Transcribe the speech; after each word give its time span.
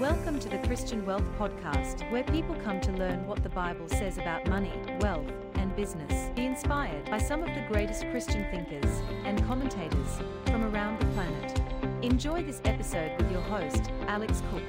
Welcome 0.00 0.40
to 0.40 0.48
the 0.48 0.58
Christian 0.58 1.06
Wealth 1.06 1.22
Podcast, 1.38 2.10
where 2.10 2.24
people 2.24 2.56
come 2.64 2.80
to 2.80 2.90
learn 2.90 3.28
what 3.28 3.44
the 3.44 3.48
Bible 3.48 3.88
says 3.88 4.18
about 4.18 4.44
money, 4.48 4.72
wealth, 4.98 5.30
and 5.54 5.74
business. 5.76 6.30
Be 6.34 6.46
inspired 6.46 7.08
by 7.08 7.18
some 7.18 7.44
of 7.44 7.54
the 7.54 7.64
greatest 7.68 8.04
Christian 8.10 8.44
thinkers 8.50 8.90
and 9.24 9.40
commentators 9.46 10.18
from 10.46 10.64
around 10.64 10.98
the 10.98 11.06
planet. 11.14 11.60
Enjoy 12.02 12.42
this 12.42 12.60
episode 12.64 13.16
with 13.18 13.30
your 13.30 13.42
host, 13.42 13.92
Alex 14.08 14.42
Cook. 14.50 14.64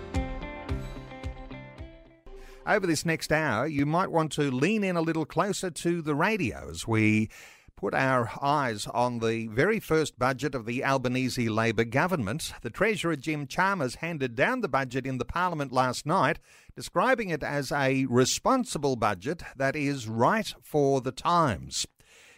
Over 2.67 2.85
this 2.85 3.03
next 3.03 3.31
hour, 3.31 3.65
you 3.65 3.87
might 3.87 4.11
want 4.11 4.31
to 4.33 4.51
lean 4.51 4.83
in 4.83 4.95
a 4.95 5.01
little 5.01 5.25
closer 5.25 5.71
to 5.71 6.03
the 6.03 6.13
radio 6.13 6.69
as 6.69 6.87
we 6.87 7.29
put 7.77 7.93
our 7.93 8.29
eyes 8.41 8.87
on 8.87 9.19
the 9.19 9.47
very 9.47 9.79
first 9.79 10.17
budget 10.17 10.55
of 10.55 10.65
the 10.65 10.83
Albanese 10.83 11.49
Labor 11.49 11.83
government. 11.83 12.53
The 12.61 12.69
Treasurer 12.69 13.17
Jim 13.17 13.47
Chalmers 13.47 13.95
handed 13.95 14.35
down 14.35 14.61
the 14.61 14.69
budget 14.69 15.05
in 15.05 15.17
the 15.17 15.25
Parliament 15.25 15.73
last 15.73 16.05
night, 16.05 16.39
describing 16.75 17.29
it 17.29 17.43
as 17.43 17.71
a 17.71 18.05
responsible 18.05 18.95
budget 18.95 19.43
that 19.57 19.75
is 19.75 20.07
right 20.07 20.53
for 20.61 21.01
the 21.01 21.11
times. 21.11 21.85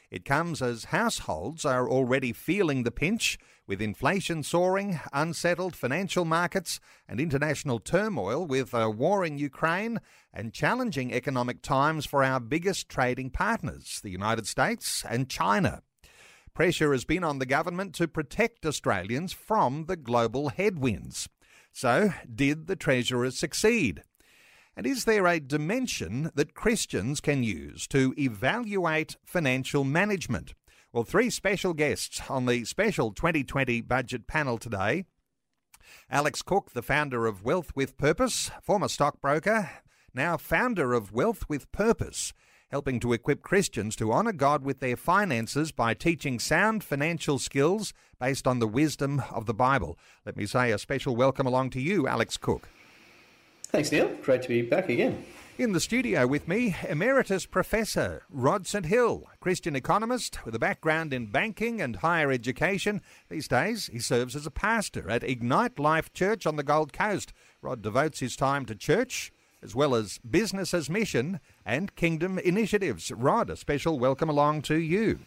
It 0.09 0.25
comes 0.25 0.61
as 0.61 0.85
households 0.85 1.65
are 1.65 1.87
already 1.87 2.33
feeling 2.33 2.83
the 2.83 2.91
pinch, 2.91 3.37
with 3.67 3.81
inflation 3.81 4.41
soaring, 4.41 4.99
unsettled 5.11 5.75
financial 5.75 6.23
markets, 6.23 6.79
and 7.07 7.19
international 7.19 7.79
turmoil 7.79 8.45
with 8.45 8.73
a 8.73 8.89
war 8.89 9.25
in 9.25 9.37
Ukraine, 9.37 9.99
and 10.33 10.53
challenging 10.53 11.13
economic 11.13 11.61
times 11.61 12.05
for 12.05 12.23
our 12.23 12.39
biggest 12.39 12.87
trading 12.87 13.29
partners, 13.29 13.99
the 14.01 14.09
United 14.09 14.47
States 14.47 15.03
and 15.07 15.29
China. 15.29 15.81
Pressure 16.53 16.93
has 16.93 17.05
been 17.05 17.23
on 17.23 17.39
the 17.39 17.45
government 17.45 17.93
to 17.95 18.07
protect 18.07 18.65
Australians 18.65 19.33
from 19.33 19.85
the 19.85 19.97
global 19.97 20.49
headwinds. 20.49 21.29
So, 21.71 22.13
did 22.33 22.65
the 22.65 22.75
Treasurer 22.75 23.29
succeed? 23.29 24.01
And 24.75 24.87
is 24.87 25.05
there 25.05 25.27
a 25.27 25.39
dimension 25.39 26.31
that 26.35 26.53
Christians 26.53 27.19
can 27.19 27.43
use 27.43 27.85
to 27.87 28.13
evaluate 28.17 29.17
financial 29.25 29.83
management? 29.83 30.53
Well, 30.93 31.03
three 31.03 31.29
special 31.29 31.73
guests 31.73 32.21
on 32.29 32.45
the 32.45 32.63
special 32.63 33.11
2020 33.11 33.81
budget 33.81 34.25
panel 34.25 34.57
today. 34.57 35.03
Alex 36.09 36.41
Cook, 36.41 36.71
the 36.71 36.81
founder 36.81 37.27
of 37.27 37.43
Wealth 37.43 37.73
with 37.75 37.97
Purpose, 37.97 38.49
former 38.61 38.87
stockbroker, 38.87 39.69
now 40.13 40.37
founder 40.37 40.93
of 40.93 41.11
Wealth 41.11 41.43
with 41.49 41.69
Purpose, 41.73 42.31
helping 42.71 43.01
to 43.01 43.11
equip 43.11 43.41
Christians 43.41 43.97
to 43.97 44.13
honour 44.13 44.31
God 44.31 44.63
with 44.63 44.79
their 44.79 44.95
finances 44.95 45.73
by 45.73 45.93
teaching 45.93 46.39
sound 46.39 46.85
financial 46.85 47.37
skills 47.37 47.93
based 48.17 48.47
on 48.47 48.59
the 48.59 48.67
wisdom 48.67 49.21
of 49.29 49.45
the 49.45 49.53
Bible. 49.53 49.99
Let 50.25 50.37
me 50.37 50.45
say 50.45 50.71
a 50.71 50.77
special 50.77 51.17
welcome 51.17 51.45
along 51.45 51.71
to 51.71 51.81
you, 51.81 52.07
Alex 52.07 52.37
Cook. 52.37 52.69
Thanks, 53.69 53.91
Neil. 53.91 54.09
Great 54.23 54.41
to 54.43 54.47
be 54.47 54.61
back 54.61 54.89
again. 54.89 55.25
In 55.57 55.73
the 55.73 55.79
studio 55.79 56.27
with 56.27 56.47
me, 56.47 56.75
Emeritus 56.87 57.45
Professor 57.45 58.21
Rod 58.29 58.67
St. 58.67 58.85
Hill, 58.85 59.23
Christian 59.39 59.75
economist 59.75 60.45
with 60.45 60.53
a 60.55 60.59
background 60.59 61.13
in 61.13 61.31
banking 61.31 61.81
and 61.81 61.97
higher 61.97 62.31
education. 62.31 63.01
These 63.27 63.47
days, 63.47 63.87
he 63.87 63.99
serves 63.99 64.35
as 64.35 64.45
a 64.45 64.51
pastor 64.51 65.09
at 65.09 65.23
Ignite 65.23 65.79
Life 65.79 66.13
Church 66.13 66.45
on 66.45 66.55
the 66.55 66.63
Gold 66.63 66.93
Coast. 66.93 67.33
Rod 67.61 67.81
devotes 67.81 68.19
his 68.19 68.35
time 68.35 68.65
to 68.67 68.75
church, 68.75 69.33
as 69.63 69.75
well 69.75 69.95
as 69.95 70.19
business 70.19 70.73
as 70.73 70.89
mission 70.89 71.39
and 71.65 71.95
kingdom 71.95 72.37
initiatives. 72.39 73.11
Rod, 73.11 73.49
a 73.49 73.57
special 73.57 73.99
welcome 73.99 74.29
along 74.29 74.61
to 74.63 74.75
you. 74.75 75.19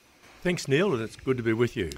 Thanks, 0.43 0.69
Neil, 0.69 0.95
and 0.95 1.03
it's 1.03 1.17
good 1.17 1.37
to 1.37 1.43
be 1.43 1.53
with 1.53 1.77
you 1.77 1.91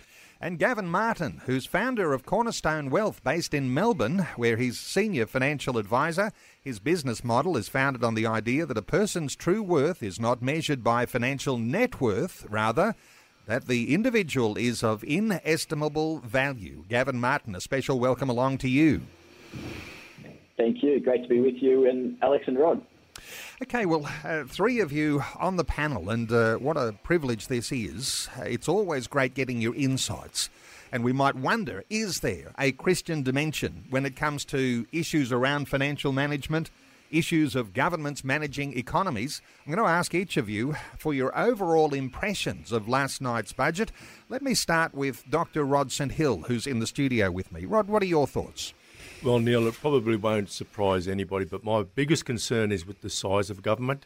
and 0.42 0.58
Gavin 0.58 0.88
Martin, 0.88 1.40
who's 1.46 1.66
founder 1.66 2.12
of 2.12 2.26
Cornerstone 2.26 2.90
Wealth 2.90 3.22
based 3.22 3.54
in 3.54 3.72
Melbourne, 3.72 4.26
where 4.34 4.56
he's 4.56 4.78
senior 4.78 5.24
financial 5.24 5.78
advisor. 5.78 6.32
His 6.60 6.80
business 6.80 7.22
model 7.22 7.56
is 7.56 7.68
founded 7.68 8.02
on 8.02 8.16
the 8.16 8.26
idea 8.26 8.66
that 8.66 8.76
a 8.76 8.82
person's 8.82 9.36
true 9.36 9.62
worth 9.62 10.02
is 10.02 10.18
not 10.18 10.42
measured 10.42 10.82
by 10.82 11.06
financial 11.06 11.58
net 11.58 12.00
worth, 12.00 12.44
rather, 12.50 12.96
that 13.46 13.68
the 13.68 13.94
individual 13.94 14.56
is 14.58 14.82
of 14.82 15.04
inestimable 15.04 16.18
value. 16.18 16.84
Gavin 16.88 17.20
Martin, 17.20 17.54
a 17.54 17.60
special 17.60 18.00
welcome 18.00 18.28
along 18.28 18.58
to 18.58 18.68
you. 18.68 19.02
Thank 20.56 20.82
you. 20.82 20.98
Great 20.98 21.22
to 21.22 21.28
be 21.28 21.40
with 21.40 21.62
you 21.62 21.88
and 21.88 22.18
Alex 22.20 22.44
and 22.48 22.58
Rod. 22.58 22.84
Okay, 23.62 23.86
well, 23.86 24.08
uh, 24.24 24.44
three 24.44 24.80
of 24.80 24.92
you 24.92 25.22
on 25.38 25.56
the 25.56 25.64
panel, 25.64 26.10
and 26.10 26.30
uh, 26.32 26.56
what 26.56 26.76
a 26.76 26.94
privilege 27.02 27.48
this 27.48 27.70
is. 27.70 28.28
It's 28.38 28.68
always 28.68 29.06
great 29.06 29.34
getting 29.34 29.60
your 29.60 29.74
insights. 29.74 30.50
And 30.92 31.02
we 31.02 31.12
might 31.14 31.36
wonder 31.36 31.84
is 31.88 32.20
there 32.20 32.52
a 32.58 32.72
Christian 32.72 33.22
dimension 33.22 33.84
when 33.88 34.04
it 34.04 34.14
comes 34.14 34.44
to 34.46 34.86
issues 34.92 35.32
around 35.32 35.68
financial 35.68 36.12
management, 36.12 36.70
issues 37.10 37.56
of 37.56 37.72
governments 37.72 38.22
managing 38.22 38.76
economies? 38.76 39.40
I'm 39.64 39.72
going 39.72 39.82
to 39.82 39.90
ask 39.90 40.14
each 40.14 40.36
of 40.36 40.50
you 40.50 40.74
for 40.98 41.14
your 41.14 41.36
overall 41.38 41.94
impressions 41.94 42.72
of 42.72 42.88
last 42.88 43.22
night's 43.22 43.54
budget. 43.54 43.90
Let 44.28 44.42
me 44.42 44.52
start 44.52 44.94
with 44.94 45.24
Dr. 45.30 45.64
Rod 45.64 45.90
St. 45.90 46.12
Hill, 46.12 46.42
who's 46.46 46.66
in 46.66 46.80
the 46.80 46.86
studio 46.86 47.30
with 47.30 47.50
me. 47.52 47.64
Rod, 47.64 47.88
what 47.88 48.02
are 48.02 48.06
your 48.06 48.26
thoughts? 48.26 48.74
Well, 49.24 49.38
Neil, 49.38 49.68
it 49.68 49.74
probably 49.74 50.16
won't 50.16 50.50
surprise 50.50 51.06
anybody, 51.06 51.44
but 51.44 51.62
my 51.62 51.84
biggest 51.84 52.24
concern 52.24 52.72
is 52.72 52.84
with 52.84 53.02
the 53.02 53.08
size 53.08 53.50
of 53.50 53.62
government. 53.62 54.04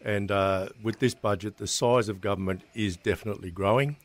And 0.00 0.30
uh, 0.30 0.68
with 0.80 1.00
this 1.00 1.12
budget, 1.12 1.56
the 1.56 1.66
size 1.66 2.08
of 2.08 2.20
government 2.20 2.62
is 2.72 2.96
definitely 2.96 3.50
growing. 3.50 3.96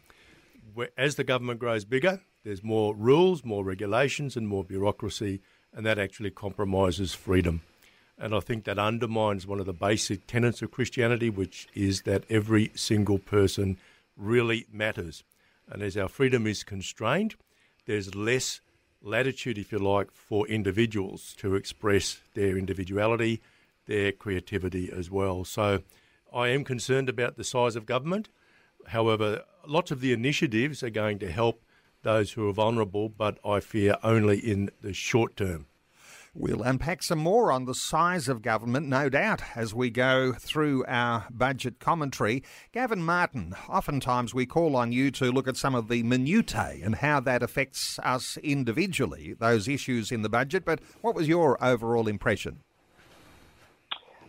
As 0.98 1.16
the 1.16 1.24
government 1.24 1.60
grows 1.60 1.86
bigger, 1.86 2.22
there's 2.44 2.64
more 2.64 2.96
rules, 2.96 3.46
more 3.46 3.64
regulations, 3.64 4.36
and 4.36 4.48
more 4.48 4.64
bureaucracy, 4.64 5.40
and 5.72 5.86
that 5.86 6.00
actually 6.00 6.32
compromises 6.32 7.14
freedom. 7.14 7.62
And 8.18 8.34
I 8.34 8.40
think 8.40 8.64
that 8.64 8.80
undermines 8.80 9.46
one 9.46 9.60
of 9.60 9.68
the 9.68 9.74
basic 9.74 10.26
tenets 10.26 10.64
of 10.64 10.72
Christianity, 10.72 11.30
which 11.30 11.68
is 11.76 12.02
that 12.04 12.24
every 12.28 12.72
single 12.74 13.20
person 13.20 13.78
really 14.18 14.66
matters. 14.74 15.24
And 15.70 15.84
as 15.84 15.96
our 15.96 16.10
freedom 16.10 16.48
is 16.48 16.64
constrained, 16.64 17.36
there's 17.86 18.16
less 18.16 18.62
latitude, 19.02 19.58
if 19.58 19.72
you 19.72 19.80
like, 19.80 20.12
for 20.12 20.48
individuals 20.48 21.34
to 21.40 21.56
express 21.56 22.20
their 22.34 22.58
individuality, 22.58 23.42
their 23.86 24.12
creativity 24.12 24.92
as 24.92 25.10
well. 25.10 25.44
So 25.44 25.82
I 26.34 26.50
am 26.50 26.64
concerned 26.64 27.10
about 27.10 27.38
the 27.38 27.44
size 27.44 27.76
of 27.76 27.86
government. 27.86 28.30
However, 28.88 29.44
lots 29.68 29.92
of 29.92 30.02
the 30.02 30.14
initiatives 30.14 30.84
are 30.84 30.90
going 30.90 31.20
to 31.20 31.32
help 31.32 31.64
those 32.04 32.34
who 32.34 32.48
are 32.48 32.54
vulnerable, 32.54 33.10
but 33.10 33.40
I 33.46 33.60
fear 33.60 33.96
only 34.04 34.40
in 34.40 34.70
the 34.82 34.94
short 34.94 35.36
term. 35.36 35.66
We'll 36.42 36.64
unpack 36.64 37.04
some 37.04 37.20
more 37.20 37.52
on 37.52 37.66
the 37.66 37.76
size 37.76 38.30
of 38.30 38.42
government, 38.42 38.88
no 38.88 39.10
doubt, 39.10 39.42
as 39.58 39.74
we 39.74 39.90
go 39.90 40.32
through 40.32 40.86
our 40.88 41.28
budget 41.30 41.80
commentary. 41.80 42.46
Gavin 42.72 43.04
Martin, 43.04 43.54
oftentimes 43.68 44.34
we 44.34 44.46
call 44.46 44.78
on 44.78 44.94
you 44.94 45.12
to 45.12 45.34
look 45.34 45.50
at 45.50 45.58
some 45.58 45.76
of 45.76 45.90
the 45.90 46.02
minutiae 46.02 46.80
and 46.82 46.96
how 46.96 47.20
that 47.20 47.44
affects 47.44 48.00
us 48.06 48.38
individually, 48.38 49.36
those 49.38 49.68
issues 49.68 50.14
in 50.14 50.22
the 50.22 50.30
budget. 50.30 50.64
But 50.64 50.80
what 51.02 51.14
was 51.14 51.28
your 51.28 51.62
overall 51.62 52.08
impression? 52.08 52.62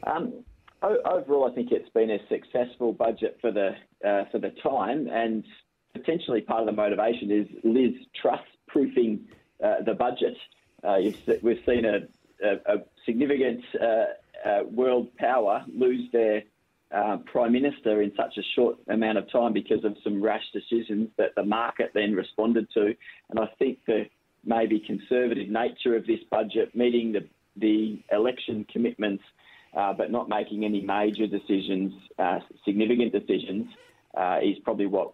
Um, 0.05 0.43
overall, 0.83 1.49
I 1.49 1.55
think 1.55 1.71
it's 1.71 1.91
been 1.91 2.11
a 2.11 2.19
successful 2.29 2.93
budget 2.93 3.39
for 3.41 3.53
the 3.53 3.77
uh, 4.05 4.25
for 4.33 4.41
the 4.41 4.51
time, 4.65 5.07
and 5.07 5.45
potentially 5.93 6.41
part 6.41 6.63
of 6.63 6.67
the 6.67 6.73
motivation 6.73 7.31
is 7.31 7.47
Liz 7.63 7.93
Truss 8.21 8.41
proofing 8.67 9.29
uh, 9.65 9.85
the 9.87 9.95
budget. 9.95 10.35
Uh, 10.83 10.97
we've 11.43 11.63
seen 11.67 11.85
a, 11.85 12.01
a, 12.47 12.75
a 12.75 12.79
significant 13.05 13.63
uh, 13.81 14.49
uh, 14.49 14.61
world 14.71 15.15
power 15.17 15.65
lose 15.75 16.09
their 16.13 16.43
uh, 16.93 17.19
prime 17.31 17.53
minister 17.53 18.03
in 18.03 18.13
such 18.17 18.37
a 18.39 18.43
short 18.55 18.77
amount 18.89 19.19
of 19.19 19.31
time 19.31 19.53
because 19.53 19.85
of 19.85 19.97
some 20.03 20.23
rash 20.23 20.45
decisions 20.53 21.09
that 21.19 21.35
the 21.37 21.45
market 21.45 21.91
then 21.95 22.15
responded 22.15 22.67
to. 22.75 22.95
And 23.29 23.39
I 23.39 23.49
think 23.59 23.79
the 23.87 24.07
maybe 24.45 24.81
conservative 24.81 25.49
nature 25.49 25.95
of 25.97 26.07
this 26.07 26.21
budget, 26.31 26.75
meeting 26.75 27.13
the 27.13 27.27
the 27.57 28.01
election 28.11 28.65
commitments, 28.73 29.25
uh, 29.77 29.93
but 29.93 30.11
not 30.11 30.29
making 30.29 30.65
any 30.65 30.81
major 30.81 31.27
decisions, 31.27 31.93
significant 32.65 33.13
decisions, 33.13 33.67
is 34.43 34.57
probably 34.65 34.87
what 34.87 35.13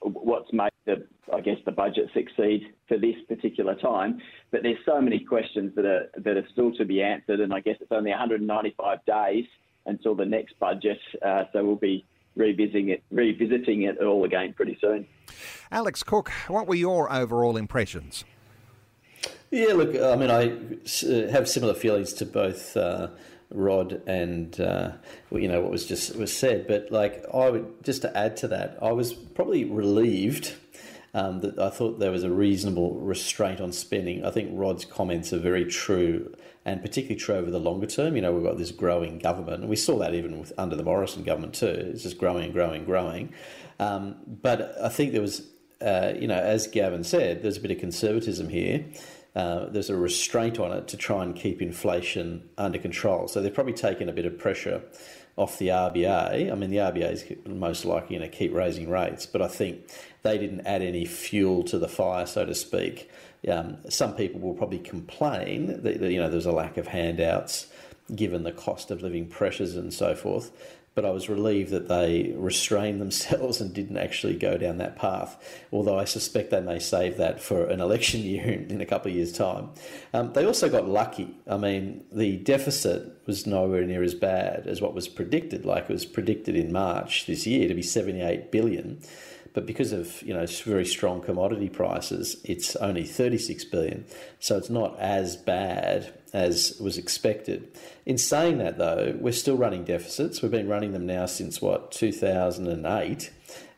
what's 0.00 0.52
made 0.52 0.70
the, 0.86 1.06
I 1.32 1.40
guess, 1.40 1.58
the 1.64 1.72
budget 1.72 2.10
succeed 2.14 2.62
for 2.88 2.98
this 2.98 3.16
particular 3.28 3.74
time. 3.74 4.20
But 4.50 4.62
there's 4.62 4.78
so 4.84 5.00
many 5.00 5.20
questions 5.20 5.74
that 5.76 5.84
are 5.84 6.10
that 6.16 6.36
are 6.36 6.46
still 6.52 6.72
to 6.74 6.84
be 6.84 7.02
answered, 7.02 7.40
and 7.40 7.52
I 7.52 7.60
guess 7.60 7.76
it's 7.80 7.92
only 7.92 8.10
195 8.10 9.04
days 9.06 9.44
until 9.86 10.14
the 10.14 10.24
next 10.24 10.58
budget, 10.58 10.98
uh, 11.24 11.44
so 11.52 11.64
we'll 11.64 11.76
be 11.76 12.04
revisiting 12.36 12.90
it, 12.90 13.02
revisiting 13.10 13.82
it 13.82 13.98
all 13.98 14.24
again 14.24 14.52
pretty 14.54 14.78
soon. 14.80 15.06
Alex 15.72 16.02
Cook, 16.02 16.30
what 16.46 16.66
were 16.66 16.74
your 16.74 17.12
overall 17.12 17.56
impressions? 17.56 18.24
Yeah, 19.50 19.72
look, 19.72 19.96
I 19.96 20.14
mean, 20.16 20.30
I 20.30 21.30
have 21.32 21.48
similar 21.48 21.74
feelings 21.74 22.12
to 22.14 22.26
both. 22.26 22.76
Uh, 22.76 23.08
Rod 23.50 24.02
and 24.06 24.60
uh, 24.60 24.92
you 25.30 25.48
know 25.48 25.60
what 25.60 25.70
was 25.70 25.86
just 25.86 26.16
was 26.16 26.36
said. 26.36 26.66
But 26.66 26.90
like 26.90 27.24
I 27.32 27.50
would 27.50 27.84
just 27.84 28.02
to 28.02 28.16
add 28.16 28.36
to 28.38 28.48
that, 28.48 28.78
I 28.82 28.92
was 28.92 29.12
probably 29.14 29.64
relieved 29.64 30.54
um, 31.14 31.40
that 31.40 31.58
I 31.58 31.70
thought 31.70 31.98
there 31.98 32.10
was 32.10 32.24
a 32.24 32.30
reasonable 32.30 33.00
restraint 33.00 33.60
on 33.60 33.72
spending. 33.72 34.24
I 34.24 34.30
think 34.30 34.50
Rod's 34.52 34.84
comments 34.84 35.32
are 35.32 35.38
very 35.38 35.64
true, 35.64 36.34
and 36.64 36.82
particularly 36.82 37.18
true 37.18 37.36
over 37.36 37.50
the 37.50 37.58
longer 37.58 37.86
term. 37.86 38.16
You 38.16 38.22
know, 38.22 38.32
we've 38.32 38.44
got 38.44 38.58
this 38.58 38.70
growing 38.70 39.18
government, 39.18 39.60
and 39.60 39.68
we 39.68 39.76
saw 39.76 39.98
that 39.98 40.14
even 40.14 40.40
with, 40.40 40.52
under 40.58 40.76
the 40.76 40.84
Morrison 40.84 41.22
government 41.22 41.54
too. 41.54 41.66
It's 41.66 42.02
just 42.02 42.18
growing 42.18 42.44
and 42.44 42.52
growing 42.52 42.76
and 42.76 42.86
growing. 42.86 43.32
Um, 43.80 44.16
but 44.26 44.74
I 44.82 44.88
think 44.88 45.12
there 45.12 45.22
was, 45.22 45.46
uh, 45.80 46.12
you 46.18 46.26
know, 46.26 46.38
as 46.38 46.66
Gavin 46.66 47.04
said, 47.04 47.42
there's 47.42 47.56
a 47.56 47.60
bit 47.60 47.70
of 47.70 47.78
conservatism 47.78 48.48
here. 48.48 48.84
Uh, 49.38 49.68
there's 49.68 49.88
a 49.88 49.96
restraint 49.96 50.58
on 50.58 50.72
it 50.72 50.88
to 50.88 50.96
try 50.96 51.22
and 51.22 51.36
keep 51.36 51.62
inflation 51.62 52.42
under 52.58 52.76
control. 52.76 53.28
So 53.28 53.40
they've 53.40 53.54
probably 53.54 53.72
taken 53.72 54.08
a 54.08 54.12
bit 54.12 54.26
of 54.26 54.36
pressure 54.36 54.82
off 55.36 55.58
the 55.58 55.68
RBA. 55.68 56.50
I 56.50 56.54
mean, 56.56 56.70
the 56.70 56.78
RBA 56.78 57.12
is 57.12 57.24
most 57.46 57.84
likely 57.84 58.18
going 58.18 58.28
to 58.28 58.36
keep 58.36 58.52
raising 58.52 58.90
rates, 58.90 59.26
but 59.26 59.40
I 59.40 59.46
think 59.46 59.92
they 60.24 60.38
didn't 60.38 60.66
add 60.66 60.82
any 60.82 61.04
fuel 61.04 61.62
to 61.64 61.78
the 61.78 61.86
fire, 61.86 62.26
so 62.26 62.46
to 62.46 62.54
speak. 62.54 63.08
Um, 63.48 63.76
some 63.88 64.16
people 64.16 64.40
will 64.40 64.54
probably 64.54 64.80
complain 64.80 65.68
that, 65.68 66.00
that 66.00 66.10
you 66.10 66.20
know 66.20 66.28
there's 66.28 66.46
a 66.46 66.50
lack 66.50 66.76
of 66.76 66.88
handouts 66.88 67.68
given 68.12 68.42
the 68.42 68.50
cost 68.50 68.90
of 68.90 69.02
living 69.02 69.28
pressures 69.28 69.76
and 69.76 69.94
so 69.94 70.16
forth 70.16 70.50
but 70.98 71.04
I 71.04 71.10
was 71.10 71.28
relieved 71.28 71.70
that 71.70 71.86
they 71.86 72.34
restrained 72.34 73.00
themselves 73.00 73.60
and 73.60 73.72
didn't 73.72 73.98
actually 73.98 74.34
go 74.34 74.58
down 74.58 74.78
that 74.78 74.96
path. 74.96 75.62
Although 75.70 75.96
I 75.96 76.04
suspect 76.06 76.50
they 76.50 76.60
may 76.60 76.80
save 76.80 77.18
that 77.18 77.40
for 77.40 77.66
an 77.66 77.80
election 77.88 78.22
year 78.22 78.44
in, 78.44 78.80
a 78.80 78.84
couple 78.84 79.08
of 79.08 79.16
years' 79.16 79.32
time. 79.32 79.70
Um, 80.12 80.32
they 80.32 80.44
also 80.44 80.68
got 80.68 80.88
lucky. 80.88 81.36
I 81.46 81.56
mean, 81.56 82.04
the 82.10 82.38
deficit 82.38 83.12
was 83.26 83.46
nowhere 83.46 83.84
near 83.84 84.02
as 84.02 84.16
bad 84.16 84.66
as 84.66 84.82
what 84.82 84.92
was 84.92 85.06
predicted. 85.06 85.64
Like 85.64 85.84
it 85.84 85.92
was 85.92 86.04
predicted 86.04 86.56
in 86.56 86.72
March 86.72 87.26
this 87.26 87.46
year 87.46 87.68
to 87.68 87.74
be 87.74 87.82
78 87.82 88.50
billion. 88.50 89.00
But 89.54 89.66
because 89.66 89.92
of 89.92 90.20
you 90.22 90.34
know 90.34 90.46
very 90.64 90.84
strong 90.84 91.20
commodity 91.20 91.68
prices, 91.68 92.40
it's 92.42 92.74
only 92.74 93.04
36 93.04 93.64
billion. 93.66 94.04
So 94.40 94.56
it's 94.56 94.68
not 94.68 94.98
as 94.98 95.36
bad 95.36 96.12
as 96.32 96.78
was 96.80 96.98
expected. 96.98 97.76
In 98.06 98.18
saying 98.18 98.58
that, 98.58 98.78
though, 98.78 99.16
we're 99.18 99.32
still 99.32 99.56
running 99.56 99.84
deficits. 99.84 100.42
We've 100.42 100.50
been 100.50 100.68
running 100.68 100.92
them 100.92 101.06
now 101.06 101.26
since 101.26 101.62
what 101.62 101.92
2008, 101.92 103.30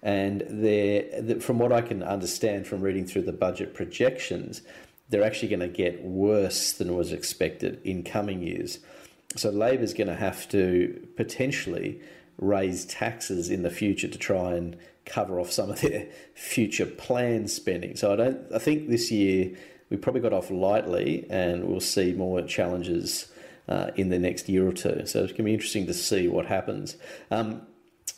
and 0.02 0.44
they're 0.48 1.40
from 1.40 1.58
what 1.58 1.72
I 1.72 1.82
can 1.82 2.02
understand 2.02 2.66
from 2.66 2.80
reading 2.80 3.06
through 3.06 3.22
the 3.22 3.32
budget 3.32 3.74
projections, 3.74 4.62
they're 5.08 5.24
actually 5.24 5.48
going 5.48 5.60
to 5.60 5.68
get 5.68 6.02
worse 6.02 6.72
than 6.72 6.96
was 6.96 7.12
expected 7.12 7.80
in 7.84 8.02
coming 8.02 8.42
years. 8.42 8.78
So 9.36 9.50
Labor's 9.50 9.94
going 9.94 10.08
to 10.08 10.16
have 10.16 10.48
to 10.50 11.08
potentially 11.16 12.00
raise 12.38 12.84
taxes 12.86 13.50
in 13.50 13.62
the 13.62 13.70
future 13.70 14.08
to 14.08 14.18
try 14.18 14.54
and 14.54 14.76
cover 15.04 15.38
off 15.40 15.50
some 15.50 15.70
of 15.70 15.80
their 15.80 16.08
future 16.34 16.86
planned 16.86 17.50
spending. 17.50 17.96
So 17.96 18.12
I 18.12 18.16
don't. 18.16 18.52
I 18.52 18.58
think 18.58 18.88
this 18.88 19.10
year 19.10 19.56
we 19.90 19.96
probably 19.96 20.20
got 20.20 20.32
off 20.32 20.50
lightly, 20.50 21.26
and 21.28 21.64
we'll 21.64 21.80
see 21.80 22.12
more 22.12 22.40
challenges 22.42 23.30
uh, 23.68 23.90
in 23.96 24.08
the 24.08 24.18
next 24.18 24.48
year 24.48 24.66
or 24.66 24.72
two. 24.72 25.04
So 25.06 25.22
it's 25.22 25.32
going 25.32 25.36
to 25.36 25.42
be 25.42 25.54
interesting 25.54 25.86
to 25.86 25.94
see 25.94 26.28
what 26.28 26.46
happens. 26.46 26.96
Um, 27.30 27.62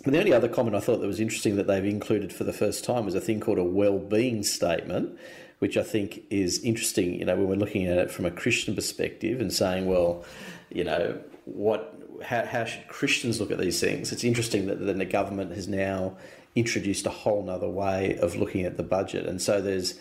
but 0.05 0.13
the 0.13 0.19
only 0.19 0.33
other 0.33 0.49
comment 0.49 0.75
I 0.77 0.81
thought 0.81 1.01
that 1.01 1.07
was 1.07 1.21
interesting 1.21 1.57
that 1.57 1.67
they've 1.67 1.85
included 1.85 2.33
for 2.33 2.45
the 2.45 2.53
first 2.53 2.85
time 2.85 3.05
was 3.05 3.15
a 3.15 3.21
thing 3.21 3.41
called 3.41 3.59
a 3.59 3.65
well-being 3.65 4.43
statement, 4.43 5.19
which 5.61 5.77
I 5.77 5.83
think 5.83 6.25
is 6.29 6.63
interesting. 6.65 7.15
You 7.15 7.25
know, 7.25 7.37
when 7.37 7.49
we're 7.49 7.55
looking 7.55 7.87
at 7.87 7.99
it 7.99 8.11
from 8.11 8.25
a 8.25 8.31
Christian 8.31 8.75
perspective 8.75 9.41
and 9.41 9.53
saying, 9.53 9.87
well, 9.87 10.25
you 10.71 10.85
know, 10.85 11.21
what 11.45 11.99
how, 12.25 12.45
how 12.45 12.65
should 12.65 12.87
Christians 12.89 13.41
look 13.41 13.51
at 13.51 13.59
these 13.59 13.81
things? 13.81 14.13
It's 14.13 14.25
interesting 14.25 14.67
that 14.67 14.85
then 14.85 14.99
the 14.99 15.05
government 15.05 15.53
has 15.53 15.69
now 15.69 16.17
introduced 16.55 17.07
a 17.07 17.11
whole 17.11 17.49
other 17.49 17.69
way 17.69 18.17
of 18.19 18.37
looking 18.37 18.65
at 18.65 18.77
the 18.77 18.83
budget. 18.83 19.27
And 19.27 19.41
so 19.41 19.61
there's 19.61 19.99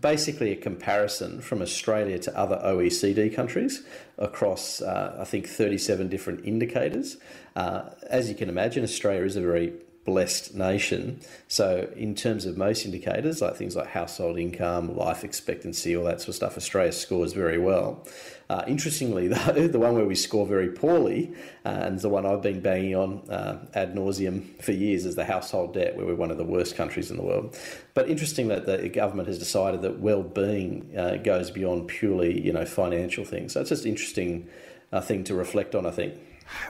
basically 0.00 0.52
a 0.52 0.56
comparison 0.56 1.40
from 1.40 1.62
Australia 1.62 2.18
to 2.18 2.38
other 2.38 2.60
OECD 2.64 3.34
countries 3.34 3.82
across, 4.18 4.80
uh, 4.80 5.16
I 5.18 5.24
think, 5.24 5.48
37 5.48 6.08
different 6.08 6.44
indicators. 6.44 7.16
Uh, 7.56 7.90
as 8.08 8.28
you 8.28 8.34
can 8.34 8.48
imagine, 8.48 8.84
Australia 8.84 9.24
is 9.24 9.36
a 9.36 9.40
very 9.40 9.72
blessed 10.04 10.54
nation. 10.54 11.20
So, 11.46 11.90
in 11.94 12.14
terms 12.14 12.46
of 12.46 12.56
most 12.56 12.84
indicators, 12.84 13.42
like 13.42 13.56
things 13.56 13.76
like 13.76 13.88
household 13.88 14.38
income, 14.38 14.96
life 14.96 15.24
expectancy, 15.24 15.96
all 15.96 16.04
that 16.04 16.20
sort 16.20 16.30
of 16.30 16.34
stuff, 16.36 16.56
Australia 16.56 16.92
scores 16.92 17.32
very 17.32 17.58
well. 17.58 18.06
Uh, 18.48 18.64
interestingly, 18.66 19.28
though, 19.28 19.68
the 19.68 19.78
one 19.78 19.94
where 19.94 20.06
we 20.06 20.14
score 20.14 20.46
very 20.46 20.70
poorly, 20.70 21.32
uh, 21.64 21.68
and 21.68 21.98
the 22.00 22.08
one 22.08 22.26
I've 22.26 22.42
been 22.42 22.60
banging 22.60 22.96
on 22.96 23.30
uh, 23.30 23.64
ad 23.74 23.94
nauseum 23.94 24.60
for 24.62 24.72
years, 24.72 25.04
is 25.04 25.16
the 25.16 25.24
household 25.24 25.74
debt, 25.74 25.96
where 25.96 26.06
we're 26.06 26.14
one 26.14 26.30
of 26.30 26.38
the 26.38 26.44
worst 26.44 26.76
countries 26.76 27.10
in 27.10 27.16
the 27.16 27.22
world. 27.22 27.56
But 27.94 28.08
interesting 28.08 28.48
that 28.48 28.66
the 28.66 28.88
government 28.88 29.28
has 29.28 29.38
decided 29.38 29.82
that 29.82 30.00
well-being 30.00 30.96
uh, 30.96 31.16
goes 31.16 31.50
beyond 31.50 31.88
purely, 31.88 32.40
you 32.40 32.52
know, 32.52 32.64
financial 32.64 33.24
things. 33.24 33.52
So 33.52 33.60
it's 33.60 33.68
just 33.68 33.86
interesting 33.86 34.48
uh, 34.92 35.00
thing 35.00 35.24
to 35.24 35.34
reflect 35.34 35.74
on, 35.74 35.86
I 35.86 35.90
think. 35.90 36.14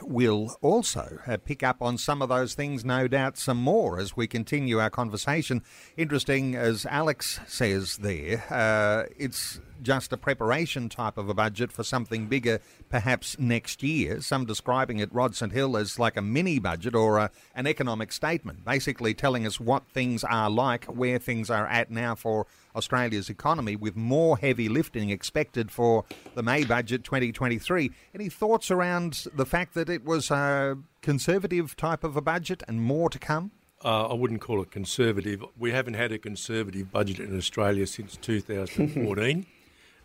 We'll 0.03 0.55
also 0.61 1.19
uh, 1.27 1.37
pick 1.37 1.63
up 1.63 1.81
on 1.81 1.97
some 1.97 2.21
of 2.21 2.29
those 2.29 2.53
things, 2.53 2.85
no 2.85 3.07
doubt, 3.07 3.37
some 3.37 3.57
more 3.57 3.99
as 3.99 4.15
we 4.15 4.27
continue 4.27 4.79
our 4.79 4.89
conversation. 4.89 5.63
Interesting, 5.97 6.55
as 6.55 6.85
Alex 6.85 7.39
says 7.47 7.97
there, 7.97 8.43
uh, 8.49 9.09
it's 9.17 9.59
just 9.81 10.13
a 10.13 10.17
preparation 10.17 10.89
type 10.89 11.17
of 11.17 11.29
a 11.29 11.33
budget 11.33 11.71
for 11.71 11.83
something 11.83 12.27
bigger 12.27 12.59
perhaps 12.89 13.37
next 13.39 13.83
year. 13.83 14.21
Some 14.21 14.45
describing 14.45 14.99
it, 14.99 15.13
Rod 15.13 15.35
St 15.35 15.51
Hill, 15.51 15.77
as 15.77 15.99
like 15.99 16.17
a 16.17 16.21
mini 16.21 16.59
budget 16.59 16.95
or 16.95 17.17
a, 17.17 17.31
an 17.55 17.67
economic 17.67 18.11
statement, 18.11 18.65
basically 18.65 19.13
telling 19.13 19.45
us 19.45 19.59
what 19.59 19.83
things 19.93 20.23
are 20.23 20.49
like, 20.49 20.85
where 20.85 21.19
things 21.19 21.49
are 21.49 21.67
at 21.67 21.89
now 21.89 22.15
for 22.15 22.47
Australia's 22.75 23.29
economy, 23.29 23.75
with 23.75 23.95
more 23.95 24.37
heavy 24.37 24.69
lifting 24.69 25.09
expected 25.09 25.71
for 25.71 26.05
the 26.35 26.43
May 26.43 26.63
budget 26.63 27.03
2023. 27.03 27.91
Any 28.15 28.29
thoughts 28.29 28.71
around 28.71 29.25
the 29.33 29.45
fact 29.45 29.73
that 29.73 29.89
it 29.89 30.05
was 30.05 30.31
a 30.31 30.77
conservative 31.01 31.75
type 31.75 32.03
of 32.03 32.15
a 32.15 32.21
budget 32.21 32.63
and 32.67 32.81
more 32.81 33.09
to 33.09 33.19
come? 33.19 33.51
Uh, 33.83 34.07
I 34.07 34.13
wouldn't 34.13 34.41
call 34.41 34.61
it 34.61 34.69
conservative. 34.71 35.43
We 35.57 35.71
haven't 35.71 35.95
had 35.95 36.11
a 36.11 36.19
conservative 36.19 36.91
budget 36.91 37.19
in 37.19 37.35
Australia 37.35 37.87
since 37.87 38.15
2014. 38.17 39.45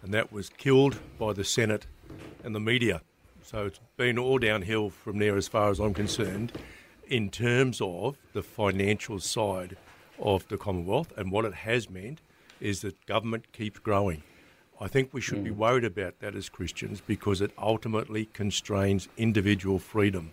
and 0.07 0.15
that 0.15 0.31
was 0.31 0.49
killed 0.51 1.01
by 1.19 1.33
the 1.33 1.43
Senate 1.43 1.89
and 2.45 2.55
the 2.55 2.61
media. 2.61 3.03
So 3.43 3.67
it's 3.67 3.81
been 3.97 4.21
all 4.21 4.39
downhill 4.39 4.89
from 4.89 5.19
there, 5.19 5.37
as 5.37 5.49
far 5.49 5.69
as 5.69 5.81
I'm 5.81 5.95
concerned, 5.95 6.53
in 7.09 7.29
terms 7.29 7.81
of 7.81 8.17
the 8.33 8.45
financial 8.45 9.19
side 9.19 9.77
of 10.21 10.47
the 10.47 10.57
Commonwealth. 10.57 11.13
And 11.17 11.33
what 11.33 11.45
it 11.45 11.55
has 11.55 11.91
meant 11.91 12.21
is 12.61 12.83
that 12.83 13.05
government 13.07 13.53
keeps 13.53 13.81
growing. 13.81 14.23
I 14.81 14.87
think 14.87 15.13
we 15.13 15.21
should 15.21 15.39
mm. 15.39 15.45
be 15.45 15.51
worried 15.51 15.85
about 15.85 16.21
that 16.21 16.37
as 16.37 16.49
Christians 16.49 17.03
because 17.05 17.41
it 17.41 17.51
ultimately 17.59 18.27
constrains 18.27 19.09
individual 19.17 19.81
freedom. 19.81 20.33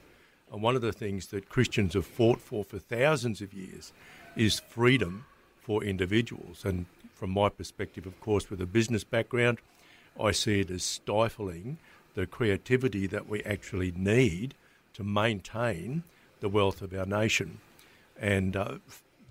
And 0.52 0.62
one 0.62 0.76
of 0.76 0.84
the 0.84 0.94
things 0.94 1.28
that 1.28 1.50
Christians 1.50 1.96
have 1.96 2.06
fought 2.06 2.40
for 2.40 2.64
for 2.64 2.78
thousands 2.78 3.42
of 3.42 3.56
years 3.56 3.92
is 4.36 4.60
freedom 4.60 5.26
for 5.64 5.84
individuals. 5.84 6.66
And 6.66 6.86
from 7.14 7.32
my 7.32 7.50
perspective, 7.50 8.06
of 8.06 8.20
course, 8.20 8.50
with 8.50 8.62
a 8.62 8.66
business 8.66 9.04
background, 9.04 9.60
I 10.20 10.32
see 10.32 10.60
it 10.60 10.70
as 10.70 10.84
stifling 10.84 11.78
the 12.14 12.28
creativity 12.28 13.08
that 13.08 13.28
we 13.28 13.42
actually 13.44 13.92
need 13.96 14.54
to 14.94 15.04
maintain 15.04 16.04
the 16.42 16.50
wealth 16.50 16.82
of 16.82 16.94
our 16.94 17.06
nation. 17.06 17.60
And 18.20 18.56
uh, 18.56 18.76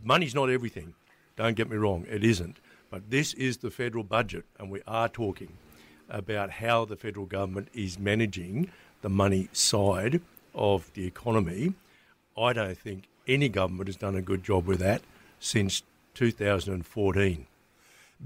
money's 0.03 0.35
not 0.35 0.51
everything. 0.51 0.95
Don't 1.37 1.55
get 1.55 1.71
me 1.71 1.77
wrong, 1.77 2.07
it 2.09 2.25
isn't. 2.25 2.57
But 2.91 3.11
this 3.11 3.33
is 3.35 3.59
the 3.59 3.71
federal 3.71 4.05
budget, 4.05 4.45
and 4.59 4.71
we 4.71 4.83
are 4.87 5.09
talking 5.09 5.53
about 6.11 6.51
how 6.51 6.85
the 6.85 6.97
federal 6.97 7.27
government 7.27 7.69
is 7.73 7.99
managing 7.99 8.71
the 9.03 9.09
money 9.09 9.49
side 9.53 10.21
of 10.55 10.93
the 10.95 11.07
economy. 11.07 11.75
I 12.37 12.53
don't 12.53 12.77
think 12.77 13.05
any 13.27 13.49
government 13.49 13.89
has 13.89 13.97
done 13.97 14.15
a 14.15 14.23
good 14.23 14.43
job 14.43 14.67
with 14.67 14.81
that 14.81 15.03
since 15.39 15.83
2014 16.15 17.47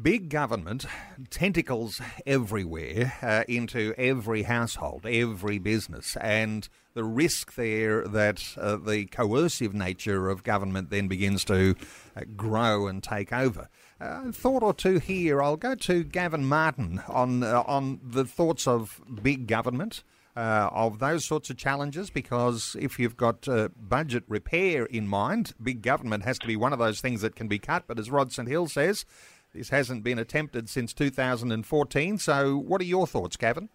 big 0.00 0.28
government, 0.28 0.84
tentacles 1.30 2.00
everywhere 2.26 3.14
uh, 3.22 3.44
into 3.48 3.94
every 3.96 4.42
household, 4.42 5.06
every 5.06 5.58
business, 5.58 6.16
and 6.20 6.68
the 6.94 7.04
risk 7.04 7.54
there 7.54 8.06
that 8.06 8.42
uh, 8.58 8.76
the 8.76 9.06
coercive 9.06 9.74
nature 9.74 10.28
of 10.28 10.42
government 10.42 10.90
then 10.90 11.08
begins 11.08 11.44
to 11.44 11.74
uh, 12.16 12.22
grow 12.36 12.86
and 12.86 13.02
take 13.02 13.32
over. 13.32 13.68
Uh, 14.00 14.30
thought 14.30 14.62
or 14.62 14.74
two 14.74 14.98
here. 14.98 15.42
I'll 15.42 15.56
go 15.56 15.74
to 15.74 16.04
Gavin 16.04 16.46
Martin 16.46 17.02
on 17.08 17.42
uh, 17.42 17.62
on 17.66 18.00
the 18.02 18.24
thoughts 18.24 18.66
of 18.66 19.00
big 19.22 19.46
government. 19.46 20.02
Uh, 20.36 20.68
of 20.70 20.98
those 20.98 21.24
sorts 21.24 21.48
of 21.48 21.56
challenges 21.56 22.10
because 22.10 22.76
if 22.78 22.98
you've 22.98 23.16
got 23.16 23.48
uh, 23.48 23.68
budget 23.74 24.22
repair 24.28 24.84
in 24.84 25.08
mind, 25.08 25.54
big 25.62 25.80
government 25.80 26.24
has 26.24 26.38
to 26.38 26.46
be 26.46 26.54
one 26.54 26.74
of 26.74 26.78
those 26.78 27.00
things 27.00 27.22
that 27.22 27.34
can 27.34 27.48
be 27.48 27.58
cut. 27.58 27.84
But 27.86 27.98
as 27.98 28.10
Rod 28.10 28.30
St 28.30 28.46
Hill 28.46 28.66
says, 28.66 29.06
this 29.54 29.70
hasn't 29.70 30.04
been 30.04 30.18
attempted 30.18 30.68
since 30.68 30.92
2014. 30.92 32.18
So, 32.18 32.58
what 32.58 32.82
are 32.82 32.84
your 32.84 33.06
thoughts, 33.06 33.38
Gavin? 33.38 33.70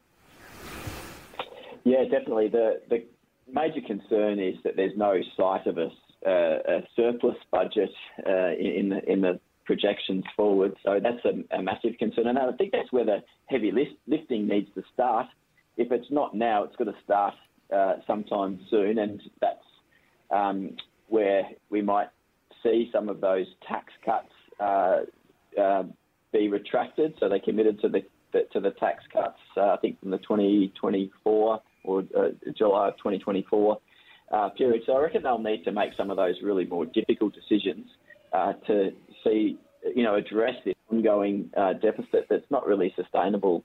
Yeah, 1.84 2.04
definitely. 2.04 2.50
The 2.50 2.82
the 2.90 3.06
major 3.52 3.82
concern 3.82 4.40
is 4.40 4.56
that 4.64 4.76
there's 4.76 4.96
no 4.96 5.20
sight 5.36 5.66
of 5.66 5.78
a, 5.78 5.90
uh, 6.28 6.60
a 6.68 6.88
surplus 6.96 7.38
budget 7.52 7.90
uh, 8.28 8.52
in 8.60 8.90
the 8.90 9.12
in 9.12 9.22
the 9.22 9.40
projections 9.66 10.24
forward. 10.36 10.76
So 10.84 11.00
that's 11.02 11.24
a, 11.26 11.58
a, 11.58 11.62
massive 11.62 11.98
concern, 11.98 12.28
and 12.28 12.38
I 12.38 12.52
think 12.54 12.72
that's 12.72 12.92
where 12.92 13.06
the 13.06 13.24
heavy 13.46 13.72
lift, 13.72 13.94
lifting 14.08 14.48
needs 14.48 14.68
to 14.76 14.84
start. 14.94 15.28
If 15.78 15.92
it's 15.92 16.12
not 16.12 16.36
now, 16.36 16.64
it's 16.64 16.76
got 16.76 16.86
to 16.86 16.96
start 17.04 17.34
uh, 17.74 17.96
sometime 18.06 18.60
soon, 18.70 18.98
and 19.00 19.22
that's 19.40 19.64
um, 20.30 20.76
where 21.08 21.44
we 21.70 21.82
might 21.82 22.10
see 22.64 22.90
some 22.92 23.10
of 23.10 23.22
those 23.22 23.46
tax 23.68 23.94
cuts 24.06 24.32
uh, 24.60 25.02
uh, 25.60 25.84
be 26.32 26.48
retracted. 26.48 27.14
So 27.20 27.30
they 27.30 27.40
committed 27.40 27.80
to 27.82 27.90
the, 27.90 28.02
to 28.54 28.60
the 28.60 28.72
tax 28.72 29.04
cuts, 29.12 29.40
uh, 29.58 29.74
I 29.74 29.78
think 29.78 30.00
from 30.00 30.12
the 30.12 30.18
2024 30.20 31.62
or 31.84 32.00
uh, 32.00 32.28
July 32.58 32.92
2024 32.92 33.78
uh, 34.32 34.50
period. 34.50 34.84
So 34.86 34.94
I 34.94 35.02
reckon 35.02 35.24
they'll 35.24 35.40
need 35.40 35.64
to 35.66 35.72
make 35.72 35.92
some 35.98 36.10
of 36.10 36.18
those 36.18 36.36
really 36.44 36.66
more 36.66 36.86
difficult 36.86 37.34
decisions 37.34 37.88
to 38.68 38.92
see, 39.24 39.58
you 39.94 40.04
know, 40.04 40.16
address 40.16 40.56
this 40.64 40.76
ongoing 40.90 41.50
deficit 41.82 42.28
that's 42.30 42.50
not 42.50 42.66
really 42.66 42.94
sustainable 42.96 43.64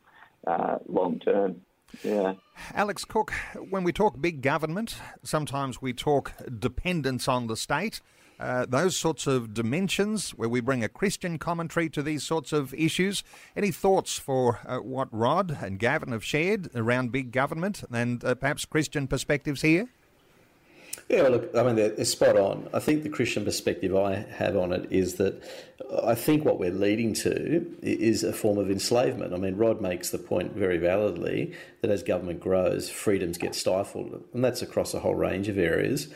long 0.88 1.20
term. 1.24 1.60
Yeah. 2.02 2.34
Alex 2.74 3.04
Cook, 3.04 3.32
when 3.70 3.84
we 3.84 3.92
talk 3.92 4.20
big 4.20 4.42
government, 4.42 4.96
sometimes 5.22 5.80
we 5.80 5.92
talk 5.92 6.32
dependence 6.58 7.28
on 7.28 7.46
the 7.46 7.56
state. 7.56 8.00
Uh, 8.38 8.66
those 8.68 8.94
sorts 8.96 9.26
of 9.26 9.54
dimensions 9.54 10.32
where 10.32 10.48
we 10.48 10.60
bring 10.60 10.84
a 10.84 10.88
Christian 10.88 11.38
commentary 11.38 11.88
to 11.88 12.02
these 12.02 12.22
sorts 12.22 12.52
of 12.52 12.74
issues. 12.74 13.24
Any 13.56 13.70
thoughts 13.70 14.18
for 14.18 14.60
uh, 14.66 14.78
what 14.78 15.08
Rod 15.10 15.56
and 15.62 15.78
Gavin 15.78 16.12
have 16.12 16.24
shared 16.24 16.68
around 16.74 17.12
big 17.12 17.32
government 17.32 17.84
and 17.90 18.22
uh, 18.22 18.34
perhaps 18.34 18.66
Christian 18.66 19.06
perspectives 19.08 19.62
here? 19.62 19.88
Yeah, 21.08 21.22
well, 21.22 21.32
look, 21.32 21.54
I 21.54 21.62
mean, 21.62 21.76
they're, 21.76 21.90
they're, 21.90 22.04
spot 22.04 22.36
on. 22.36 22.68
I 22.72 22.80
think 22.80 23.02
the 23.02 23.08
Christian 23.08 23.44
perspective 23.44 23.94
I 23.94 24.26
have 24.36 24.56
on 24.56 24.72
it 24.72 24.88
is 24.90 25.14
that 25.14 25.40
I 26.02 26.14
think 26.14 26.44
what 26.44 26.58
we're 26.58 26.72
leading 26.72 27.14
to 27.14 27.64
is 27.82 28.24
a 28.24 28.32
form 28.32 28.58
of 28.58 28.70
enslavement. 28.70 29.32
I 29.32 29.36
mean, 29.36 29.56
Rod 29.56 29.80
makes 29.80 30.10
the 30.10 30.18
point 30.18 30.54
very 30.54 30.78
validly 30.78 31.54
that 31.80 31.90
as 31.90 32.02
government 32.02 32.40
grows, 32.40 32.90
freedoms 32.90 33.38
get 33.38 33.54
stifled, 33.54 34.24
and 34.34 34.44
that's 34.44 34.62
across 34.62 34.94
a 34.94 35.00
whole 35.00 35.14
range 35.14 35.48
of 35.48 35.58
areas. 35.58 36.08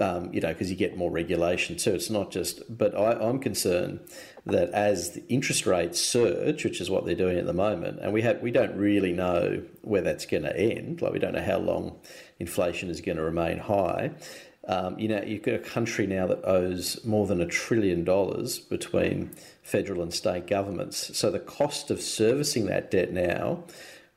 Um, 0.00 0.34
you 0.34 0.40
know, 0.40 0.48
because 0.48 0.70
you 0.70 0.76
get 0.76 0.96
more 0.96 1.10
regulation 1.10 1.76
too. 1.76 1.94
It's 1.94 2.10
not 2.10 2.32
just, 2.32 2.62
but 2.76 2.96
I, 2.96 3.12
I'm 3.12 3.38
concerned 3.38 4.00
that 4.44 4.70
as 4.70 5.12
the 5.12 5.24
interest 5.28 5.66
rates 5.66 6.00
surge, 6.00 6.64
which 6.64 6.80
is 6.80 6.90
what 6.90 7.06
they're 7.06 7.14
doing 7.14 7.38
at 7.38 7.46
the 7.46 7.52
moment, 7.52 8.00
and 8.00 8.12
we 8.12 8.22
have 8.22 8.40
we 8.42 8.50
don't 8.50 8.76
really 8.76 9.12
know 9.12 9.62
where 9.82 10.02
that's 10.02 10.26
going 10.26 10.42
to 10.42 10.56
end. 10.56 11.00
Like 11.00 11.12
we 11.12 11.20
don't 11.20 11.34
know 11.34 11.44
how 11.44 11.58
long 11.58 12.00
inflation 12.38 12.90
is 12.90 13.00
going 13.00 13.16
to 13.16 13.22
remain 13.22 13.58
high. 13.58 14.12
Um, 14.66 14.98
you 14.98 15.08
know, 15.08 15.22
you've 15.22 15.42
got 15.42 15.54
a 15.54 15.58
country 15.58 16.06
now 16.06 16.26
that 16.26 16.42
owes 16.44 17.04
more 17.04 17.26
than 17.26 17.40
a 17.40 17.46
trillion 17.46 18.02
dollars 18.04 18.58
between 18.58 19.30
federal 19.62 20.02
and 20.02 20.12
state 20.12 20.46
governments. 20.46 21.16
So 21.16 21.30
the 21.30 21.38
cost 21.38 21.90
of 21.90 22.00
servicing 22.00 22.66
that 22.66 22.90
debt 22.90 23.12
now 23.12 23.64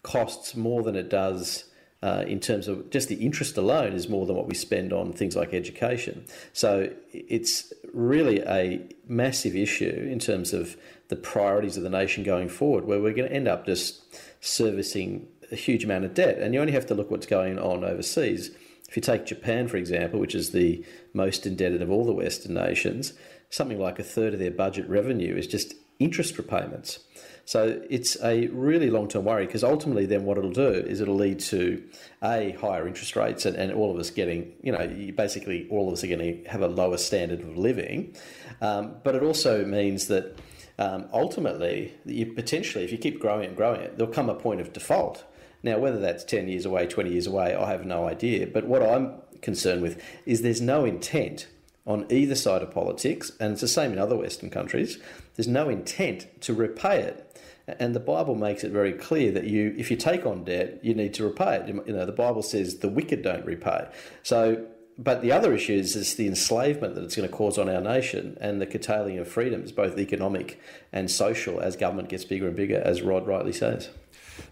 costs 0.03 0.55
more 0.55 0.83
than 0.83 0.95
it 0.95 1.09
does 1.09 1.65
uh, 2.01 2.23
in 2.27 2.39
terms 2.39 2.67
of 2.67 2.89
just 2.91 3.09
the 3.09 3.15
interest 3.15 3.57
alone 3.57 3.93
is 3.93 4.07
more 4.07 4.25
than 4.25 4.35
what 4.35 4.47
we 4.47 4.53
spend 4.53 4.93
on 4.93 5.11
things 5.11 5.35
like 5.35 5.53
education. 5.53 6.25
So 6.53 6.91
it's 7.11 7.73
really 7.93 8.39
a 8.41 8.87
massive 9.07 9.55
issue 9.55 10.07
in 10.09 10.19
terms 10.19 10.53
of 10.53 10.77
the 11.09 11.15
priorities 11.15 11.75
of 11.75 11.83
the 11.83 11.89
nation 11.89 12.23
going 12.23 12.49
forward, 12.49 12.85
where 12.85 13.01
we're 13.01 13.13
going 13.13 13.29
to 13.29 13.35
end 13.35 13.47
up 13.47 13.65
just 13.65 14.03
servicing 14.41 15.27
a 15.51 15.55
huge 15.55 15.83
amount 15.83 16.05
of 16.05 16.13
debt. 16.13 16.39
And 16.39 16.53
you 16.53 16.59
only 16.59 16.73
have 16.73 16.85
to 16.87 16.95
look 16.95 17.11
what's 17.11 17.25
going 17.25 17.59
on 17.59 17.83
overseas. 17.83 18.51
If 18.89 18.95
you 18.95 19.01
take 19.01 19.25
Japan, 19.25 19.67
for 19.67 19.77
example, 19.77 20.19
which 20.19 20.35
is 20.35 20.51
the 20.51 20.83
most 21.13 21.45
indebted 21.45 21.81
of 21.81 21.91
all 21.91 22.05
the 22.05 22.13
Western 22.13 22.53
nations, 22.53 23.13
something 23.49 23.79
like 23.79 23.99
a 23.99 24.03
third 24.03 24.33
of 24.33 24.39
their 24.39 24.51
budget 24.51 24.87
revenue 24.89 25.35
is 25.35 25.47
just 25.47 25.73
interest 25.99 26.37
repayments. 26.37 26.99
So 27.45 27.81
it's 27.89 28.21
a 28.21 28.47
really 28.47 28.89
long 28.89 29.07
term 29.07 29.23
worry 29.23 29.45
because 29.45 29.63
ultimately, 29.63 30.05
then 30.05 30.25
what 30.25 30.37
it'll 30.37 30.51
do 30.51 30.69
is 30.69 30.99
it'll 30.99 31.15
lead 31.15 31.39
to 31.39 31.81
a 32.21 32.51
higher 32.59 32.85
interest 32.85 33.15
rates 33.15 33.45
and, 33.45 33.55
and 33.55 33.71
all 33.71 33.89
of 33.89 33.97
us 33.97 34.09
getting, 34.09 34.51
you 34.61 34.73
know, 34.73 34.85
basically 35.15 35.65
all 35.69 35.87
of 35.87 35.93
us 35.93 36.03
are 36.03 36.07
going 36.07 36.19
to 36.19 36.49
have 36.49 36.61
a 36.61 36.67
lower 36.67 36.97
standard 36.97 37.39
of 37.39 37.57
living. 37.57 38.13
Um, 38.61 38.97
but 39.03 39.15
it 39.15 39.23
also 39.23 39.65
means 39.65 40.07
that 40.07 40.37
um, 40.77 41.05
ultimately, 41.13 41.93
you 42.05 42.25
potentially, 42.25 42.83
if 42.83 42.91
you 42.91 42.97
keep 42.97 43.19
growing 43.19 43.47
and 43.47 43.55
growing 43.55 43.79
it, 43.79 43.97
there'll 43.97 44.13
come 44.13 44.29
a 44.29 44.35
point 44.35 44.59
of 44.59 44.73
default. 44.73 45.23
Now, 45.67 45.79
whether 45.79 45.99
that's 45.99 46.23
10 46.23 46.47
years 46.47 46.65
away, 46.65 46.87
20 46.87 47.11
years 47.11 47.27
away, 47.27 47.53
I 47.53 47.69
have 47.69 47.85
no 47.85 48.07
idea. 48.07 48.47
But 48.47 48.65
what 48.67 48.81
I'm 48.81 49.15
concerned 49.41 49.81
with 49.81 50.01
is 50.25 50.41
there's 50.41 50.61
no 50.61 50.85
intent 50.85 51.47
on 51.85 52.05
either 52.09 52.35
side 52.35 52.61
of 52.61 52.71
politics, 52.71 53.33
and 53.41 53.51
it's 53.51 53.59
the 53.59 53.67
same 53.67 53.91
in 53.91 53.99
other 53.99 54.15
Western 54.15 54.49
countries, 54.49 54.97
there's 55.35 55.47
no 55.47 55.67
intent 55.67 56.27
to 56.41 56.53
repay 56.53 57.01
it. 57.01 57.23
And 57.67 57.93
the 57.93 57.99
Bible 57.99 58.35
makes 58.35 58.63
it 58.63 58.71
very 58.71 58.93
clear 58.93 59.29
that 59.33 59.43
you, 59.43 59.75
if 59.77 59.91
you 59.91 59.97
take 59.97 60.25
on 60.25 60.45
debt, 60.45 60.79
you 60.83 60.93
need 60.93 61.13
to 61.15 61.25
repay 61.25 61.57
it. 61.57 61.67
You 61.67 61.93
know, 61.93 62.05
the 62.05 62.13
Bible 62.13 62.43
says 62.43 62.77
the 62.77 62.87
wicked 62.87 63.21
don't 63.21 63.45
repay. 63.45 63.89
So, 64.23 64.65
but 64.97 65.21
the 65.21 65.33
other 65.33 65.53
issue 65.53 65.73
is, 65.73 65.97
is 65.97 66.15
the 66.15 66.27
enslavement 66.27 66.95
that 66.95 67.03
it's 67.03 67.17
going 67.17 67.27
to 67.27 67.35
cause 67.35 67.57
on 67.57 67.67
our 67.67 67.81
nation 67.81 68.37
and 68.39 68.61
the 68.61 68.65
curtailing 68.65 69.19
of 69.19 69.27
freedoms, 69.27 69.73
both 69.73 69.97
economic 69.99 70.61
and 70.93 71.11
social, 71.11 71.59
as 71.59 71.75
government 71.75 72.07
gets 72.07 72.23
bigger 72.23 72.47
and 72.47 72.55
bigger, 72.55 72.81
as 72.85 73.01
Rod 73.01 73.27
rightly 73.27 73.51
says 73.51 73.89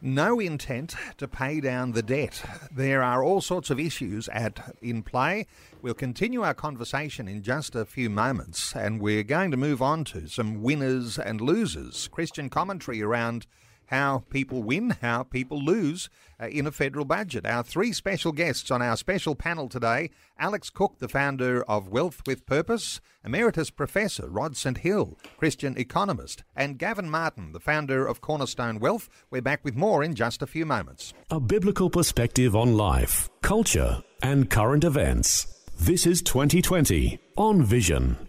no 0.01 0.39
intent 0.39 0.95
to 1.17 1.27
pay 1.27 1.59
down 1.59 1.91
the 1.91 2.03
debt. 2.03 2.43
There 2.71 3.03
are 3.03 3.23
all 3.23 3.41
sorts 3.41 3.69
of 3.69 3.79
issues 3.79 4.27
at 4.29 4.75
in 4.81 5.03
play. 5.03 5.47
We'll 5.81 5.93
continue 5.93 6.41
our 6.41 6.53
conversation 6.53 7.27
in 7.27 7.43
just 7.43 7.75
a 7.75 7.85
few 7.85 8.09
moments, 8.09 8.75
and 8.75 8.99
we're 8.99 9.23
going 9.23 9.51
to 9.51 9.57
move 9.57 9.81
on 9.81 10.03
to 10.05 10.27
some 10.27 10.61
winners 10.63 11.19
and 11.19 11.41
losers. 11.41 12.07
Christian 12.07 12.49
commentary 12.49 13.01
around 13.01 13.45
how 13.87 14.23
people 14.29 14.63
win, 14.63 14.91
how 15.01 15.23
people 15.23 15.61
lose 15.61 16.09
uh, 16.39 16.47
in 16.47 16.67
a 16.67 16.71
federal 16.71 17.05
budget. 17.05 17.45
Our 17.45 17.63
three 17.63 17.93
special 17.93 18.31
guests 18.31 18.71
on 18.71 18.81
our 18.81 18.97
special 18.97 19.35
panel 19.35 19.69
today 19.69 20.11
Alex 20.37 20.69
Cook, 20.69 20.99
the 20.99 21.07
founder 21.07 21.63
of 21.63 21.87
Wealth 21.87 22.21
with 22.27 22.45
Purpose, 22.45 22.99
Emeritus 23.23 23.69
Professor 23.69 24.27
Rod 24.27 24.57
St. 24.57 24.79
Hill, 24.79 25.17
Christian 25.37 25.77
economist, 25.77 26.43
and 26.55 26.77
Gavin 26.77 27.09
Martin, 27.09 27.53
the 27.53 27.59
founder 27.59 28.05
of 28.05 28.21
Cornerstone 28.21 28.79
Wealth. 28.79 29.09
We're 29.29 29.41
back 29.41 29.63
with 29.63 29.75
more 29.75 30.03
in 30.03 30.15
just 30.15 30.41
a 30.41 30.47
few 30.47 30.65
moments. 30.65 31.13
A 31.29 31.39
biblical 31.39 31.89
perspective 31.89 32.55
on 32.55 32.75
life, 32.75 33.29
culture, 33.41 34.03
and 34.21 34.49
current 34.49 34.83
events. 34.83 35.47
This 35.79 36.05
is 36.05 36.21
2020 36.21 37.19
on 37.37 37.63
Vision. 37.63 38.24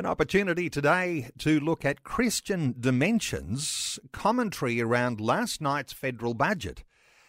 An 0.00 0.06
opportunity 0.06 0.70
today 0.70 1.28
to 1.40 1.60
look 1.60 1.84
at 1.84 2.04
Christian 2.04 2.74
dimensions, 2.80 3.98
commentary 4.12 4.80
around 4.80 5.20
last 5.20 5.60
night's 5.60 5.92
federal 5.92 6.32
budget. 6.32 6.84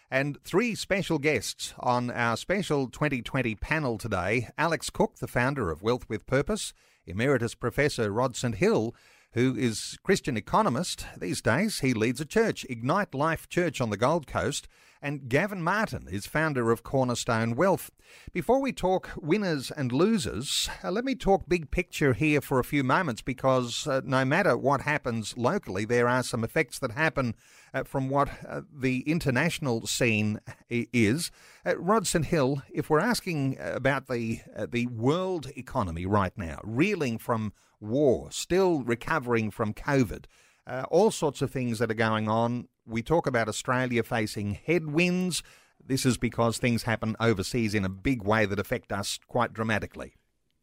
And 0.10 0.42
three 0.46 0.76
special 0.76 1.20
guests 1.20 1.74
on 1.82 2.10
our 2.10 2.38
special 2.38 2.88
2020 2.88 3.56
panel 3.56 3.98
today 3.98 4.48
Alex 4.58 4.90
Cook, 4.90 5.18
the 5.18 5.28
founder 5.28 5.70
of 5.70 5.82
Wealth 5.82 6.08
with 6.08 6.26
Purpose, 6.26 6.72
Emeritus 7.06 7.56
Professor 7.56 8.10
Rod 8.10 8.38
St. 8.38 8.56
Hill, 8.56 8.96
who 9.34 9.54
is 9.54 9.98
Christian 10.02 10.38
economist 10.38 11.06
these 11.18 11.42
days. 11.42 11.82
He 11.82 11.94
leads 11.94 12.22
a 12.22 12.26
church, 12.26 12.66
Ignite 12.70 13.14
Life 13.14 13.50
Church 13.50 13.82
on 13.82 13.90
the 13.90 13.98
Gold 13.98 14.28
Coast, 14.28 14.70
and 15.02 15.28
Gavin 15.28 15.64
Martin 15.64 16.08
is 16.12 16.28
founder 16.28 16.70
of 16.72 16.84
Cornerstone 16.84 17.56
Wealth. 17.56 17.90
Before 18.34 18.62
we 18.62 18.72
talk 18.72 19.10
winners 19.20 19.72
and 19.72 19.92
losers, 19.92 20.70
uh, 20.84 20.92
let 20.92 21.04
me 21.04 21.16
talk 21.16 21.48
big 21.48 21.72
picture 21.72 22.14
here 22.14 22.40
for 22.40 22.60
a 22.60 22.64
few 22.64 22.84
moments 22.84 23.22
because 23.22 23.88
uh, 23.88 24.02
no 24.06 24.24
matter 24.24 24.56
what 24.56 24.82
happens 24.82 25.36
locally, 25.36 25.86
there 25.86 26.08
are 26.08 26.22
some 26.22 26.44
effects 26.44 26.78
that 26.80 26.92
happen 26.92 27.36
uh, 27.74 27.84
from 27.84 28.10
what 28.10 28.30
uh, 28.48 28.62
the 28.72 29.00
international 29.02 29.88
scene 29.88 30.40
is. 30.70 31.32
Uh, 31.66 31.78
Rod 31.78 32.06
St. 32.06 32.26
Hill, 32.26 32.62
if 32.72 32.90
we're 32.90 33.00
asking 33.00 33.58
about 33.60 34.08
the 34.08 34.42
uh, 34.56 34.68
the 34.70 34.86
world 34.88 35.48
economy 35.56 36.06
right 36.06 36.38
now, 36.38 36.60
reeling 36.64 37.18
from 37.18 37.54
war, 37.80 38.30
still 38.32 38.84
recovering 38.84 39.50
from 39.50 39.74
COVID, 39.74 40.26
uh, 40.72 40.84
all 40.90 41.12
sorts 41.12 41.42
of 41.42 41.52
things 41.52 41.80
that 41.80 41.92
are 41.92 41.96
going 41.96 42.30
on 42.30 42.68
we 42.86 43.02
talk 43.02 43.28
about 43.28 43.48
Australia 43.48 44.04
facing 44.04 44.54
headwinds. 44.54 45.44
This 45.84 46.06
is 46.06 46.18
because 46.18 46.58
things 46.58 46.84
happen 46.84 47.16
overseas 47.20 47.74
in 47.74 47.86
a 47.86 47.90
big 47.90 48.24
way 48.24 48.46
that 48.46 48.60
affect 48.60 48.92
us 48.92 49.20
quite 49.28 49.54
dramatically. 49.54 50.14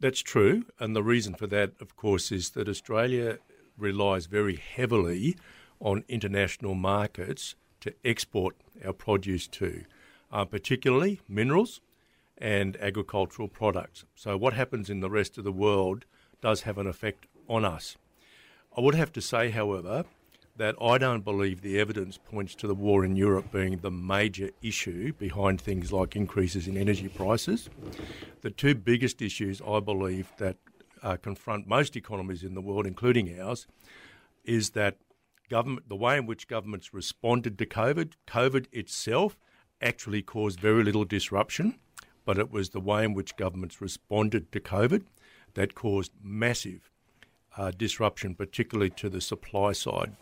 That's 0.01 0.21
true. 0.21 0.65
And 0.79 0.95
the 0.95 1.03
reason 1.03 1.35
for 1.35 1.47
that, 1.49 1.73
of 1.81 1.97
course, 1.97 2.31
is 2.31 2.51
that 2.51 2.69
Australia 2.69 3.39
relies 3.77 4.27
very 4.27 4.57
heavily 4.57 5.37
on 5.81 6.05
international 6.09 6.75
markets 6.75 7.55
to 7.81 7.95
export 8.05 8.57
our 8.85 8.93
produce 8.93 9.47
to, 9.49 9.85
uh, 10.33 10.45
particularly 10.45 11.21
minerals 11.29 11.81
and 12.37 12.77
agricultural 12.77 13.49
products. 13.49 14.05
So, 14.15 14.37
what 14.37 14.55
happens 14.55 14.91
in 14.91 15.01
the 15.01 15.11
rest 15.11 15.39
of 15.39 15.45
the 15.45 15.53
world 15.53 16.05
does 16.41 16.63
have 16.63 16.79
an 16.79 16.87
effect 16.87 17.27
on 17.49 17.65
us. 17.65 17.97
I 18.79 18.81
would 18.81 18.95
have 18.95 19.13
to 19.15 19.21
say, 19.21 19.51
however, 19.51 20.05
that 20.57 20.77
I 20.81 20.99
don't 20.99 21.25
believe 21.25 21.63
the 21.63 21.81
evidence 21.81 22.17
points 22.17 22.55
to 22.55 22.69
the 22.69 22.77
war 22.77 23.05
in 23.05 23.17
Europe 23.17 23.51
being 23.51 23.79
the 23.79 23.91
major 23.91 24.51
issue 24.63 25.13
behind 25.15 25.61
things 25.61 25.93
like 25.93 26.15
increases 26.15 26.69
in 26.69 26.77
energy 26.77 27.09
prices. 27.09 27.69
The 28.43 28.53
two 28.53 28.77
biggest 28.77 29.21
issues 29.21 29.61
I 29.67 29.81
believe 29.81 30.31
that 30.39 30.59
uh, 31.03 31.17
confront 31.17 31.67
most 31.67 31.97
economies 31.97 32.45
in 32.45 32.55
the 32.55 32.61
world, 32.61 32.87
including 32.87 33.41
ours, 33.41 33.67
is 34.45 34.71
that 34.71 34.99
government, 35.51 35.89
the 35.89 35.97
way 35.97 36.17
in 36.17 36.27
which 36.27 36.47
governments 36.47 36.95
responded 36.95 37.59
to 37.59 37.67
COVID, 37.67 38.13
COVID 38.29 38.67
itself 38.71 39.37
actually 39.83 40.23
caused 40.23 40.61
very 40.61 40.85
little 40.85 41.05
disruption, 41.05 41.81
but 42.25 42.39
it 42.39 42.53
was 42.53 42.71
the 42.71 42.81
way 42.81 43.05
in 43.05 43.13
which 43.13 43.35
governments 43.35 43.81
responded 43.81 44.53
to 44.53 44.61
COVID 44.61 45.03
that 45.55 45.75
caused 45.75 46.13
massive 46.23 46.93
uh, 47.59 47.73
disruption, 47.77 48.35
particularly 48.35 48.91
to 48.91 49.11
the 49.11 49.21
supply 49.21 49.73
side 49.73 50.17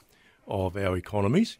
of 0.48 0.76
our 0.76 0.96
economies. 0.96 1.58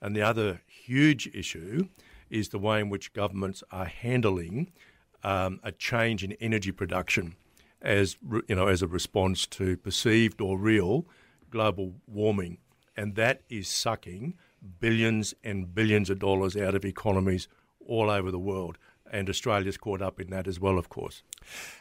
And 0.00 0.16
the 0.16 0.22
other 0.22 0.62
huge 0.66 1.28
issue 1.34 1.88
is 2.30 2.48
the 2.48 2.58
way 2.58 2.80
in 2.80 2.88
which 2.88 3.12
governments 3.12 3.62
are 3.70 3.84
handling 3.84 4.72
um, 5.22 5.60
a 5.62 5.72
change 5.72 6.24
in 6.24 6.32
energy 6.40 6.72
production 6.72 7.36
as 7.82 8.16
you 8.48 8.54
know 8.54 8.68
as 8.68 8.82
a 8.82 8.86
response 8.86 9.46
to 9.46 9.76
perceived 9.76 10.40
or 10.40 10.58
real 10.58 11.06
global 11.50 11.94
warming, 12.06 12.58
and 12.96 13.14
that 13.16 13.42
is 13.48 13.68
sucking 13.68 14.34
billions 14.78 15.34
and 15.42 15.74
billions 15.74 16.10
of 16.10 16.18
dollars 16.18 16.56
out 16.56 16.74
of 16.74 16.84
economies 16.84 17.48
all 17.86 18.10
over 18.10 18.30
the 18.30 18.38
world. 18.38 18.78
And 19.12 19.28
Australia's 19.28 19.76
caught 19.76 20.00
up 20.00 20.20
in 20.20 20.30
that 20.30 20.46
as 20.46 20.60
well, 20.60 20.78
of 20.78 20.88
course. 20.88 21.24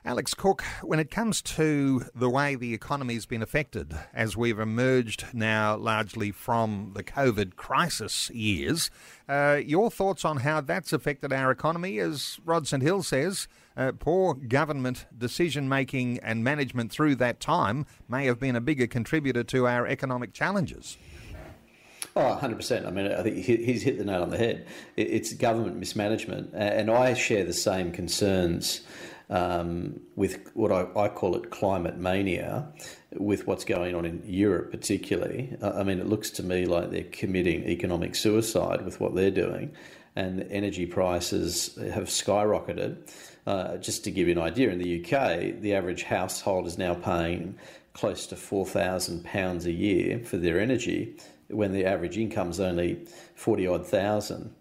Alex 0.04 0.34
Cook, 0.34 0.64
when 0.82 1.00
it 1.00 1.12
comes 1.12 1.44
to 1.44 2.06
the 2.16 2.30
way 2.30 2.56
the 2.56 2.74
economy's 2.74 3.28
been 3.28 3.44
affected 3.44 3.94
as 4.14 4.36
we've 4.36 4.60
emerged 4.60 5.26
now 5.32 5.78
largely 5.78 6.32
from 6.32 6.94
the 6.96 7.04
COVID 7.04 7.56
crisis 7.56 8.32
years, 8.32 8.90
uh, 9.28 9.60
your 9.64 9.92
thoughts 9.92 10.26
on 10.26 10.38
how 10.38 10.60
that's 10.60 10.92
affected 10.92 11.32
our 11.32 11.52
economy? 11.52 12.00
As 12.00 12.40
Rod 12.44 12.68
St 12.68 12.82
Hill 12.82 13.04
says, 13.04 13.48
uh, 13.78 13.92
poor 13.98 14.34
government 14.34 15.06
decision 15.16 15.70
making 15.70 16.20
and 16.20 16.44
management 16.44 16.92
through 16.92 17.16
that 17.16 17.40
time 17.40 17.86
may 18.08 18.26
have 18.26 18.40
been 18.40 18.56
a 18.56 18.62
bigger 18.62 18.88
contributor 18.88 19.44
to 19.44 19.68
our 19.68 19.86
economic 19.86 20.34
challenges. 20.34 20.98
Oh, 22.20 22.38
100%. 22.42 22.86
I 22.86 22.92
mean, 22.92 23.10
I 23.10 23.24
think 23.24 23.38
he's 23.38 23.82
hit 23.82 23.98
the 23.98 24.04
nail 24.04 24.24
on 24.24 24.30
the 24.30 24.38
head. 24.38 24.68
It's 24.98 25.32
government 25.32 25.78
mismanagement. 25.78 26.50
And 26.54 26.92
I 26.92 27.14
share 27.14 27.46
the 27.46 27.54
same 27.54 27.94
concerns 27.94 28.82
um, 29.30 30.02
with 30.18 30.52
what 30.54 30.70
I, 30.70 30.86
I, 31.00 31.08
call 31.08 31.38
it 31.38 31.50
climate 31.50 31.96
mania, 31.96 32.68
with 33.14 33.48
what's 33.48 33.64
going 33.64 33.96
on 33.96 34.04
in 34.06 34.22
Europe, 34.26 34.70
particularly. 34.70 35.56
I 35.64 35.84
mean, 35.84 36.00
it 36.00 36.08
looks 36.08 36.30
to 36.32 36.44
me 36.44 36.66
like 36.66 36.92
they're 36.92 37.04
committing 37.04 37.64
economic 37.64 38.16
suicide 38.16 38.84
with 38.84 39.00
what 39.00 39.16
they're 39.16 39.32
doing, 39.32 39.72
and 40.18 40.46
energy 40.50 40.86
prices 40.88 41.78
have 41.94 42.06
skyrocketed. 42.06 42.98
Uh, 43.48 43.78
just 43.78 44.04
to 44.04 44.12
give 44.12 44.28
you 44.28 44.34
an 44.34 44.42
idea, 44.42 44.72
in 44.72 44.80
the 44.80 45.00
UK, 45.00 45.62
the 45.62 45.74
average 45.74 46.04
household 46.04 46.68
is 46.68 46.78
now 46.78 46.96
paying 46.96 47.58
close 47.94 48.28
to 48.28 48.36
£4,000 48.36 49.66
a 49.66 49.72
year 49.72 50.20
for 50.20 50.38
their 50.38 50.60
energy 50.60 51.16
when 51.50 51.72
the 51.72 51.86
average 51.86 52.18
income 52.18 52.50
is 52.50 52.60
only 52.60 53.06
40 53.36 53.68
odd 53.68 53.88
thousand 53.88 54.54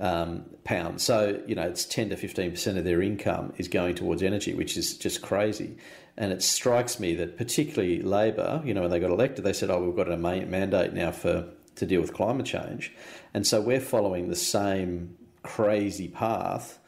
um, 0.00 0.44
pounds. 0.64 1.02
So, 1.02 1.40
you 1.46 1.54
know, 1.54 1.62
it's 1.62 1.84
10 1.84 2.10
to 2.10 2.16
15% 2.16 2.78
of 2.78 2.84
their 2.84 3.02
income 3.02 3.52
is 3.56 3.68
going 3.68 3.94
towards 3.94 4.22
energy, 4.22 4.54
which 4.54 4.76
is 4.76 4.96
just 4.96 5.22
crazy. 5.22 5.76
And 6.16 6.32
it 6.32 6.42
strikes 6.42 7.00
me 7.00 7.14
that 7.16 7.36
particularly 7.36 8.02
Labor, 8.02 8.62
you 8.64 8.74
know, 8.74 8.82
when 8.82 8.90
they 8.90 9.00
got 9.00 9.10
elected, 9.10 9.44
they 9.44 9.52
said, 9.52 9.70
oh, 9.70 9.82
we've 9.82 9.96
got 9.96 10.10
a 10.10 10.16
mandate 10.16 10.92
now 10.92 11.10
for 11.10 11.48
to 11.76 11.86
deal 11.86 12.00
with 12.00 12.14
climate 12.14 12.46
change. 12.46 12.92
And 13.32 13.46
so 13.46 13.60
we're 13.60 13.80
following 13.80 14.28
the 14.28 14.36
same 14.36 15.16
crazy 15.42 16.06
path. 16.06 16.78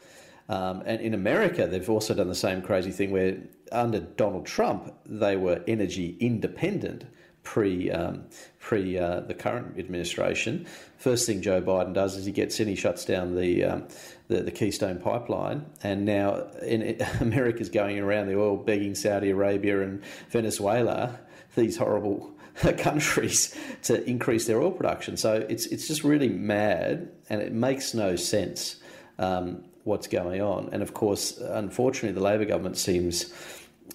Um, 0.47 0.81
and 0.85 1.01
in 1.01 1.13
America, 1.13 1.67
they've 1.67 1.89
also 1.89 2.13
done 2.13 2.29
the 2.29 2.35
same 2.35 2.61
crazy 2.61 2.91
thing 2.91 3.11
where 3.11 3.37
under 3.73 3.99
Donald 3.99 4.45
Trump, 4.45 4.93
they 5.05 5.35
were 5.35 5.61
energy 5.67 6.15
independent 6.21 7.03
pre 7.47 7.89
um, 7.89 8.25
pre 8.59 8.99
uh, 8.99 9.21
the 9.21 9.33
current 9.33 9.79
administration. 9.79 10.67
First 10.97 11.25
thing 11.25 11.41
Joe 11.41 11.61
Biden 11.61 11.93
does 11.93 12.17
is 12.17 12.25
he 12.25 12.33
gets 12.33 12.59
in, 12.59 12.67
he 12.67 12.75
shuts 12.75 13.05
down 13.05 13.35
the 13.35 13.63
um, 13.63 13.87
the, 14.27 14.41
the, 14.41 14.51
Keystone 14.51 14.99
Pipeline, 14.99 15.65
and 15.81 16.03
now 16.03 16.45
in, 16.61 17.01
America's 17.21 17.69
going 17.69 17.99
around 17.99 18.27
the 18.27 18.37
oil 18.37 18.57
begging 18.57 18.95
Saudi 18.95 19.29
Arabia 19.29 19.81
and 19.81 20.03
Venezuela, 20.29 21.17
these 21.55 21.77
horrible 21.77 22.29
countries, 22.77 23.57
to 23.83 24.03
increase 24.03 24.45
their 24.45 24.61
oil 24.61 24.71
production. 24.71 25.15
So 25.15 25.45
it's 25.47 25.67
it's 25.67 25.87
just 25.87 26.03
really 26.03 26.29
mad, 26.29 27.09
and 27.29 27.41
it 27.41 27.53
makes 27.53 27.93
no 27.93 28.17
sense 28.17 28.75
um, 29.19 29.63
what's 29.85 30.07
going 30.07 30.41
on. 30.41 30.67
And 30.73 30.83
of 30.83 30.93
course, 30.93 31.37
unfortunately, 31.37 32.11
the 32.11 32.25
Labor 32.25 32.43
government 32.43 32.75
seems 32.75 33.33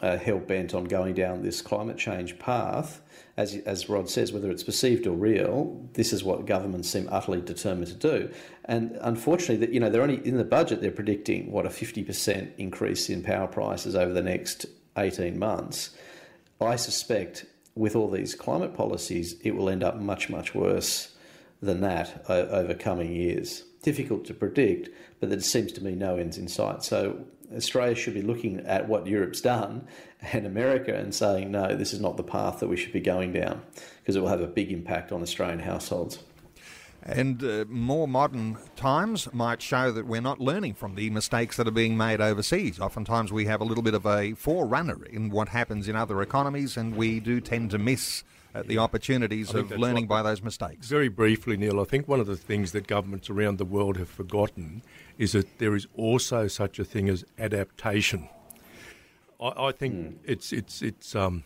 uh, 0.00 0.16
hell 0.16 0.38
bent 0.38 0.72
on 0.72 0.84
going 0.84 1.12
down 1.12 1.42
this 1.42 1.60
climate 1.60 1.98
change 1.98 2.38
path 2.38 3.02
as, 3.36 3.56
as 3.66 3.88
Rod 3.88 4.10
says, 4.10 4.32
whether 4.32 4.50
it's 4.50 4.62
perceived 4.62 5.06
or 5.06 5.16
real, 5.16 5.88
this 5.94 6.12
is 6.12 6.22
what 6.22 6.46
governments 6.46 6.90
seem 6.90 7.08
utterly 7.10 7.40
determined 7.40 7.88
to 7.88 7.94
do. 7.94 8.30
And 8.66 8.98
unfortunately, 9.00 9.64
that 9.64 9.72
you 9.72 9.80
know, 9.80 9.90
they're 9.90 10.02
only 10.02 10.26
in 10.26 10.36
the 10.36 10.44
budget. 10.44 10.80
They're 10.80 10.90
predicting 10.90 11.50
what 11.50 11.66
a 11.66 11.70
fifty 11.70 12.02
percent 12.02 12.52
increase 12.58 13.08
in 13.08 13.22
power 13.22 13.46
prices 13.46 13.94
over 13.94 14.12
the 14.12 14.22
next 14.22 14.66
eighteen 14.96 15.38
months. 15.38 15.90
I 16.60 16.76
suspect 16.76 17.46
with 17.74 17.96
all 17.96 18.10
these 18.10 18.34
climate 18.34 18.74
policies, 18.74 19.36
it 19.42 19.56
will 19.56 19.68
end 19.68 19.82
up 19.82 19.96
much 19.96 20.28
much 20.28 20.54
worse 20.54 21.16
than 21.60 21.80
that 21.80 22.24
over 22.28 22.74
coming 22.74 23.12
years. 23.12 23.64
Difficult 23.82 24.24
to 24.26 24.34
predict, 24.34 24.90
but 25.22 25.30
there 25.30 25.38
seems 25.38 25.70
to 25.70 25.84
me 25.84 25.94
no 25.94 26.16
ends 26.16 26.36
in 26.36 26.48
sight. 26.48 26.82
So 26.82 27.24
Australia 27.54 27.94
should 27.94 28.14
be 28.14 28.22
looking 28.22 28.58
at 28.66 28.88
what 28.88 29.06
Europe's 29.06 29.40
done 29.40 29.86
and 30.20 30.44
America 30.44 30.92
and 30.92 31.14
saying, 31.14 31.52
no, 31.52 31.76
this 31.76 31.92
is 31.92 32.00
not 32.00 32.16
the 32.16 32.24
path 32.24 32.58
that 32.58 32.66
we 32.66 32.76
should 32.76 32.92
be 32.92 32.98
going 32.98 33.32
down 33.32 33.62
because 34.00 34.16
it 34.16 34.20
will 34.20 34.28
have 34.28 34.40
a 34.40 34.48
big 34.48 34.72
impact 34.72 35.12
on 35.12 35.22
Australian 35.22 35.60
households. 35.60 36.18
And 37.04 37.44
uh, 37.44 37.66
more 37.68 38.08
modern 38.08 38.58
times 38.74 39.32
might 39.32 39.62
show 39.62 39.92
that 39.92 40.08
we're 40.08 40.20
not 40.20 40.40
learning 40.40 40.74
from 40.74 40.96
the 40.96 41.08
mistakes 41.10 41.56
that 41.56 41.68
are 41.68 41.72
being 41.72 41.96
made 41.96 42.20
overseas. 42.20 42.80
Oftentimes 42.80 43.32
we 43.32 43.44
have 43.44 43.60
a 43.60 43.64
little 43.64 43.84
bit 43.84 43.94
of 43.94 44.04
a 44.04 44.34
forerunner 44.34 45.04
in 45.04 45.30
what 45.30 45.50
happens 45.50 45.86
in 45.86 45.94
other 45.94 46.20
economies, 46.20 46.76
and 46.76 46.96
we 46.96 47.20
do 47.20 47.40
tend 47.40 47.70
to 47.70 47.78
miss 47.78 48.24
uh, 48.54 48.62
the 48.66 48.78
opportunities 48.78 49.54
of 49.54 49.70
learning 49.70 50.06
by 50.06 50.22
those 50.22 50.42
mistakes. 50.42 50.88
Very 50.88 51.08
briefly, 51.08 51.56
Neil, 51.56 51.80
I 51.80 51.84
think 51.84 52.08
one 52.08 52.20
of 52.20 52.26
the 52.26 52.36
things 52.36 52.72
that 52.72 52.86
governments 52.86 53.30
around 53.30 53.58
the 53.58 53.64
world 53.64 53.96
have 53.96 54.08
forgotten 54.08 54.82
is 55.18 55.32
that 55.32 55.58
there 55.58 55.74
is 55.74 55.86
also 55.96 56.48
such 56.48 56.78
a 56.78 56.84
thing 56.84 57.08
as 57.08 57.24
adaptation. 57.38 58.28
I, 59.40 59.68
I 59.68 59.72
think 59.72 59.94
mm. 59.94 60.14
it's 60.24 60.52
it's 60.52 60.82
it's 60.82 61.14
um, 61.14 61.44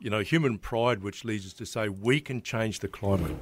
you 0.00 0.10
know 0.10 0.20
human 0.20 0.58
pride 0.58 1.02
which 1.02 1.24
leads 1.24 1.46
us 1.46 1.52
to 1.54 1.66
say 1.66 1.88
we 1.88 2.20
can 2.20 2.42
change 2.42 2.80
the 2.80 2.88
climate. 2.88 3.36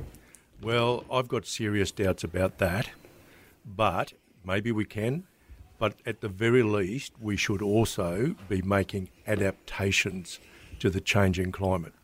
Well, 0.63 1.05
I've 1.11 1.29
got 1.29 1.47
serious 1.47 1.91
doubts 1.91 2.23
about 2.23 2.59
that, 2.59 2.91
but 3.65 4.13
maybe 4.45 4.73
we 4.73 4.85
can. 4.85 5.25
But 5.79 5.95
at 6.05 6.21
the 6.21 6.29
very 6.29 6.63
least, 6.63 7.15
we 7.19 7.39
should 7.39 7.63
also 7.63 8.37
be 8.51 8.61
making 8.61 9.09
adaptations 9.27 10.39
to 10.79 10.91
the 10.91 11.01
changing 11.01 11.53
climate. 11.53 11.95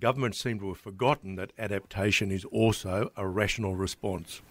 Governments 0.00 0.42
seem 0.42 0.58
to 0.58 0.68
have 0.68 0.78
forgotten 0.78 1.36
that 1.36 1.52
adaptation 1.56 2.32
is 2.32 2.44
also 2.46 3.12
a 3.16 3.28
rational 3.28 3.76
response. 3.76 4.42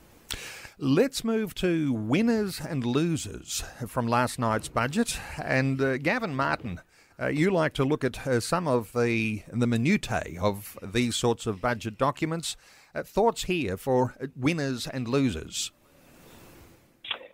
Let's 0.83 1.23
move 1.23 1.53
to 1.55 1.93
winners 1.93 2.59
and 2.59 2.83
losers 2.83 3.63
from 3.87 4.07
last 4.07 4.39
night's 4.39 4.67
budget. 4.67 5.15
And 5.37 5.79
uh, 5.79 5.97
Gavin 5.97 6.35
Martin, 6.35 6.81
uh, 7.21 7.27
you 7.27 7.51
like 7.51 7.73
to 7.73 7.83
look 7.83 8.03
at 8.03 8.25
uh, 8.25 8.39
some 8.39 8.67
of 8.67 8.91
the 8.93 9.43
the 9.53 9.67
minutiae 9.67 10.41
of 10.41 10.79
these 10.81 11.15
sorts 11.15 11.45
of 11.45 11.61
budget 11.61 11.99
documents. 11.99 12.57
Uh, 12.95 13.03
thoughts 13.03 13.43
here 13.43 13.77
for 13.77 14.15
winners 14.35 14.87
and 14.87 15.07
losers. 15.07 15.71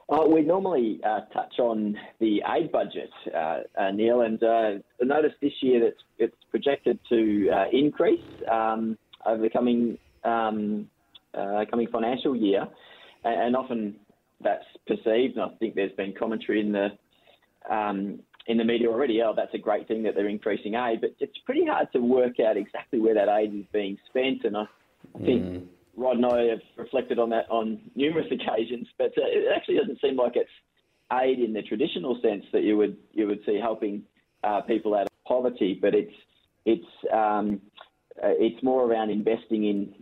Uh, 0.10 0.26
we 0.28 0.42
normally 0.42 1.00
uh, 1.06 1.22
touch 1.34 1.58
on 1.58 1.98
the 2.20 2.44
aid 2.54 2.70
budget, 2.70 3.12
uh, 3.34 3.60
uh 3.80 3.92
Neil, 3.92 4.24
and 4.24 4.44
uh, 4.44 4.72
notice 5.02 5.32
this 5.42 5.54
year 5.62 5.80
that 5.80 5.96
it's 6.18 6.36
projected 6.52 7.00
to 7.08 7.50
uh, 7.50 7.64
increase 7.72 8.26
um, 8.52 8.98
over 9.26 9.42
the 9.42 9.50
coming 9.50 9.98
um, 10.26 10.90
coming 11.72 11.88
financial 11.88 12.36
year 12.36 12.68
and, 13.30 13.56
often 13.56 13.96
that's 14.42 14.66
perceived, 14.86 15.38
and 15.38 15.42
I 15.42 15.50
think 15.60 15.76
there's 15.76 15.92
been 15.94 16.14
commentary 16.18 16.62
in 16.62 16.72
the 16.72 16.90
um, 17.70 18.20
in 18.48 18.58
the 18.58 18.64
media 18.64 18.88
already. 18.88 19.22
Oh, 19.22 19.34
that's 19.36 19.54
a 19.54 19.58
great 19.58 19.88
thing 19.88 20.04
that 20.04 20.16
they're 20.16 20.30
increasing 20.30 20.76
aid, 20.76 21.02
but 21.02 21.16
it's 21.20 21.38
pretty 21.46 21.66
hard 21.66 21.92
to 21.94 22.00
work 22.00 22.40
out 22.40 22.58
exactly 22.58 23.00
where 23.00 23.16
that 23.16 23.30
aid 23.30 23.54
is 23.54 23.66
being 23.74 23.98
spent. 24.10 24.44
And 24.44 24.56
I, 24.56 24.64
I 25.16 25.20
think 25.20 25.44
mm. 25.44 25.66
Rod 25.96 26.18
and 26.18 26.26
I 26.26 26.42
have 26.44 26.62
reflected 26.78 27.20
on 27.20 27.30
that 27.32 27.50
on 27.50 27.80
numerous 27.96 28.28
occasions, 28.32 28.88
but 28.98 29.12
uh, 29.18 29.26
it 29.26 29.46
actually 29.56 29.78
doesn't 29.78 30.00
seem 30.02 30.16
like 30.16 30.34
it's 30.36 30.50
aid 31.12 31.40
in 31.40 31.54
the 31.54 31.62
traditional 31.62 32.20
sense 32.22 32.46
that 32.54 32.64
you 32.64 32.78
would 32.78 32.98
you 33.14 33.28
would 33.28 33.40
see 33.46 33.60
helping 33.62 34.04
uh, 34.44 34.62
people 34.62 34.94
out 34.96 35.04
of 35.04 35.24
poverty, 35.28 35.78
but 35.82 35.94
it's 35.94 36.14
it's 36.66 36.86
um, 37.14 37.62
uh, 38.24 38.34
it's 38.40 38.62
more 38.64 38.84
around 38.86 39.10
investing 39.10 39.66
in 39.66 39.94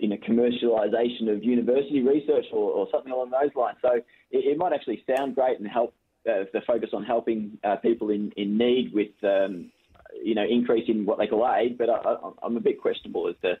you 0.00 0.08
know, 0.08 0.16
commercialisation 0.16 1.30
of 1.32 1.44
university 1.44 2.02
research 2.02 2.46
or, 2.52 2.72
or, 2.72 2.88
something 2.90 3.12
along 3.12 3.30
those 3.30 3.54
lines. 3.54 3.78
So 3.80 3.92
it, 3.92 4.04
it, 4.30 4.58
might 4.58 4.72
actually 4.72 5.04
sound 5.06 5.36
great 5.36 5.58
and 5.58 5.68
help 5.68 5.94
uh, 6.28 6.44
the 6.52 6.60
focus 6.66 6.90
on 6.92 7.04
helping 7.04 7.58
uh, 7.62 7.76
people 7.76 8.10
in, 8.10 8.32
in 8.36 8.58
need 8.58 8.92
with 8.92 9.12
um, 9.22 9.70
you 10.22 10.34
know, 10.34 10.44
increasing 10.44 11.04
what 11.04 11.18
they 11.18 11.26
call 11.26 11.48
aid, 11.54 11.78
but 11.78 11.88
I, 11.88 12.16
am 12.44 12.56
a 12.56 12.60
bit 12.60 12.80
questionable 12.80 13.28
as 13.28 13.34
to 13.42 13.58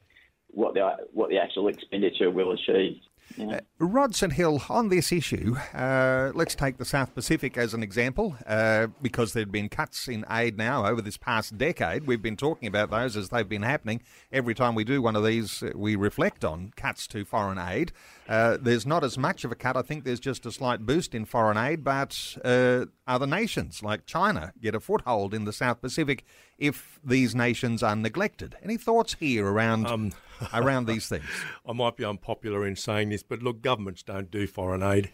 what 0.48 0.74
the 0.74 0.96
what 1.12 1.30
the 1.30 1.38
actual 1.38 1.68
expenditure 1.68 2.30
will 2.30 2.52
achieve. 2.52 3.00
Uh, 3.38 3.60
Rod 3.78 4.14
St 4.14 4.32
Hill, 4.32 4.62
on 4.68 4.88
this 4.88 5.12
issue, 5.12 5.56
uh, 5.74 6.32
let's 6.34 6.54
take 6.54 6.78
the 6.78 6.84
South 6.84 7.14
Pacific 7.14 7.58
as 7.58 7.74
an 7.74 7.82
example, 7.82 8.36
uh, 8.46 8.86
because 9.02 9.32
there 9.32 9.42
have 9.42 9.52
been 9.52 9.68
cuts 9.68 10.08
in 10.08 10.24
aid 10.30 10.56
now 10.56 10.86
over 10.86 11.02
this 11.02 11.16
past 11.16 11.58
decade. 11.58 12.06
We've 12.06 12.22
been 12.22 12.36
talking 12.36 12.66
about 12.66 12.90
those 12.90 13.16
as 13.16 13.28
they've 13.28 13.48
been 13.48 13.62
happening. 13.62 14.02
Every 14.32 14.54
time 14.54 14.74
we 14.74 14.84
do 14.84 15.02
one 15.02 15.16
of 15.16 15.24
these, 15.24 15.62
uh, 15.62 15.72
we 15.74 15.96
reflect 15.96 16.44
on 16.44 16.72
cuts 16.76 17.06
to 17.08 17.24
foreign 17.24 17.58
aid. 17.58 17.92
Uh, 18.28 18.56
there's 18.60 18.86
not 18.86 19.04
as 19.04 19.18
much 19.18 19.44
of 19.44 19.52
a 19.52 19.54
cut. 19.54 19.76
I 19.76 19.82
think 19.82 20.04
there's 20.04 20.20
just 20.20 20.46
a 20.46 20.52
slight 20.52 20.86
boost 20.86 21.14
in 21.14 21.24
foreign 21.24 21.58
aid, 21.58 21.84
but 21.84 22.38
uh, 22.44 22.86
other 23.06 23.26
nations 23.26 23.82
like 23.82 24.06
China 24.06 24.52
get 24.60 24.74
a 24.74 24.80
foothold 24.80 25.32
in 25.32 25.44
the 25.44 25.52
South 25.52 25.80
Pacific 25.80 26.24
if 26.58 26.98
these 27.04 27.34
nations 27.34 27.82
are 27.82 27.96
neglected. 27.96 28.56
Any 28.62 28.76
thoughts 28.76 29.14
here 29.14 29.46
around 29.46 29.86
um, 29.86 30.12
around 30.52 30.86
these 30.86 31.08
things? 31.08 31.24
I 31.68 31.72
might 31.72 31.96
be 31.96 32.04
unpopular 32.04 32.66
in 32.66 32.76
saying 32.76 33.10
this, 33.10 33.22
but 33.22 33.42
look, 33.42 33.62
governments 33.62 34.02
don't 34.02 34.30
do 34.30 34.46
foreign 34.46 34.82
aid. 34.82 35.10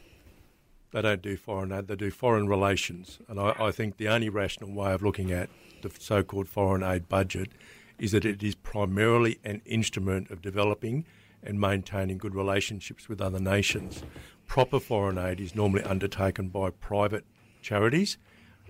They 0.92 1.02
don't 1.02 1.22
do 1.22 1.37
foreign 1.37 1.72
aid, 1.72 1.88
they 1.88 1.96
do 1.96 2.11
foreign 2.11 2.48
relations. 2.48 3.18
And 3.28 3.40
I, 3.40 3.55
I 3.59 3.70
think 3.70 3.96
the 3.96 4.09
only 4.09 4.28
rational 4.28 4.72
way 4.72 4.92
of 4.92 5.02
looking 5.02 5.33
at 5.33 5.48
the 5.83 5.90
so 5.98 6.22
called 6.22 6.48
foreign 6.48 6.83
aid 6.83 7.09
budget 7.09 7.50
is 7.98 8.12
that 8.12 8.24
it 8.24 8.42
is 8.42 8.55
primarily 8.55 9.38
an 9.44 9.62
instrument 9.64 10.31
of 10.31 10.42
developing 10.42 11.05
and 11.42 11.61
maintaining 11.61 12.18
good 12.18 12.35
relationships 12.35 13.09
with 13.09 13.20
other 13.20 13.40
nations. 13.40 14.02
Proper 14.46 14.81
foreign 14.81 15.18
aid 15.18 15.40
is 15.40 15.55
normally 15.55 15.83
undertaken 15.83 16.48
by 16.48 16.70
private 16.70 17.24
charities 17.62 18.18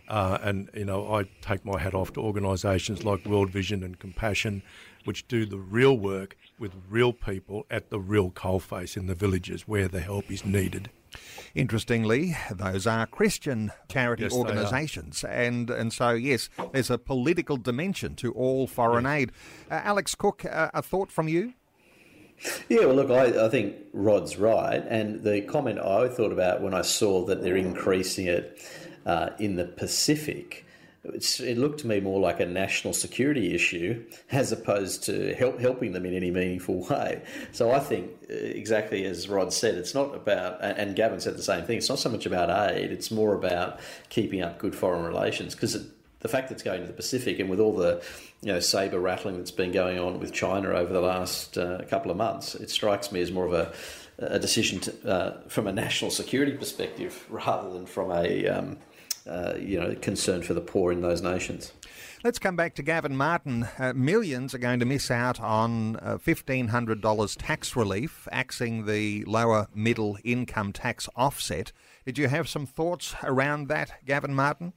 uh, 0.09 0.39
and 0.43 0.69
you 0.75 0.85
know, 0.85 1.15
I 1.15 1.25
take 1.41 1.65
my 1.65 1.79
hat 1.79 1.95
off 1.95 2.13
to 2.15 2.21
organisations 2.21 3.05
like 3.05 3.25
World 3.25 3.51
Vision 3.51 3.83
and 3.83 3.99
Compassion, 3.99 4.63
which 5.05 5.27
do 5.29 5.47
the 5.47 5.59
real 5.59 5.97
work 5.97 6.37
with 6.59 6.73
real 6.89 7.13
people 7.13 7.67
at 7.71 7.91
the 7.91 8.01
real 8.01 8.31
coalface 8.31 8.97
in 8.97 9.07
the 9.07 9.15
villages 9.15 9.63
where 9.63 9.89
the 9.89 10.01
help 10.01 10.31
is 10.31 10.45
needed. 10.45 10.91
Interestingly, 11.55 12.37
those 12.51 12.87
are 12.87 13.07
Christian 13.07 13.71
charity 13.89 14.25
yes, 14.25 14.33
organisations, 14.33 15.25
and 15.25 15.69
and 15.69 15.93
so 15.93 16.11
yes, 16.11 16.49
there's 16.73 16.91
a 16.91 16.99
political 16.99 17.59
dimension 17.59 18.15
to 18.17 18.33
all 18.33 18.67
foreign 18.67 19.05
yes. 19.05 19.13
aid. 19.15 19.33
Uh, 19.71 19.81
Alex 19.85 20.15
Cook, 20.15 20.45
uh, 20.45 20.71
a 20.73 20.83
thought 20.83 21.11
from 21.11 21.29
you? 21.29 21.53
Yeah, 22.69 22.87
well, 22.87 22.97
look, 22.97 23.11
I, 23.11 23.47
I 23.47 23.49
think 23.51 23.77
Rod's 23.93 24.37
right, 24.37 24.83
and 24.89 25.23
the 25.23 25.43
comment 25.43 25.79
I 25.79 26.09
thought 26.09 26.33
about 26.33 26.61
when 26.61 26.75
I 26.75 26.83
saw 26.83 27.25
that 27.27 27.43
they're 27.43 27.57
increasing 27.57 28.27
it 28.27 28.59
uh, 29.07 29.31
in 29.38 29.57
the 29.57 29.65
Pacific. 29.65 30.67
It's, 31.05 31.41
it 31.41 31.59
looked 31.59 31.81
to 31.81 31.88
me 31.88 31.99
more 31.99 32.21
like 32.21 32.38
a 32.38 32.47
national 32.47 32.93
security 32.93 33.55
issue 33.55 34.05
as 34.31 34.53
opposed 34.53 35.03
to 35.05 35.35
help, 35.35 35.59
helping 35.59 35.93
them 35.93 36.07
in 36.07 36.15
any 36.15 36.31
meaningful 36.31 36.87
way. 36.88 37.23
So 37.51 37.73
I 37.73 37.81
think 37.81 38.11
uh, 38.31 38.35
exactly 38.35 39.05
as 39.05 39.29
Rod 39.29 39.53
said, 39.53 39.75
it's 39.75 39.95
not 39.95 40.15
about, 40.15 40.59
and 40.62 40.95
Gavin 40.95 41.21
said 41.21 41.37
the 41.37 41.43
same 41.43 41.65
thing. 41.65 41.79
It's 41.79 41.88
not 41.88 41.99
so 41.99 42.11
much 42.11 42.27
about 42.27 42.51
aid; 42.71 42.93
it's 42.93 43.11
more 43.11 43.35
about 43.35 43.81
keeping 44.11 44.43
up 44.43 44.59
good 44.59 44.77
foreign 44.77 45.05
relations 45.05 45.55
because 45.55 45.77
the 46.23 46.29
fact 46.29 46.49
that 46.49 46.55
it's 46.55 46.62
going 46.62 46.81
to 46.81 46.87
the 46.87 46.93
Pacific 46.93 47.41
and 47.41 47.51
with 47.51 47.61
all 47.61 47.75
the 47.75 48.03
you 48.41 48.53
know 48.53 48.61
saber 48.61 48.99
rattling 48.99 49.37
that's 49.37 49.51
been 49.51 49.73
going 49.73 49.99
on 49.99 50.19
with 50.19 50.33
China 50.33 50.71
over 50.71 50.93
the 50.93 51.01
last 51.01 51.59
uh, 51.59 51.83
couple 51.91 52.11
of 52.11 52.17
months, 52.17 52.55
it 52.55 52.71
strikes 52.71 53.12
me 53.12 53.21
as 53.21 53.31
more 53.31 53.45
of 53.45 53.53
a, 53.53 53.73
a 54.19 54.38
decision 54.38 54.81
to, 54.81 55.09
uh, 55.09 55.41
from 55.49 55.67
a 55.67 55.73
national 55.73 56.11
security 56.11 56.53
perspective 56.53 57.27
rather 57.31 57.71
than 57.71 57.87
from 57.87 58.11
a 58.12 58.47
um, 58.47 58.79
uh, 59.27 59.55
you 59.59 59.79
know, 59.79 59.95
concern 59.95 60.43
for 60.43 60.55
the 60.55 60.61
poor 60.61 60.93
in 60.93 61.01
those 61.01 61.23
nations. 61.23 61.73
Let's 62.25 62.39
come 62.39 62.55
back 62.55 62.75
to 62.77 62.83
Gavin 62.83 63.17
Martin. 63.17 63.67
Uh, 63.79 63.93
millions 63.95 64.55
are 64.55 64.59
going 64.59 64.79
to 64.79 64.87
miss 64.87 65.11
out 65.11 65.41
on 65.41 65.97
uh, 65.97 66.19
$1,500 66.19 67.37
tax 67.37 67.75
relief, 67.75 68.29
axing 68.31 68.87
the 68.87 69.25
lower 69.25 69.67
middle 69.75 70.17
income 70.23 70.73
tax 70.73 71.09
offset. 71.17 71.73
Did 72.07 72.19
you 72.19 72.29
have 72.29 72.49
some 72.49 72.65
thoughts 72.65 73.17
around 73.25 73.69
that, 73.69 74.05
Gavin 74.07 74.35
Martin? 74.35 74.73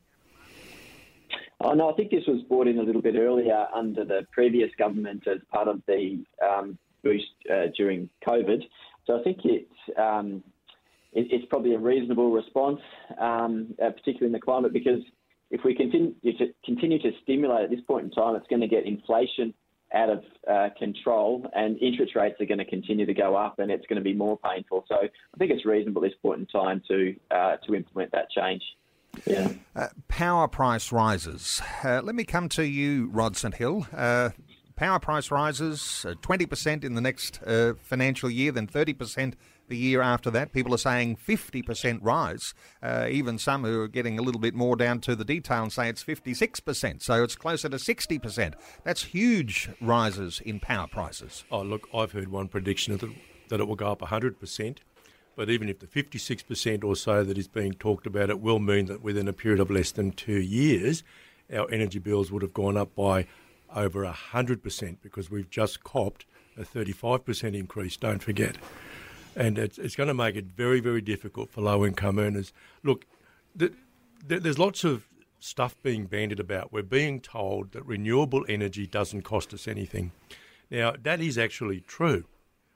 Oh, 1.62 1.74
no, 1.74 1.92
I 1.92 1.94
think 1.94 2.12
this 2.12 2.24
was 2.28 2.42
brought 2.50 2.68
in 2.68 2.80
a 2.80 2.84
little 2.84 3.02
bit 3.02 3.16
earlier 3.16 3.68
under 3.74 4.04
the 4.04 4.26
previous 4.32 4.70
government 4.78 5.28
as 5.28 5.38
part 5.52 5.68
of 5.68 5.82
the 5.88 6.24
um, 6.44 6.78
boost 7.04 7.26
uh, 7.52 7.68
during 7.78 8.10
COVID. 8.28 8.64
So 9.06 9.20
I 9.20 9.24
think 9.24 9.40
it's 9.44 10.00
um, 10.00 10.44
it, 11.16 11.28
it's 11.32 11.46
probably 11.50 11.74
a 11.74 11.80
reasonable 11.80 12.32
response, 12.32 12.80
um, 13.20 13.74
uh, 13.82 13.90
particularly 13.90 14.28
in 14.28 14.32
the 14.34 14.40
climate, 14.40 14.74
because 14.74 15.02
if 15.50 15.62
we 15.64 15.74
continue 15.74 16.14
to 16.24 16.48
continue 16.64 17.00
to 17.00 17.12
stimulate 17.24 17.64
at 17.64 17.70
this 17.70 17.82
point 17.88 18.06
in 18.06 18.12
time, 18.12 18.36
it's 18.36 18.48
going 18.48 18.62
to 18.62 18.68
get 18.68 18.86
inflation 18.86 19.54
out 19.94 20.10
of 20.10 20.24
uh, 20.52 20.70
control, 20.78 21.46
and 21.56 21.78
interest 21.82 22.16
rates 22.16 22.36
are 22.42 22.46
going 22.46 22.58
to 22.58 22.66
continue 22.66 23.06
to 23.06 23.14
go 23.14 23.36
up, 23.36 23.60
and 23.60 23.72
it's 23.72 23.86
going 23.88 23.98
to 23.98 24.04
be 24.04 24.14
more 24.14 24.38
painful. 24.38 24.84
So 24.90 24.96
I 24.96 25.38
think 25.38 25.52
it's 25.52 25.66
reasonable 25.66 26.04
at 26.04 26.10
this 26.10 26.18
point 26.22 26.40
in 26.42 26.46
time 26.48 26.82
to 26.90 27.16
uh, 27.32 27.58
to 27.66 27.76
implement 27.76 28.12
that 28.12 28.30
change. 28.32 28.64
Yeah. 29.26 29.54
Uh, 29.74 29.88
power 30.10 30.48
price 30.50 30.92
rises. 30.92 31.62
Uh, 31.84 32.02
let 32.04 32.16
me 32.16 32.26
come 32.26 32.50
to 32.50 32.66
you, 32.66 33.08
Rod 33.08 33.38
St 33.38 33.56
Hill. 33.56 33.88
Uh, 33.96 34.32
power 34.76 35.00
price 35.00 35.32
rises, 35.32 36.06
20% 36.06 36.84
in 36.84 36.96
the 36.96 37.02
next 37.02 37.40
financial 37.82 38.30
year, 38.30 38.52
then 38.52 38.68
30% 38.68 39.36
the 39.68 39.78
year 39.78 40.02
after 40.02 40.30
that. 40.32 40.52
People 40.52 40.74
are 40.74 40.80
saying 40.80 41.18
50% 41.18 42.00
rise. 42.02 42.54
Uh, 42.82 43.08
even 43.10 43.38
some 43.38 43.64
who 43.64 43.82
are 43.82 43.88
getting 43.88 44.20
a 44.20 44.22
little 44.22 44.42
bit 44.42 44.54
more 44.54 44.76
down 44.76 45.00
to 45.02 45.16
the 45.16 45.26
detail 45.26 45.70
say 45.70 45.90
it's 45.90 46.04
56%. 46.04 47.02
So 47.02 47.24
it's 47.24 47.36
closer 47.36 47.70
to 47.70 47.78
60%. 47.78 48.54
That's 48.84 49.04
huge 49.04 49.70
rises 49.82 50.42
in 50.46 50.60
power 50.60 50.88
prices. 50.88 51.44
Oh, 51.52 51.62
look, 51.62 51.88
I've 51.94 52.12
heard 52.12 52.30
one 52.30 52.48
prediction 52.48 52.98
that, 52.98 53.14
that 53.50 53.60
it 53.60 53.68
will 53.68 53.76
go 53.76 53.92
up 53.92 54.02
100%. 54.02 54.78
But 55.36 55.50
even 55.50 55.68
if 55.68 55.80
the 55.80 55.88
56% 55.88 56.84
or 56.84 56.96
so 56.96 57.24
that 57.24 57.38
is 57.38 57.48
being 57.48 57.74
talked 57.74 58.08
about, 58.08 58.30
it 58.30 58.40
will 58.40 58.60
mean 58.60 58.86
that 58.86 59.02
within 59.02 59.28
a 59.28 59.34
period 59.34 59.60
of 59.60 59.70
less 59.70 59.92
than 59.92 60.12
two 60.12 60.40
years, 60.40 61.04
our 61.54 61.70
energy 61.72 62.00
bills 62.00 62.32
would 62.32 62.42
have 62.42 62.54
gone 62.54 62.78
up 62.78 62.96
by 62.96 63.28
over 63.76 64.06
100% 64.06 64.98
because 65.02 65.30
we've 65.30 65.50
just 65.50 65.84
copped 65.84 66.26
a 66.58 66.62
35% 66.62 67.54
increase, 67.54 67.98
don't 67.98 68.24
forget 68.24 68.58
and 69.36 69.58
it's, 69.58 69.78
it's 69.78 69.96
going 69.96 70.08
to 70.08 70.14
make 70.14 70.36
it 70.36 70.46
very, 70.46 70.80
very 70.80 71.02
difficult 71.02 71.50
for 71.50 71.62
low 71.62 71.86
income 71.86 72.20
earners. 72.20 72.54
Look, 72.84 73.06
the, 73.56 73.74
the, 74.26 74.40
there's 74.40 74.60
lots 74.60 74.84
of 74.84 75.08
stuff 75.40 75.76
being 75.84 76.06
bandied 76.06 76.40
about. 76.40 76.72
We're 76.72 76.84
being 76.84 77.20
told 77.20 77.72
that 77.74 77.86
renewable 77.86 78.46
energy 78.48 78.88
doesn't 78.88 79.22
cost 79.24 79.54
us 79.54 79.68
anything. 79.68 80.12
Now, 80.72 80.94
that 81.04 81.22
is 81.22 81.38
actually 81.38 81.82
true. 81.82 82.26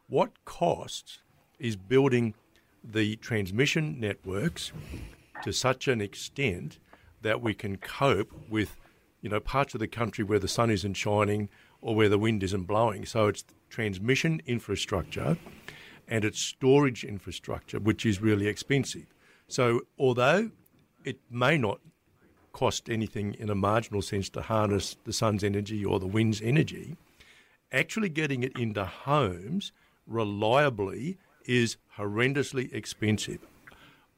What 0.08 0.46
costs 0.46 1.20
is 1.58 1.76
building 1.76 2.36
the 2.84 3.16
transmission 3.18 4.00
networks 4.00 4.72
to 5.44 5.52
such 5.52 5.88
an 5.88 6.02
extent 6.02 6.80
that 7.22 7.42
we 7.42 7.54
can 7.54 7.78
cope 7.78 8.32
with, 8.50 8.78
you 9.22 9.30
know, 9.30 9.40
parts 9.40 9.74
of 9.74 9.80
the 9.80 9.88
country 9.88 10.24
where 10.24 10.40
the 10.40 10.48
sun 10.48 10.70
isn't 10.70 10.94
shining 10.94 11.50
or 11.82 11.96
where 11.96 12.10
the 12.10 12.18
wind 12.20 12.44
isn't 12.44 12.64
blowing. 12.64 13.06
So 13.06 13.28
it's 13.28 13.44
transmission 13.70 14.42
infrastructure 14.46 15.38
and 16.10 16.26
its 16.26 16.40
storage 16.40 17.04
infrastructure, 17.04 17.80
which 17.80 18.06
is 18.06 18.22
really 18.22 18.48
expensive. 18.48 19.06
So, 19.48 19.82
although 19.98 20.52
it 21.06 21.20
may 21.30 21.58
not 21.58 21.80
cost 22.52 22.90
anything 22.90 23.36
in 23.36 23.50
a 23.50 23.56
marginal 23.56 24.02
sense 24.02 24.28
to 24.30 24.42
harness 24.42 24.98
the 25.06 25.14
sun's 25.14 25.44
energy 25.44 25.86
or 25.86 26.00
the 26.00 26.08
wind's 26.08 26.42
energy, 26.42 26.98
actually 27.72 28.10
getting 28.10 28.44
it 28.44 28.58
into 28.58 28.84
homes 28.84 29.72
reliably 30.08 31.18
is 31.46 31.78
horrendously 31.98 32.74
expensive. 32.74 33.40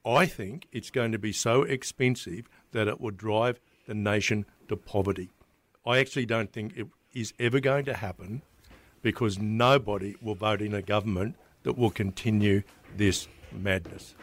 I 0.06 0.25
think 0.25 0.67
it's 0.71 0.89
going 0.89 1.12
to 1.12 1.19
be 1.19 1.34
so 1.34 1.63
expensive 1.63 2.47
that 2.71 2.88
it 2.88 2.99
will 2.99 3.12
drive 3.12 3.60
the 3.86 3.93
nation 3.93 4.45
to 4.69 4.77
poverty. 4.77 5.30
I 5.86 5.99
actually 5.99 6.25
don't 6.25 6.51
think 6.51 6.75
it 6.75 6.88
is 7.13 7.34
ever 7.39 7.60
going 7.60 7.86
to 7.86 7.93
happen 7.93 8.41
because 9.01 9.38
nobody 9.38 10.15
will 10.21 10.36
vote 10.36 10.62
in 10.62 10.73
a 10.73 10.82
government 10.82 11.36
that 11.63 11.78
will 11.78 11.91
continue 11.91 12.63
this 12.95 13.28
madness. 13.52 14.15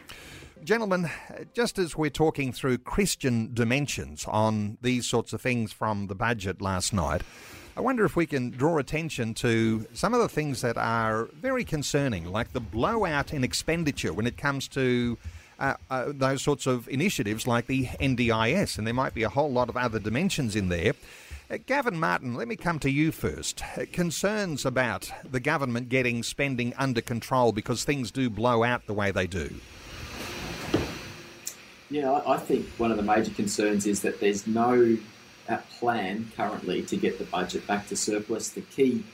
Gentlemen, 0.64 1.08
just 1.54 1.78
as 1.78 1.96
we're 1.96 2.10
talking 2.10 2.52
through 2.52 2.78
Christian 2.78 3.50
dimensions 3.54 4.24
on 4.26 4.76
these 4.82 5.06
sorts 5.06 5.32
of 5.32 5.40
things 5.40 5.72
from 5.72 6.08
the 6.08 6.14
budget 6.14 6.60
last 6.60 6.92
night, 6.92 7.22
I 7.76 7.80
wonder 7.80 8.04
if 8.04 8.16
we 8.16 8.26
can 8.26 8.50
draw 8.50 8.78
attention 8.78 9.34
to 9.34 9.86
some 9.94 10.12
of 10.12 10.20
the 10.20 10.28
things 10.28 10.62
that 10.62 10.76
are 10.76 11.28
very 11.32 11.64
concerning, 11.64 12.24
like 12.24 12.52
the 12.52 12.60
blowout 12.60 13.32
in 13.32 13.44
expenditure 13.44 14.12
when 14.12 14.26
it 14.26 14.36
comes 14.36 14.66
to 14.68 15.16
uh, 15.60 15.74
uh, 15.90 16.06
those 16.08 16.42
sorts 16.42 16.66
of 16.66 16.88
initiatives 16.88 17.46
like 17.46 17.66
the 17.66 17.86
NDIS, 17.86 18.78
and 18.78 18.86
there 18.86 18.94
might 18.94 19.14
be 19.14 19.22
a 19.22 19.28
whole 19.28 19.52
lot 19.52 19.68
of 19.68 19.76
other 19.76 20.00
dimensions 20.00 20.56
in 20.56 20.68
there. 20.70 20.92
Uh, 21.50 21.56
Gavin 21.64 21.98
Martin, 21.98 22.34
let 22.34 22.46
me 22.46 22.56
come 22.56 22.78
to 22.78 22.90
you 22.90 23.10
first. 23.10 23.62
Uh, 23.74 23.86
concerns 23.90 24.66
about 24.66 25.10
the 25.24 25.40
government 25.40 25.88
getting 25.88 26.22
spending 26.22 26.74
under 26.76 27.00
control 27.00 27.52
because 27.52 27.84
things 27.84 28.10
do 28.10 28.28
blow 28.28 28.62
out 28.62 28.86
the 28.86 28.92
way 28.92 29.10
they 29.10 29.26
do. 29.26 29.54
Yeah, 31.88 32.20
I 32.26 32.36
think 32.36 32.66
one 32.76 32.90
of 32.90 32.98
the 32.98 33.02
major 33.02 33.30
concerns 33.30 33.86
is 33.86 34.02
that 34.02 34.20
there's 34.20 34.46
no 34.46 34.98
plan 35.78 36.30
currently 36.36 36.82
to 36.82 36.96
get 36.98 37.16
the 37.16 37.24
budget 37.24 37.66
back 37.66 37.88
to 37.88 37.96
surplus. 37.96 38.50
The 38.50 38.60
key 38.60 39.04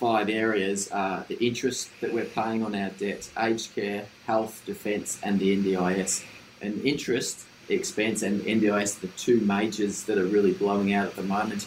five 0.00 0.28
areas 0.28 0.90
are 0.90 1.24
the 1.28 1.38
interest 1.38 1.88
that 2.00 2.12
we're 2.12 2.24
paying 2.24 2.64
on 2.64 2.74
our 2.74 2.90
debt, 2.90 3.30
aged 3.38 3.76
care, 3.76 4.06
health, 4.26 4.60
defence, 4.66 5.20
and 5.22 5.38
the 5.38 5.56
NDIS. 5.56 6.24
And 6.60 6.84
interest 6.84 7.46
expense 7.70 8.22
and 8.22 8.40
NDIS, 8.42 9.00
the 9.00 9.08
two 9.08 9.40
majors 9.40 10.04
that 10.04 10.18
are 10.18 10.26
really 10.26 10.52
blowing 10.52 10.92
out 10.92 11.06
at 11.06 11.16
the 11.16 11.22
moment. 11.22 11.66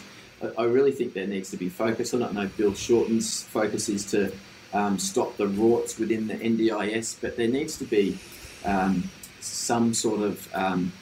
I 0.58 0.64
really 0.64 0.92
think 0.92 1.14
there 1.14 1.26
needs 1.26 1.50
to 1.50 1.56
be 1.56 1.68
focus 1.68 2.12
on 2.12 2.22
it. 2.22 2.26
I 2.26 2.32
know 2.32 2.50
Bill 2.56 2.74
Shorten's 2.74 3.42
focus 3.44 3.88
is 3.88 4.04
to 4.10 4.32
um, 4.72 4.98
stop 4.98 5.36
the 5.36 5.46
rorts 5.46 5.98
within 5.98 6.26
the 6.26 6.34
NDIS, 6.34 7.20
but 7.20 7.36
there 7.36 7.48
needs 7.48 7.78
to 7.78 7.84
be 7.84 8.18
um, 8.64 9.10
some 9.40 9.94
sort 9.94 10.20
of 10.20 10.54
um, 10.54 10.92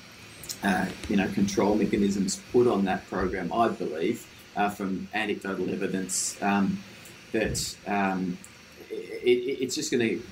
uh, 0.62 0.86
you 1.08 1.16
know 1.16 1.28
control 1.28 1.74
mechanisms 1.74 2.40
put 2.52 2.66
on 2.66 2.84
that 2.84 3.08
program. 3.08 3.52
I 3.52 3.68
believe 3.68 4.26
uh, 4.56 4.68
from 4.68 5.08
anecdotal 5.14 5.70
evidence 5.70 6.40
um, 6.42 6.78
that 7.32 7.76
um, 7.86 8.38
it, 8.90 9.60
it's 9.60 9.74
just 9.74 9.90
going 9.90 10.06
to 10.06 10.22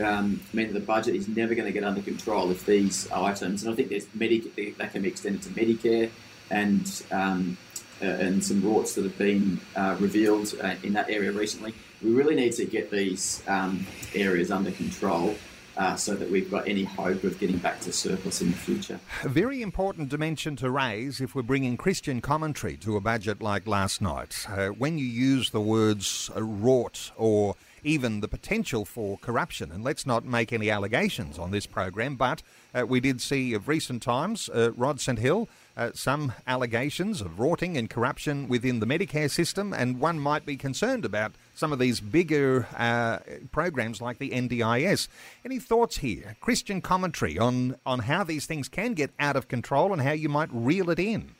um, 0.00 0.40
mean 0.52 0.68
that 0.68 0.74
the 0.74 0.84
budget 0.84 1.14
is 1.14 1.28
never 1.28 1.54
going 1.54 1.66
to 1.66 1.72
get 1.72 1.84
under 1.84 2.02
control 2.02 2.50
if 2.50 2.64
these 2.66 3.10
items, 3.10 3.62
and 3.62 3.72
I 3.72 3.76
think 3.76 3.88
there's 3.88 4.06
that 4.06 4.92
can 4.92 5.02
be 5.02 5.08
extended 5.08 5.42
to 5.42 5.48
Medicare 5.50 6.10
and 6.50 7.02
um, 7.10 7.56
uh, 8.00 8.04
and 8.04 8.44
some 8.44 8.62
rorts 8.62 8.94
that 8.94 9.04
have 9.04 9.18
been 9.18 9.60
uh, 9.74 9.96
revealed 9.98 10.54
uh, 10.62 10.74
in 10.82 10.92
that 10.92 11.10
area 11.10 11.32
recently. 11.32 11.74
We 12.02 12.12
really 12.12 12.36
need 12.36 12.52
to 12.52 12.64
get 12.64 12.90
these 12.90 13.42
um, 13.48 13.86
areas 14.14 14.50
under 14.50 14.70
control. 14.70 15.34
Uh, 15.76 15.94
so 15.94 16.16
that 16.16 16.28
we've 16.28 16.50
got 16.50 16.66
any 16.66 16.82
hope 16.82 17.22
of 17.22 17.38
getting 17.38 17.56
back 17.58 17.78
to 17.78 17.92
surplus 17.92 18.42
in 18.42 18.50
the 18.50 18.56
future. 18.56 18.98
A 19.22 19.28
very 19.28 19.62
important 19.62 20.08
dimension 20.08 20.56
to 20.56 20.72
raise 20.72 21.20
if 21.20 21.36
we're 21.36 21.42
bringing 21.42 21.76
Christian 21.76 22.20
commentary 22.20 22.76
to 22.78 22.96
a 22.96 23.00
budget 23.00 23.40
like 23.40 23.64
last 23.68 24.00
night. 24.02 24.44
Uh, 24.48 24.70
when 24.70 24.98
you 24.98 25.04
use 25.06 25.50
the 25.50 25.60
words 25.60 26.32
uh, 26.34 26.40
rort 26.40 27.12
or 27.16 27.54
even 27.82 28.20
the 28.20 28.28
potential 28.28 28.84
for 28.84 29.18
corruption, 29.18 29.70
and 29.72 29.84
let's 29.84 30.06
not 30.06 30.24
make 30.24 30.52
any 30.52 30.70
allegations 30.70 31.38
on 31.38 31.50
this 31.50 31.66
program, 31.66 32.16
but 32.16 32.42
uh, 32.74 32.86
we 32.86 33.00
did 33.00 33.20
see 33.20 33.54
of 33.54 33.68
recent 33.68 34.02
times, 34.02 34.48
uh, 34.48 34.72
Rod 34.72 35.00
St 35.00 35.18
Hill 35.18 35.48
uh, 35.78 35.92
some 35.94 36.32
allegations 36.46 37.20
of 37.20 37.38
rorting 37.38 37.76
and 37.76 37.88
corruption 37.88 38.48
within 38.48 38.80
the 38.80 38.86
Medicare 38.86 39.30
system, 39.30 39.72
and 39.72 40.00
one 40.00 40.18
might 40.18 40.44
be 40.44 40.56
concerned 40.56 41.04
about 41.04 41.32
some 41.54 41.72
of 41.72 41.78
these 41.78 42.00
bigger 42.00 42.66
uh, 42.76 43.18
programs 43.52 44.02
like 44.02 44.18
the 44.18 44.30
NDIS. 44.30 45.06
Any 45.44 45.60
thoughts 45.60 45.98
here? 45.98 46.36
Christian 46.40 46.80
commentary 46.80 47.38
on, 47.38 47.76
on 47.86 48.00
how 48.00 48.24
these 48.24 48.44
things 48.44 48.68
can 48.68 48.94
get 48.94 49.12
out 49.20 49.36
of 49.36 49.46
control 49.46 49.92
and 49.92 50.02
how 50.02 50.10
you 50.10 50.28
might 50.28 50.48
reel 50.52 50.90
it 50.90 50.98
in? 50.98 51.30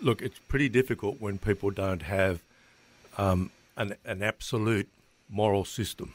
Look, 0.00 0.22
it's 0.22 0.38
pretty 0.38 0.68
difficult 0.68 1.20
when 1.20 1.38
people 1.38 1.72
don't 1.72 2.02
have 2.02 2.42
um, 3.18 3.50
an, 3.76 3.96
an 4.04 4.22
absolute 4.22 4.88
moral 5.28 5.64
system. 5.64 6.12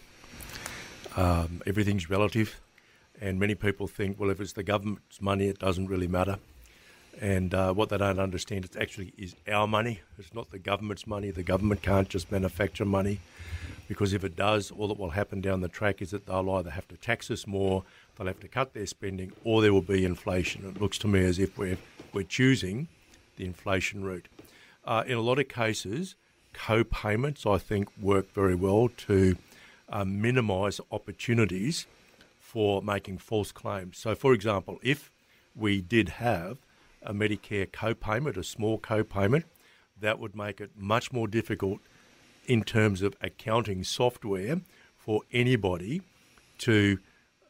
Um, 1.15 1.61
everything's 1.65 2.09
relative, 2.09 2.59
and 3.19 3.39
many 3.39 3.55
people 3.55 3.87
think, 3.87 4.19
well, 4.19 4.29
if 4.29 4.39
it's 4.39 4.53
the 4.53 4.63
government's 4.63 5.21
money, 5.21 5.47
it 5.47 5.59
doesn't 5.59 5.87
really 5.87 6.07
matter. 6.07 6.37
And 7.19 7.53
uh, 7.53 7.73
what 7.73 7.89
they 7.89 7.97
don't 7.97 8.19
understand 8.19 8.63
is 8.63 8.77
actually 8.77 9.13
is 9.17 9.35
our 9.51 9.67
money. 9.67 9.99
It's 10.17 10.33
not 10.33 10.51
the 10.51 10.59
government's 10.59 11.05
money. 11.05 11.31
The 11.31 11.43
government 11.43 11.81
can't 11.81 12.07
just 12.07 12.31
manufacture 12.31 12.85
money, 12.85 13.19
because 13.89 14.13
if 14.13 14.23
it 14.23 14.35
does, 14.35 14.71
all 14.71 14.87
that 14.87 14.99
will 14.99 15.09
happen 15.09 15.41
down 15.41 15.61
the 15.61 15.67
track 15.67 16.01
is 16.01 16.11
that 16.11 16.27
they'll 16.27 16.49
either 16.51 16.69
have 16.69 16.87
to 16.87 16.95
tax 16.95 17.29
us 17.29 17.45
more, 17.45 17.83
they'll 18.15 18.27
have 18.27 18.39
to 18.39 18.47
cut 18.47 18.73
their 18.73 18.85
spending, 18.85 19.33
or 19.43 19.61
there 19.61 19.73
will 19.73 19.81
be 19.81 20.05
inflation. 20.05 20.65
It 20.65 20.79
looks 20.81 20.97
to 20.99 21.07
me 21.07 21.25
as 21.25 21.39
if 21.39 21.57
we're 21.57 21.77
we're 22.13 22.23
choosing 22.23 22.87
the 23.35 23.45
inflation 23.45 24.03
route. 24.03 24.27
Uh, 24.85 25.03
in 25.05 25.17
a 25.17 25.21
lot 25.21 25.39
of 25.39 25.47
cases, 25.49 26.15
co-payments 26.65 27.45
I 27.45 27.57
think 27.57 27.87
work 27.99 28.33
very 28.33 28.55
well 28.55 28.89
to 29.07 29.37
uh, 29.87 30.05
minimise 30.05 30.79
opportunities 30.91 31.87
for 32.39 32.81
making 32.81 33.19
false 33.19 33.51
claims. 33.51 33.97
So, 33.97 34.13
for 34.13 34.33
example, 34.33 34.79
if 34.83 35.11
we 35.55 35.81
did 35.81 36.09
have 36.09 36.57
a 37.01 37.13
Medicare 37.13 37.71
co-payment, 37.71 38.37
a 38.37 38.43
small 38.43 38.77
co-payment, 38.77 39.45
that 39.99 40.19
would 40.19 40.35
make 40.35 40.59
it 40.59 40.71
much 40.75 41.11
more 41.11 41.27
difficult 41.27 41.79
in 42.45 42.63
terms 42.63 43.01
of 43.01 43.15
accounting 43.21 43.83
software 43.83 44.61
for 44.97 45.21
anybody 45.31 46.01
to 46.57 46.99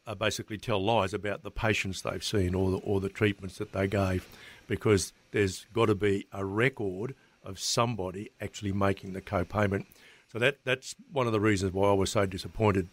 uh, 0.06 0.14
basically 0.14 0.58
tell 0.58 0.82
lies 0.82 1.12
about 1.12 1.42
the 1.42 1.50
patients 1.50 2.02
they've 2.02 2.24
seen 2.24 2.54
or 2.54 2.70
the, 2.70 2.76
or 2.78 3.00
the 3.00 3.08
treatments 3.08 3.58
that 3.58 3.72
they 3.72 3.86
gave, 3.86 4.28
because 4.68 5.12
there's 5.32 5.66
got 5.72 5.86
to 5.86 5.94
be 5.94 6.26
a 6.32 6.44
record 6.44 7.14
of 7.42 7.58
somebody 7.58 8.30
actually 8.40 8.72
making 8.72 9.12
the 9.12 9.20
co-payment. 9.20 9.86
So 10.30 10.38
that 10.38 10.58
that's 10.64 10.94
one 11.12 11.26
of 11.26 11.32
the 11.32 11.40
reasons 11.40 11.72
why 11.72 11.88
I 11.90 11.94
was 11.94 12.10
so 12.10 12.26
disappointed 12.26 12.88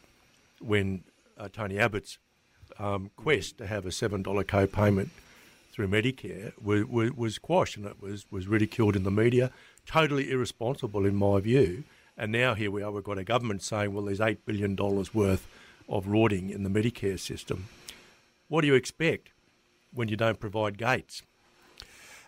when 0.59 1.03
uh, 1.37 1.49
Tony 1.51 1.77
Abbott's 1.77 2.17
um, 2.79 3.11
quest 3.15 3.57
to 3.59 3.67
have 3.67 3.85
a 3.85 3.91
seven 3.91 4.23
dollar 4.23 4.43
co-payment 4.43 5.11
through 5.71 5.87
Medicare 5.87 6.51
was, 6.59 6.85
was, 6.85 7.11
was 7.11 7.37
quashed 7.37 7.77
and 7.77 7.85
it 7.85 8.01
was, 8.01 8.25
was 8.31 8.47
ridiculed 8.47 8.95
in 8.95 9.03
the 9.03 9.11
media. 9.11 9.51
Totally 9.85 10.31
irresponsible, 10.31 11.05
in 11.05 11.15
my 11.15 11.39
view. 11.39 11.83
And 12.17 12.31
now 12.31 12.55
here 12.55 12.71
we 12.71 12.81
are, 12.81 12.89
we've 12.89 13.03
got 13.03 13.19
a 13.19 13.23
government 13.23 13.61
saying, 13.61 13.93
well, 13.93 14.05
there's 14.05 14.19
$8 14.19 14.39
billion 14.43 14.75
worth 14.75 15.47
of 15.87 16.07
rorting 16.07 16.49
in 16.49 16.63
the 16.63 16.69
Medicare 16.69 17.19
system. 17.19 17.67
What 18.47 18.61
do 18.61 18.67
you 18.67 18.73
expect 18.73 19.29
when 19.93 20.07
you 20.07 20.17
don't 20.17 20.39
provide 20.39 20.79
gates? 20.79 21.21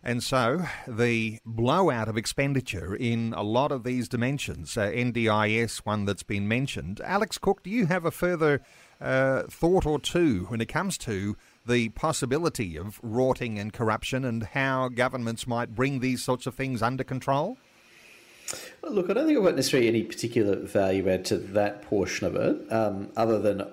And 0.04 0.24
so 0.24 0.66
the 0.88 1.40
blowout 1.46 2.08
of 2.08 2.18
expenditure 2.18 2.96
in 2.96 3.34
a 3.36 3.44
lot 3.44 3.72
of 3.72 3.84
these 3.84 4.08
dimensions, 4.08 4.78
uh, 4.78 4.90
NDIS, 4.90 5.80
one 5.80 6.06
that's 6.06 6.24
been 6.24 6.48
mentioned. 6.48 7.02
Alex 7.04 7.38
Cook, 7.38 7.64
do 7.64 7.70
you 7.70 7.88
have 7.88 8.06
a 8.06 8.12
further 8.12 8.62
uh, 9.02 9.44
thought 9.50 9.86
or 9.86 10.00
two 10.00 10.46
when 10.46 10.62
it 10.62 10.68
comes 10.68 10.98
to 11.00 11.36
the 11.66 11.90
possibility 11.90 12.78
of 12.78 13.00
rorting 13.04 13.60
and 13.60 13.74
corruption 13.74 14.24
and 14.24 14.44
how 14.44 14.88
governments 14.88 15.46
might 15.46 15.76
bring 15.76 16.00
these 16.00 16.24
sorts 16.24 16.48
of 16.48 16.56
things 16.56 16.82
under 16.82 17.04
control? 17.04 17.58
Look, 18.82 19.10
I 19.10 19.14
don't 19.14 19.28
think 19.28 19.38
I've 19.38 19.44
got 19.44 19.56
necessarily 19.56 19.90
any 19.90 20.04
particular 20.04 20.56
value 20.56 21.10
add 21.10 21.26
to 21.26 21.38
that 21.38 21.84
portion 21.84 22.26
of 22.26 22.36
it, 22.36 22.72
um, 22.72 23.10
other 23.16 23.38
than 23.38 23.68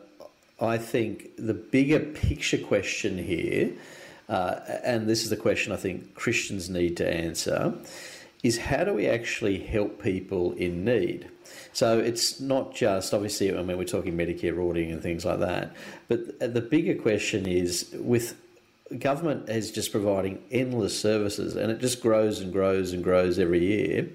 I 0.60 0.76
think 0.78 1.30
the 1.36 1.54
bigger 1.54 2.00
picture 2.00 2.58
question 2.58 3.16
here, 3.18 3.72
uh, 4.28 4.60
and 4.84 5.08
this 5.08 5.22
is 5.22 5.30
the 5.30 5.36
question 5.36 5.72
I 5.72 5.76
think 5.76 6.14
Christians 6.14 6.68
need 6.68 6.96
to 6.98 7.08
answer, 7.08 7.74
is 8.42 8.58
how 8.58 8.84
do 8.84 8.92
we 8.92 9.06
actually 9.06 9.58
help 9.58 10.02
people 10.02 10.52
in 10.52 10.84
need? 10.84 11.28
So 11.72 11.98
it's 11.98 12.40
not 12.40 12.74
just 12.74 13.12
obviously. 13.14 13.56
I 13.56 13.62
mean, 13.62 13.78
we're 13.78 13.84
talking 13.84 14.16
Medicare 14.16 14.56
rorting 14.56 14.92
and 14.92 15.02
things 15.02 15.24
like 15.24 15.40
that, 15.40 15.74
but 16.08 16.38
the 16.40 16.60
bigger 16.60 16.94
question 17.00 17.46
is 17.46 17.94
with 17.98 18.36
government 18.98 19.48
is 19.48 19.70
just 19.70 19.90
providing 19.90 20.42
endless 20.50 20.98
services, 20.98 21.56
and 21.56 21.70
it 21.70 21.80
just 21.80 22.00
grows 22.00 22.40
and 22.40 22.52
grows 22.52 22.92
and 22.92 23.02
grows 23.02 23.38
every 23.38 23.64
year. 23.64 24.08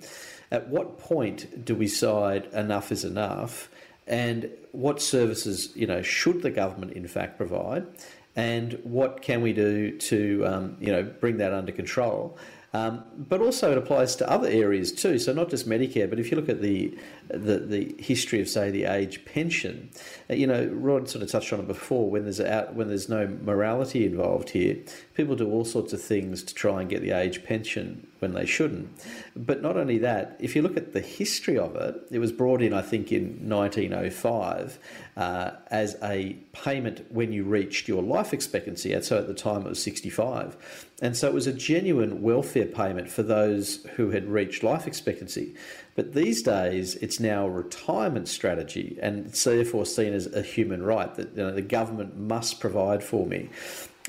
At 0.52 0.68
what 0.68 1.00
point 1.00 1.64
do 1.66 1.76
we 1.76 1.86
decide 1.86 2.46
enough 2.54 2.92
is 2.92 3.06
enough? 3.06 3.70
And 4.08 4.50
what 4.72 5.02
services, 5.02 5.72
you 5.76 5.88
know, 5.88 6.02
should 6.02 6.42
the 6.42 6.52
government 6.52 6.94
in 6.94 7.08
fact 7.08 7.38
provide? 7.38 7.86
And 8.36 8.80
what 8.84 9.22
can 9.22 9.42
we 9.42 9.52
do 9.54 9.98
to, 9.98 10.46
um, 10.46 10.78
you 10.80 10.92
know, 10.92 11.04
bring 11.04 11.38
that 11.38 11.54
under 11.54 11.72
control? 11.72 12.38
Um, 12.74 13.04
but 13.18 13.42
also 13.42 13.74
it 13.74 13.78
applies 13.78 14.16
to 14.18 14.30
other 14.30 14.48
areas 14.48 14.94
too. 14.94 15.20
So 15.20 15.34
not 15.34 15.50
just 15.50 15.68
Medicare, 15.68 16.10
but 16.10 16.20
if 16.20 16.32
you 16.32 16.38
look 16.38 16.48
at 16.48 16.62
the 16.62 16.98
the, 17.28 17.60
the 17.60 17.96
history 18.00 18.40
of 18.40 18.48
say 18.48 18.72
the 18.72 18.86
age 18.86 19.26
pension, 19.26 19.90
uh, 20.30 20.36
you 20.36 20.48
know, 20.48 20.66
Rod 20.68 21.10
sort 21.10 21.22
of 21.22 21.30
touched 21.30 21.52
on 21.52 21.60
it 21.60 21.68
before. 21.68 22.10
When 22.10 22.24
there's 22.24 22.40
out 22.40 22.74
when 22.74 22.88
there's 22.88 23.10
no 23.10 23.28
morality 23.28 24.06
involved 24.06 24.52
here, 24.52 24.78
people 25.16 25.36
do 25.36 25.50
all 25.50 25.66
sorts 25.66 25.92
of 25.92 26.02
things 26.02 26.44
to 26.44 26.54
try 26.54 26.80
and 26.80 26.90
get 26.90 27.02
the 27.02 27.12
age 27.12 27.44
pension 27.44 28.08
when 28.22 28.34
they 28.34 28.46
shouldn't. 28.46 28.88
But 29.36 29.64
not 29.64 29.78
only 29.78 29.98
that, 29.98 30.38
if 30.40 30.56
you 30.56 30.62
look 30.62 30.78
at 30.78 30.94
the 30.94 31.02
history 31.02 31.58
of 31.58 31.76
it, 31.76 31.96
it 32.12 32.20
was 32.20 32.32
brought 32.32 32.62
in, 32.62 32.72
I 32.72 32.84
think, 32.84 33.12
in 33.12 33.50
1905 33.50 34.80
uh, 35.18 35.52
as 35.72 35.98
a 36.04 36.34
payment 36.54 37.12
when 37.12 37.34
you 37.34 37.44
reached 37.44 37.88
your 37.88 38.04
life 38.04 38.32
expectancy. 38.32 38.94
And 38.94 39.04
so 39.04 39.18
at 39.18 39.28
the 39.28 39.34
time 39.34 39.66
it 39.66 39.70
was 39.70 39.82
65. 39.82 40.88
And 41.02 41.18
so 41.18 41.28
it 41.28 41.34
was 41.34 41.48
a 41.48 41.54
genuine 41.54 42.22
welfare 42.22 42.68
payment 42.68 43.10
for 43.10 43.24
those 43.24 43.84
who 43.96 44.12
had 44.12 44.28
reached 44.28 44.62
life 44.62 44.86
expectancy. 44.86 45.56
But 45.96 46.14
these 46.14 46.44
days, 46.44 46.96
it's 46.96 47.20
now 47.20 47.48
a 47.48 47.50
retirement 47.50 48.28
strategy, 48.28 49.00
and 49.02 49.26
it's 49.26 49.44
therefore 49.44 49.88
seen 49.88 50.14
as 50.14 50.32
a 50.32 50.44
human 50.44 50.84
right 50.84 51.14
that 51.16 51.32
you 51.32 51.44
know, 51.44 51.52
the 51.52 51.64
government 51.64 52.18
must 52.18 52.60
provide 52.60 53.04
for 53.04 53.26
me. 53.26 53.50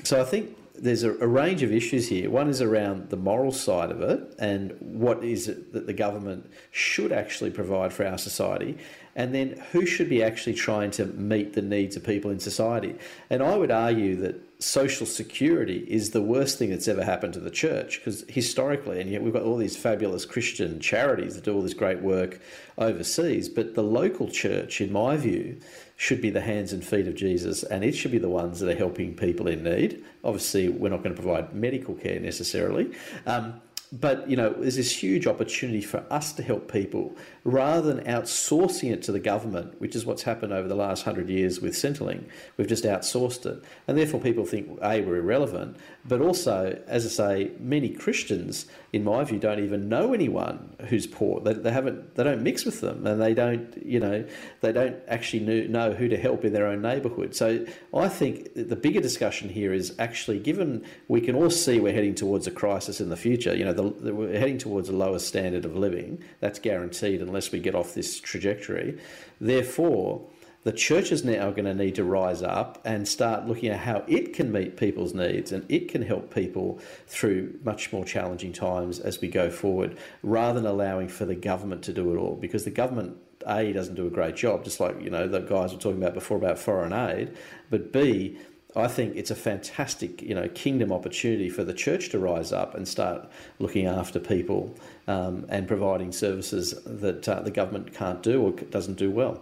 So 0.03 0.21
I 0.21 0.23
think 0.23 0.55
there's 0.75 1.03
a, 1.03 1.11
a, 1.19 1.27
range 1.27 1.61
of 1.61 1.71
issues 1.71 2.07
here. 2.07 2.29
One 2.29 2.49
is 2.49 2.61
around 2.61 3.09
the 3.09 3.17
moral 3.17 3.51
side 3.51 3.91
of 3.91 4.01
it 4.01 4.35
and 4.39 4.75
what 4.79 5.23
is 5.23 5.47
it 5.47 5.73
that 5.73 5.85
the 5.85 5.93
government 5.93 6.49
should 6.71 7.11
actually 7.11 7.51
provide 7.51 7.93
for 7.93 8.05
our 8.05 8.17
society. 8.17 8.77
and 9.15 9.33
then 9.33 9.61
who 9.71 9.85
should 9.85 10.09
be 10.09 10.23
actually 10.23 10.53
trying 10.55 10.91
to 10.91 11.05
meet 11.05 11.53
the 11.53 11.61
needs 11.61 11.95
of 11.95 12.03
people 12.03 12.31
in 12.31 12.39
society. 12.39 12.95
And 13.29 13.43
I 13.43 13.55
would 13.55 13.71
argue 13.71 14.15
that 14.17 14.41
social 14.63 15.05
security 15.05 15.85
is 15.87 16.11
the 16.11 16.21
worst 16.21 16.57
thing 16.57 16.69
that's 16.69 16.87
ever 16.87 17.03
happened 17.03 17.33
to 17.33 17.39
the 17.39 17.51
church 17.51 17.99
because 17.99 18.23
historically, 18.27 18.99
and 18.99 19.09
yet 19.09 19.21
we've 19.21 19.33
got 19.33 19.43
all 19.43 19.57
these 19.57 19.77
fabulous 19.77 20.25
Christian 20.25 20.79
charities 20.79 21.35
that 21.35 21.43
do 21.43 21.53
all 21.53 21.61
this 21.61 21.73
great 21.73 22.01
work 22.01 22.39
overseas, 22.77 23.49
but 23.49 23.75
the 23.75 23.83
local 23.83 24.29
church, 24.29 24.81
in 24.81 24.91
my 24.91 25.15
view, 25.17 25.59
should 26.03 26.19
be 26.19 26.29
the 26.29 26.41
hands 26.41 26.73
and 26.73 26.83
feet 26.83 27.07
of 27.07 27.15
Jesus, 27.15 27.63
and 27.63 27.81
it 27.81 27.93
should 27.93 28.11
be 28.11 28.17
the 28.17 28.27
ones 28.27 28.59
that 28.59 28.69
are 28.69 28.75
helping 28.75 29.15
people 29.15 29.47
in 29.47 29.63
need. 29.63 30.03
Obviously, 30.25 30.67
we're 30.67 30.89
not 30.89 31.01
going 31.01 31.15
to 31.15 31.21
provide 31.21 31.55
medical 31.55 31.95
care 31.95 32.19
necessarily. 32.19 32.91
Um, 33.25 33.61
but 33.93 34.29
you 34.29 34.35
know, 34.35 34.49
there's 34.49 34.75
this 34.75 34.91
huge 34.91 35.27
opportunity 35.27 35.79
for 35.81 36.03
us 36.09 36.33
to 36.33 36.43
help 36.43 36.69
people 36.69 37.15
rather 37.43 37.93
than 37.93 38.05
outsourcing 38.05 38.91
it 38.91 39.01
to 39.03 39.11
the 39.11 39.19
government, 39.19 39.79
which 39.81 39.95
is 39.95 40.05
what's 40.05 40.23
happened 40.23 40.53
over 40.53 40.67
the 40.67 40.75
last 40.75 41.03
hundred 41.03 41.29
years 41.29 41.59
with 41.59 41.73
Centrelink. 41.73 42.23
We've 42.55 42.67
just 42.67 42.85
outsourced 42.85 43.45
it, 43.45 43.63
and 43.87 43.97
therefore 43.97 44.21
people 44.21 44.45
think 44.45 44.79
a 44.81 45.01
we're 45.01 45.17
irrelevant, 45.17 45.77
but 46.05 46.21
also, 46.21 46.81
as 46.87 47.05
I 47.05 47.09
say, 47.09 47.51
many 47.59 47.89
Christians, 47.89 48.65
in 48.93 49.03
my 49.03 49.23
view, 49.23 49.39
don't 49.39 49.59
even 49.59 49.89
know 49.89 50.13
anyone 50.13 50.75
who's 50.87 51.05
poor. 51.05 51.41
They, 51.41 51.53
they 51.53 51.71
haven't, 51.71 52.15
they 52.15 52.23
don't 52.23 52.43
mix 52.43 52.63
with 52.63 52.79
them, 52.79 53.05
and 53.05 53.21
they 53.21 53.33
don't, 53.33 53.85
you 53.85 53.99
know, 53.99 54.25
they 54.61 54.71
don't 54.71 54.95
actually 55.07 55.67
know 55.67 55.93
who 55.93 56.07
to 56.07 56.17
help 56.17 56.45
in 56.45 56.53
their 56.53 56.67
own 56.67 56.81
neighbourhood. 56.81 57.35
So 57.35 57.65
I 57.93 58.07
think 58.07 58.53
the 58.55 58.75
bigger 58.75 59.01
discussion 59.01 59.49
here 59.49 59.73
is 59.73 59.93
actually, 59.99 60.39
given 60.39 60.85
we 61.09 61.19
can 61.19 61.35
all 61.35 61.49
see 61.49 61.79
we're 61.79 61.93
heading 61.93 62.15
towards 62.15 62.47
a 62.47 62.51
crisis 62.51 63.01
in 63.01 63.09
the 63.09 63.17
future. 63.17 63.55
You 63.55 63.65
know, 63.65 63.73
the, 63.73 63.89
the, 63.89 64.15
we're 64.15 64.39
heading 64.39 64.57
towards 64.57 64.87
a 64.87 64.93
lower 64.93 65.19
standard 65.19 65.65
of 65.65 65.75
living. 65.75 66.23
That's 66.39 66.59
guaranteed 66.59 67.21
unless 67.33 67.51
we 67.51 67.59
get 67.59 67.73
off 67.73 67.95
this 67.95 68.19
trajectory. 68.19 68.99
Therefore, 69.41 70.21
the 70.63 70.71
church 70.71 71.11
is 71.11 71.25
now 71.25 71.49
going 71.49 71.65
to 71.65 71.73
need 71.73 71.95
to 71.95 72.03
rise 72.03 72.43
up 72.43 72.79
and 72.85 73.07
start 73.07 73.47
looking 73.47 73.69
at 73.69 73.79
how 73.79 74.03
it 74.07 74.33
can 74.33 74.51
meet 74.51 74.77
people's 74.77 75.13
needs 75.13 75.51
and 75.51 75.65
it 75.69 75.89
can 75.89 76.03
help 76.03 76.33
people 76.33 76.79
through 77.07 77.59
much 77.65 77.91
more 77.91 78.05
challenging 78.05 78.53
times 78.53 78.99
as 78.99 79.19
we 79.19 79.27
go 79.27 79.49
forward, 79.49 79.97
rather 80.21 80.61
than 80.61 80.69
allowing 80.69 81.09
for 81.09 81.25
the 81.25 81.35
government 81.35 81.83
to 81.83 81.93
do 81.93 82.13
it 82.13 82.17
all. 82.17 82.35
Because 82.35 82.63
the 82.63 82.71
government, 82.71 83.17
A, 83.47 83.73
doesn't 83.73 83.95
do 83.95 84.05
a 84.05 84.11
great 84.11 84.35
job, 84.35 84.63
just 84.63 84.79
like 84.79 85.01
you 85.01 85.09
know 85.09 85.27
the 85.27 85.39
guys 85.39 85.73
were 85.73 85.79
talking 85.79 86.01
about 86.01 86.13
before 86.13 86.37
about 86.37 86.59
foreign 86.59 86.93
aid, 86.93 87.35
but 87.71 87.91
B, 87.91 88.37
I 88.75 88.87
think 88.87 89.15
it's 89.15 89.31
a 89.31 89.35
fantastic, 89.35 90.21
you 90.21 90.33
know, 90.33 90.47
kingdom 90.49 90.91
opportunity 90.91 91.49
for 91.49 91.63
the 91.63 91.73
church 91.73 92.09
to 92.09 92.19
rise 92.19 92.51
up 92.51 92.73
and 92.73 92.87
start 92.87 93.29
looking 93.59 93.85
after 93.85 94.19
people 94.19 94.75
um, 95.07 95.45
and 95.49 95.67
providing 95.67 96.11
services 96.11 96.73
that 96.85 97.29
uh, 97.29 97.41
the 97.41 97.51
government 97.51 97.93
can't 97.93 98.23
do 98.23 98.41
or 98.41 98.51
doesn't 98.51 98.95
do 98.95 99.11
well. 99.11 99.41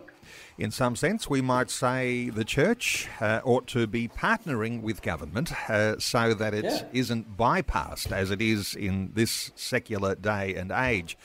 In 0.57 0.69
some 0.69 0.95
sense, 0.95 1.29
we 1.29 1.41
might 1.41 1.71
say 1.71 2.29
the 2.29 2.43
church 2.43 3.07
uh, 3.19 3.41
ought 3.43 3.67
to 3.67 3.87
be 3.87 4.07
partnering 4.07 4.81
with 4.81 5.01
government 5.01 5.51
uh, 5.69 5.97
so 5.97 6.33
that 6.33 6.53
it 6.53 6.65
Yeah. 6.65 7.15
not 7.15 7.37
bypassed 7.37 8.11
as 8.11 8.31
it 8.31 8.41
is 8.41 8.75
in 8.75 9.11
this 9.13 9.51
secular 9.55 10.13
day 10.13 10.53
and 10.55 10.71
age. 10.71 11.17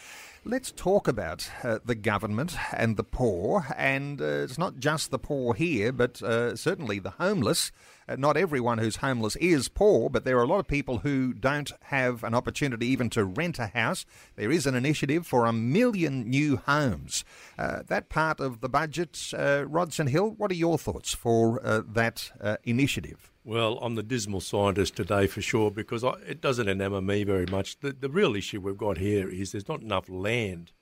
Let's 0.48 0.70
talk 0.70 1.08
about 1.08 1.50
uh, 1.64 1.80
the 1.84 1.96
government 1.96 2.56
and 2.72 2.96
the 2.96 3.02
poor, 3.02 3.66
and 3.76 4.20
uh, 4.20 4.44
it's 4.44 4.56
not 4.56 4.78
just 4.78 5.10
the 5.10 5.18
poor 5.18 5.54
here, 5.54 5.90
but 5.90 6.22
uh, 6.22 6.54
certainly 6.54 7.00
the 7.00 7.10
homeless. 7.10 7.72
Uh, 8.08 8.14
not 8.14 8.36
everyone 8.36 8.78
who's 8.78 8.96
homeless 8.98 9.34
is 9.36 9.66
poor, 9.66 10.08
but 10.08 10.24
there 10.24 10.38
are 10.38 10.44
a 10.44 10.46
lot 10.46 10.60
of 10.60 10.68
people 10.68 10.98
who 10.98 11.32
don't 11.32 11.72
have 11.86 12.22
an 12.22 12.32
opportunity 12.32 12.86
even 12.86 13.10
to 13.10 13.24
rent 13.24 13.58
a 13.58 13.66
house. 13.66 14.06
There 14.36 14.52
is 14.52 14.66
an 14.66 14.76
initiative 14.76 15.26
for 15.26 15.46
a 15.46 15.52
million 15.52 16.30
new 16.30 16.58
homes. 16.58 17.24
Uh, 17.58 17.82
that 17.88 18.08
part 18.08 18.38
of 18.38 18.60
the 18.60 18.68
budget, 18.68 19.32
uh, 19.36 19.64
Rod 19.66 19.92
St 19.92 20.10
Hill, 20.10 20.30
what 20.38 20.52
are 20.52 20.54
your 20.54 20.78
thoughts 20.78 21.12
for 21.12 21.58
that 21.64 22.30
initiative? 22.62 23.32
Well, 23.46 23.78
I'm 23.80 23.94
the 23.94 24.02
dismal 24.02 24.40
scientist 24.40 24.96
today 24.96 25.28
for 25.28 25.40
sure 25.40 25.70
because 25.70 26.02
I, 26.02 26.14
it 26.26 26.40
doesn't 26.40 26.68
enamour 26.68 27.00
me 27.00 27.22
very 27.22 27.46
much. 27.46 27.78
The, 27.78 27.92
the 27.92 28.08
real 28.08 28.34
issue 28.34 28.60
we've 28.60 28.76
got 28.76 28.98
here 28.98 29.28
is 29.28 29.52
there's 29.52 29.68
not 29.68 29.82
enough 29.82 30.08
land 30.08 30.72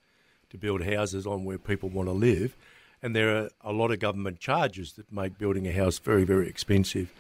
to 0.49 0.57
build 0.57 0.83
houses 0.83 1.27
on 1.27 1.45
where 1.45 1.59
people 1.59 1.91
want 1.91 2.09
to 2.09 2.15
live, 2.15 2.57
and 3.03 3.15
there 3.15 3.37
are 3.37 3.51
a 3.61 3.71
lot 3.71 3.91
of 3.91 3.99
government 3.99 4.41
charges 4.41 4.95
that 4.95 5.13
make 5.13 5.37
building 5.37 5.69
a 5.69 5.73
house 5.73 5.99
very, 5.99 6.25
very 6.25 6.49
expensive. 6.49 7.13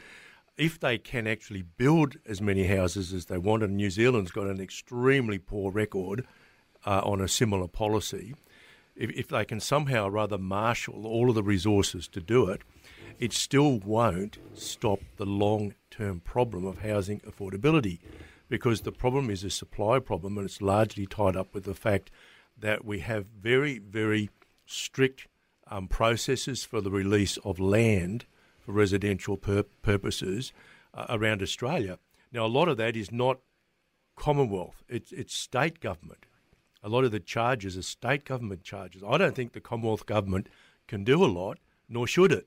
If 0.57 0.80
they 0.80 0.96
can 0.96 1.26
actually 1.26 1.61
build 1.61 2.16
as 2.24 2.40
many 2.40 2.66
houses 2.66 3.12
as 3.12 3.26
they 3.26 3.37
want, 3.37 3.62
and 3.62 3.76
New 3.76 3.90
Zealand's 3.90 4.30
got 4.30 4.46
an 4.46 4.62
extremely 4.62 5.37
poor 5.37 5.70
record 5.70 6.26
uh, 6.87 7.02
on 7.04 7.20
a 7.20 7.28
similar 7.28 7.68
policy, 7.68 8.35
if, 8.96 9.11
if 9.11 9.28
they 9.28 9.44
can 9.44 9.61
somehow 9.61 10.09
rather 10.09 10.38
marshal 10.38 11.07
all 11.07 11.28
of 11.28 11.35
the 11.35 11.42
resources 11.42 12.09
to 12.09 12.22
do 12.22 12.48
it, 12.48 12.62
it 13.18 13.33
still 13.33 13.79
won't 13.79 14.38
stop 14.55 15.00
the 15.16 15.27
long 15.27 15.74
term 15.90 16.20
problem 16.20 16.66
of 16.66 16.79
housing 16.79 17.20
affordability 17.20 17.98
because 18.48 18.83
the 18.83 18.92
problem 18.92 19.31
is 19.31 19.44
a 19.44 19.50
supply 19.50 19.98
problem 19.98 20.37
and 20.37 20.46
it's 20.46 20.62
largely 20.62 21.07
tied 21.07 21.37
up 21.37 21.55
with 21.55 21.64
the 21.64 21.74
fact 21.74 22.11
that 22.59 22.85
we 22.85 23.00
have 23.00 23.27
very, 23.27 23.79
very 23.79 24.31
strict 24.66 25.27
um, 25.68 25.88
processes 25.88 26.64
for 26.64 26.81
the 26.81 26.90
release 26.90 27.37
of 27.38 27.59
land 27.59 28.27
for 28.61 28.72
residential 28.72 29.37
pur- 29.37 29.64
purposes 29.83 30.53
uh, 30.92 31.07
around 31.09 31.42
Australia. 31.42 31.98
Now, 32.33 32.46
a 32.46 32.48
lot 32.48 32.68
of 32.68 32.77
that 32.77 32.96
is 32.96 33.11
not 33.12 33.38
Commonwealth, 34.16 34.85
it's, 34.88 35.11
it's 35.11 35.35
state 35.35 35.81
government. 35.81 36.27
A 36.85 36.88
lot 36.88 37.05
of 37.05 37.11
the 37.11 37.18
charges 37.18 37.77
are 37.77 37.83
state 37.83 38.24
government 38.24 38.62
charges. 38.62 39.03
I 39.07 39.18
don't 39.18 39.35
think 39.35 39.53
the 39.53 39.61
Commonwealth 39.61 40.07
government 40.07 40.48
can 40.87 41.03
do 41.03 41.24
a 41.24 41.27
lot, 41.27 41.59
nor 41.88 42.07
should 42.07 42.31
it. 42.31 42.46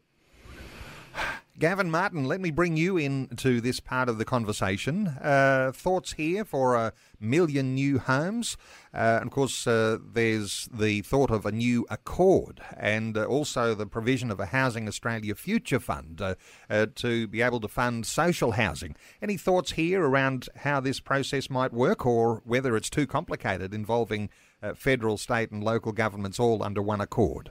Gavin 1.60 1.90
Martin, 1.90 2.26
let 2.26 2.40
me 2.40 2.52
bring 2.52 2.78
you 2.78 2.98
into 2.98 3.60
this 3.62 3.80
part 3.80 4.10
of 4.10 4.20
the 4.20 4.26
conversation. 4.26 5.08
Uh, 5.08 5.72
thoughts 5.74 6.14
here 6.14 6.46
for 6.46 6.76
a 6.76 6.94
million 7.20 7.74
new 7.74 7.98
homes. 7.98 8.58
Uh, 8.94 9.18
and 9.20 9.26
of 9.26 9.32
course, 9.32 9.66
uh, 9.66 9.98
there's 10.14 10.70
the 10.72 11.02
thought 11.02 11.32
of 11.32 11.48
a 11.48 11.52
new 11.52 11.84
accord 11.90 12.62
and 12.78 13.18
uh, 13.18 13.26
also 13.26 13.74
the 13.74 13.88
provision 13.88 14.30
of 14.30 14.40
a 14.40 14.46
Housing 14.46 14.88
Australia 14.88 15.34
Future 15.34 15.80
Fund 15.80 16.22
uh, 16.22 16.36
uh, 16.70 16.86
to 16.94 17.26
be 17.26 17.42
able 17.42 17.60
to 17.62 17.68
fund 17.68 18.06
social 18.06 18.52
housing. 18.52 18.96
Any 19.20 19.36
thoughts 19.36 19.72
here 19.72 20.04
around 20.04 20.50
how 20.58 20.80
this 20.80 21.00
process 21.00 21.50
might 21.50 21.74
work 21.74 22.06
or 22.06 22.44
whether 22.46 22.78
it's 22.78 22.92
too 22.92 23.08
complicated 23.08 23.74
involving 23.74 24.30
federal, 24.76 25.18
state, 25.18 25.50
and 25.50 25.64
local 25.64 25.92
governments 25.92 26.40
all 26.40 26.62
under 26.62 26.84
one 26.84 27.02
accord? 27.02 27.50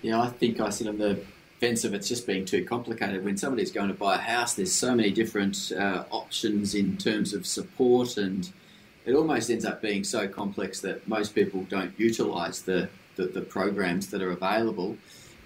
Yeah, 0.00 0.22
I 0.22 0.28
think 0.28 0.58
I 0.58 0.70
sit 0.70 0.86
on 0.86 0.96
the 0.96 1.20
it's 1.64 2.08
just 2.08 2.26
being 2.26 2.44
too 2.44 2.64
complicated. 2.64 3.24
When 3.24 3.36
somebody's 3.36 3.70
going 3.70 3.88
to 3.88 3.94
buy 3.94 4.16
a 4.16 4.18
house, 4.18 4.54
there's 4.54 4.72
so 4.72 4.94
many 4.94 5.10
different 5.10 5.72
uh, 5.72 6.04
options 6.10 6.74
in 6.74 6.96
terms 6.96 7.32
of 7.32 7.46
support, 7.46 8.16
and 8.16 8.50
it 9.06 9.14
almost 9.14 9.50
ends 9.50 9.64
up 9.64 9.80
being 9.80 10.04
so 10.04 10.28
complex 10.28 10.80
that 10.80 11.06
most 11.08 11.34
people 11.34 11.62
don't 11.64 11.92
utilise 11.98 12.60
the, 12.62 12.88
the, 13.16 13.26
the 13.26 13.40
programs 13.40 14.08
that 14.10 14.22
are 14.22 14.30
available. 14.30 14.96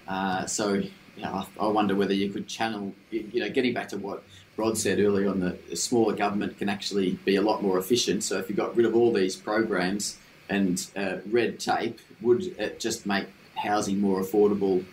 Uh, 0.07 0.45
so, 0.45 0.73
you 0.73 0.91
know, 1.17 1.45
I, 1.59 1.65
I 1.65 1.67
wonder 1.67 1.95
whether 1.95 2.13
you 2.13 2.29
could 2.29 2.47
channel, 2.47 2.93
you 3.11 3.39
know, 3.41 3.49
getting 3.49 3.73
back 3.73 3.89
to 3.89 3.97
what 3.97 4.23
Rod 4.57 4.77
said 4.77 4.99
earlier 4.99 5.29
on, 5.29 5.39
the, 5.39 5.57
the 5.69 5.75
smaller 5.75 6.15
government 6.15 6.57
can 6.57 6.69
actually 6.69 7.11
be 7.25 7.35
a 7.35 7.41
lot 7.41 7.61
more 7.61 7.77
efficient. 7.77 8.23
So, 8.23 8.37
if 8.39 8.49
you 8.49 8.55
got 8.55 8.75
rid 8.75 8.85
of 8.85 8.95
all 8.95 9.13
these 9.13 9.35
programs 9.35 10.17
and 10.49 10.85
uh, 10.95 11.17
red 11.29 11.59
tape, 11.59 11.99
would 12.21 12.43
it 12.59 12.79
just 12.79 13.05
make 13.05 13.27
housing 13.55 13.99
more 13.99 14.21
affordable 14.21 14.83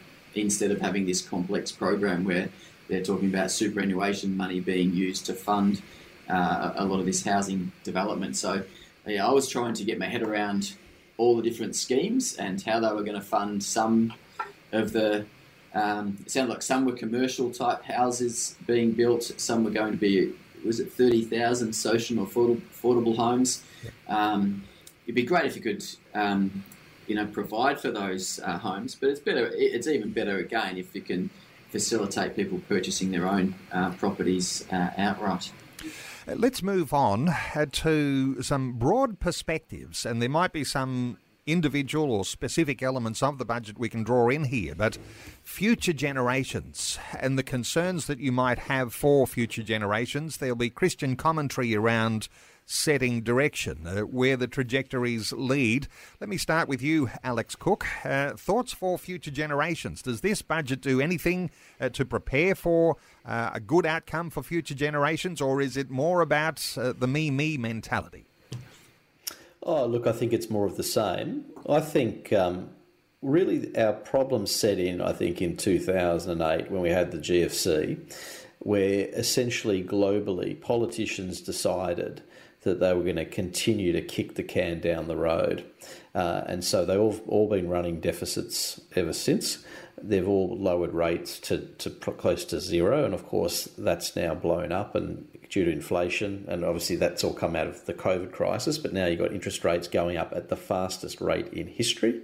instead 0.42 0.70
of 0.70 0.80
having 0.80 1.06
this 1.06 1.20
complex 1.20 1.72
program 1.72 2.24
where 2.24 2.48
they're 2.88 3.02
talking 3.02 3.28
about 3.28 3.50
superannuation 3.50 4.36
money 4.36 4.60
being 4.60 4.92
used 4.92 5.26
to 5.26 5.34
fund 5.34 5.82
uh, 6.28 6.72
a 6.76 6.84
lot 6.84 7.00
of 7.00 7.06
this 7.06 7.24
housing 7.24 7.72
development. 7.84 8.36
So, 8.36 8.62
yeah, 9.06 9.26
I 9.26 9.32
was 9.32 9.48
trying 9.48 9.74
to 9.74 9.84
get 9.84 9.98
my 9.98 10.06
head 10.06 10.22
around 10.22 10.74
all 11.16 11.36
the 11.36 11.42
different 11.42 11.74
schemes 11.76 12.34
and 12.36 12.60
how 12.62 12.80
they 12.80 12.88
were 12.88 13.02
going 13.02 13.18
to 13.18 13.26
fund 13.26 13.62
some 13.62 14.12
of 14.72 14.92
the. 14.92 15.24
Um, 15.74 16.16
it 16.22 16.30
sounded 16.30 16.54
like 16.54 16.62
some 16.62 16.86
were 16.86 16.92
commercial 16.92 17.50
type 17.50 17.82
houses 17.84 18.56
being 18.66 18.92
built, 18.92 19.24
some 19.24 19.62
were 19.62 19.70
going 19.70 19.92
to 19.92 19.98
be, 19.98 20.32
was 20.64 20.80
it 20.80 20.90
30,000 20.90 21.70
social 21.74 22.18
or 22.20 22.26
affordable, 22.26 22.62
affordable 22.72 23.14
homes? 23.14 23.62
Um, 24.08 24.64
it'd 25.04 25.14
be 25.14 25.22
great 25.22 25.44
if 25.44 25.54
you 25.54 25.60
could 25.60 25.84
um, 26.14 26.64
you 27.06 27.14
know, 27.14 27.26
provide 27.26 27.80
for 27.80 27.90
those 27.90 28.40
uh, 28.40 28.58
homes. 28.58 28.94
But 28.94 29.10
it's 29.10 29.20
better. 29.20 29.50
It's 29.54 29.86
even 29.86 30.12
better 30.12 30.38
again 30.38 30.76
if 30.76 30.94
you 30.94 31.02
can 31.02 31.30
facilitate 31.70 32.36
people 32.36 32.60
purchasing 32.68 33.10
their 33.10 33.26
own 33.26 33.54
uh, 33.72 33.90
properties 33.92 34.64
uh, 34.72 34.90
outright. 34.96 35.52
Uh, 36.26 36.34
Let's 36.34 36.62
move 36.62 36.92
on 36.92 37.28
uh, 37.28 37.66
to 37.70 38.42
some 38.42 38.72
broad 38.72 39.20
perspectives, 39.20 40.06
and 40.06 40.20
there 40.22 40.28
might 40.28 40.52
be 40.52 40.64
some 40.64 41.18
individual 41.46 42.10
or 42.10 42.24
specific 42.24 42.82
elements 42.82 43.22
of 43.22 43.38
the 43.38 43.44
budget 43.44 43.78
we 43.78 43.88
can 43.88 44.02
draw 44.02 44.28
in 44.28 44.44
here, 44.44 44.74
but 44.74 44.98
future 45.44 45.92
generations 45.92 46.98
and 47.20 47.38
the 47.38 47.42
concerns 47.42 48.06
that 48.08 48.18
you 48.18 48.32
might 48.32 48.58
have 48.58 48.92
for 48.92 49.26
future 49.26 49.62
generations. 49.62 50.38
There'll 50.38 50.56
be 50.56 50.70
Christian 50.70 51.14
commentary 51.14 51.74
around 51.76 52.28
setting 52.66 53.22
direction, 53.22 53.86
uh, 53.86 54.00
where 54.00 54.36
the 54.36 54.48
trajectories 54.48 55.32
lead. 55.32 55.86
Let 56.20 56.28
me 56.28 56.36
start 56.36 56.68
with 56.68 56.82
you, 56.82 57.08
Alex 57.22 57.54
Cook. 57.54 57.86
Uh, 58.04 58.32
thoughts 58.32 58.72
for 58.72 58.98
future 58.98 59.30
generations? 59.30 60.02
Does 60.02 60.20
this 60.20 60.42
budget 60.42 60.80
do 60.80 61.00
anything 61.00 61.50
uh, 61.80 61.88
to 61.90 62.04
prepare 62.04 62.56
for 62.56 62.96
uh, 63.24 63.50
a 63.54 63.60
good 63.60 63.86
outcome 63.86 64.30
for 64.30 64.42
future 64.42 64.74
generations, 64.74 65.40
or 65.40 65.60
is 65.60 65.76
it 65.76 65.90
more 65.90 66.20
about 66.20 66.76
uh, 66.76 66.92
the 66.92 67.06
me 67.06 67.30
me 67.30 67.56
mentality? 67.56 68.26
Oh, 69.62 69.86
look, 69.86 70.06
I 70.06 70.12
think 70.12 70.32
it's 70.32 70.50
more 70.50 70.66
of 70.66 70.76
the 70.76 70.82
same. 70.82 71.44
I 71.68 71.80
think 71.80 72.32
um, 72.32 72.70
really 73.22 73.76
our 73.76 73.92
problem 73.92 74.46
set 74.46 74.78
in, 74.78 75.00
I 75.00 75.12
think, 75.12 75.40
in 75.40 75.56
2008 75.56 76.70
when 76.70 76.82
we 76.82 76.90
had 76.90 77.10
the 77.10 77.18
GFC, 77.18 77.98
where 78.60 79.08
essentially 79.12 79.82
globally 79.82 80.60
politicians 80.60 81.40
decided 81.40 82.22
that 82.66 82.80
they 82.80 82.92
were 82.92 83.04
going 83.04 83.16
to 83.16 83.24
continue 83.24 83.92
to 83.92 84.02
kick 84.02 84.34
the 84.34 84.42
can 84.42 84.80
down 84.80 85.06
the 85.06 85.16
road. 85.16 85.64
Uh, 86.14 86.42
and 86.46 86.64
so 86.64 86.84
they've 86.84 86.98
all, 86.98 87.18
all 87.28 87.48
been 87.48 87.68
running 87.68 88.00
deficits 88.00 88.80
ever 88.96 89.12
since. 89.12 89.64
They've 90.02 90.26
all 90.26 90.56
lowered 90.56 90.92
rates 90.92 91.38
to, 91.40 91.58
to 91.78 91.90
close 91.90 92.44
to 92.46 92.60
zero. 92.60 93.04
And 93.04 93.14
of 93.14 93.24
course, 93.24 93.68
that's 93.78 94.16
now 94.16 94.34
blown 94.34 94.72
up 94.72 94.96
and 94.96 95.28
due 95.48 95.64
to 95.64 95.70
inflation. 95.70 96.44
And 96.48 96.64
obviously, 96.64 96.96
that's 96.96 97.22
all 97.22 97.32
come 97.32 97.54
out 97.54 97.68
of 97.68 97.86
the 97.86 97.94
COVID 97.94 98.32
crisis. 98.32 98.78
But 98.78 98.92
now 98.92 99.06
you've 99.06 99.20
got 99.20 99.32
interest 99.32 99.64
rates 99.64 99.86
going 99.86 100.16
up 100.16 100.32
at 100.34 100.48
the 100.48 100.56
fastest 100.56 101.20
rate 101.20 101.48
in 101.52 101.68
history. 101.68 102.20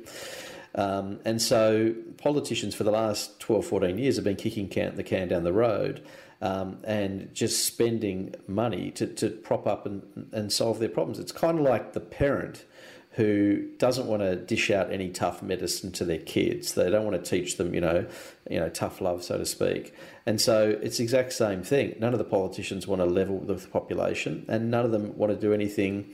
Um, 0.74 1.20
and 1.24 1.40
so 1.40 1.94
politicians 2.16 2.74
for 2.74 2.82
the 2.82 2.90
last 2.90 3.38
12, 3.38 3.64
14 3.64 3.98
years 3.98 4.16
have 4.16 4.24
been 4.24 4.36
kicking 4.36 4.68
can, 4.68 4.96
the 4.96 5.04
can 5.04 5.28
down 5.28 5.44
the 5.44 5.52
road 5.52 6.02
um, 6.42 6.78
and 6.82 7.32
just 7.32 7.64
spending 7.64 8.34
money 8.48 8.90
to, 8.90 9.06
to 9.06 9.30
prop 9.30 9.66
up 9.66 9.86
and, 9.86 10.28
and 10.32 10.52
solve 10.52 10.80
their 10.80 10.88
problems. 10.88 11.20
It's 11.20 11.32
kind 11.32 11.58
of 11.58 11.64
like 11.64 11.92
the 11.92 12.00
parent 12.00 12.64
who 13.12 13.68
doesn't 13.78 14.06
want 14.06 14.22
to 14.22 14.34
dish 14.34 14.70
out 14.70 14.90
any 14.90 15.10
tough 15.10 15.42
medicine 15.42 15.92
to 15.92 16.04
their 16.04 16.18
kids. 16.18 16.74
They 16.74 16.90
don't 16.90 17.04
want 17.04 17.22
to 17.22 17.30
teach 17.30 17.58
them, 17.58 17.74
you 17.74 17.80
know, 17.80 18.06
you 18.50 18.58
know, 18.58 18.70
tough 18.70 19.00
love, 19.00 19.22
so 19.22 19.38
to 19.38 19.46
speak. 19.46 19.94
And 20.26 20.40
so 20.40 20.78
it's 20.82 20.96
the 20.96 21.04
exact 21.04 21.34
same 21.34 21.62
thing. 21.62 21.94
None 22.00 22.12
of 22.12 22.18
the 22.18 22.24
politicians 22.24 22.86
want 22.86 23.00
to 23.00 23.06
level 23.06 23.38
the 23.38 23.54
population, 23.54 24.44
and 24.48 24.70
none 24.70 24.84
of 24.84 24.92
them 24.92 25.16
want 25.16 25.32
to 25.32 25.38
do 25.38 25.52
anything 25.52 26.12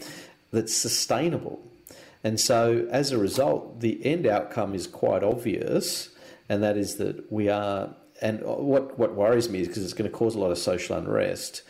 that's 0.53 0.75
sustainable. 0.75 1.63
And 2.25 2.39
so 2.39 2.87
as 2.91 3.13
a 3.13 3.19
result, 3.19 3.81
the 3.81 4.05
end 4.05 4.27
outcome 4.27 4.75
is 4.75 4.87
quite 4.89 5.23
obvious, 5.23 6.11
and 6.49 6.63
that 6.65 6.77
is 6.77 6.97
that 6.97 7.31
we 7.31 7.49
are 7.49 7.95
and 8.21 8.43
what 8.43 8.99
what 8.99 9.15
worries 9.15 9.49
me 9.49 9.61
is 9.61 9.69
because 9.69 9.85
it's 9.85 9.95
going 9.95 10.11
to 10.11 10.17
cause 10.17 10.35
a 10.35 10.39
lot 10.39 10.51
of 10.51 10.59
social 10.59 10.97
unrest. 10.97 11.63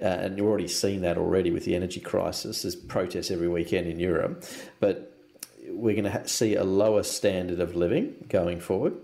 Uh, 0.00 0.04
and 0.04 0.36
you're 0.36 0.46
already 0.46 0.68
seeing 0.68 1.00
that 1.00 1.16
already 1.16 1.50
with 1.50 1.64
the 1.64 1.74
energy 1.74 2.00
crisis. 2.00 2.62
There's 2.62 2.76
protests 2.76 3.30
every 3.30 3.48
weekend 3.48 3.86
in 3.86 3.98
Europe, 3.98 4.44
but 4.78 5.16
we're 5.68 5.94
going 5.94 6.04
to 6.04 6.10
ha- 6.10 6.26
see 6.26 6.54
a 6.54 6.64
lower 6.64 7.02
standard 7.02 7.60
of 7.60 7.74
living 7.74 8.14
going 8.28 8.60
forward. 8.60 8.94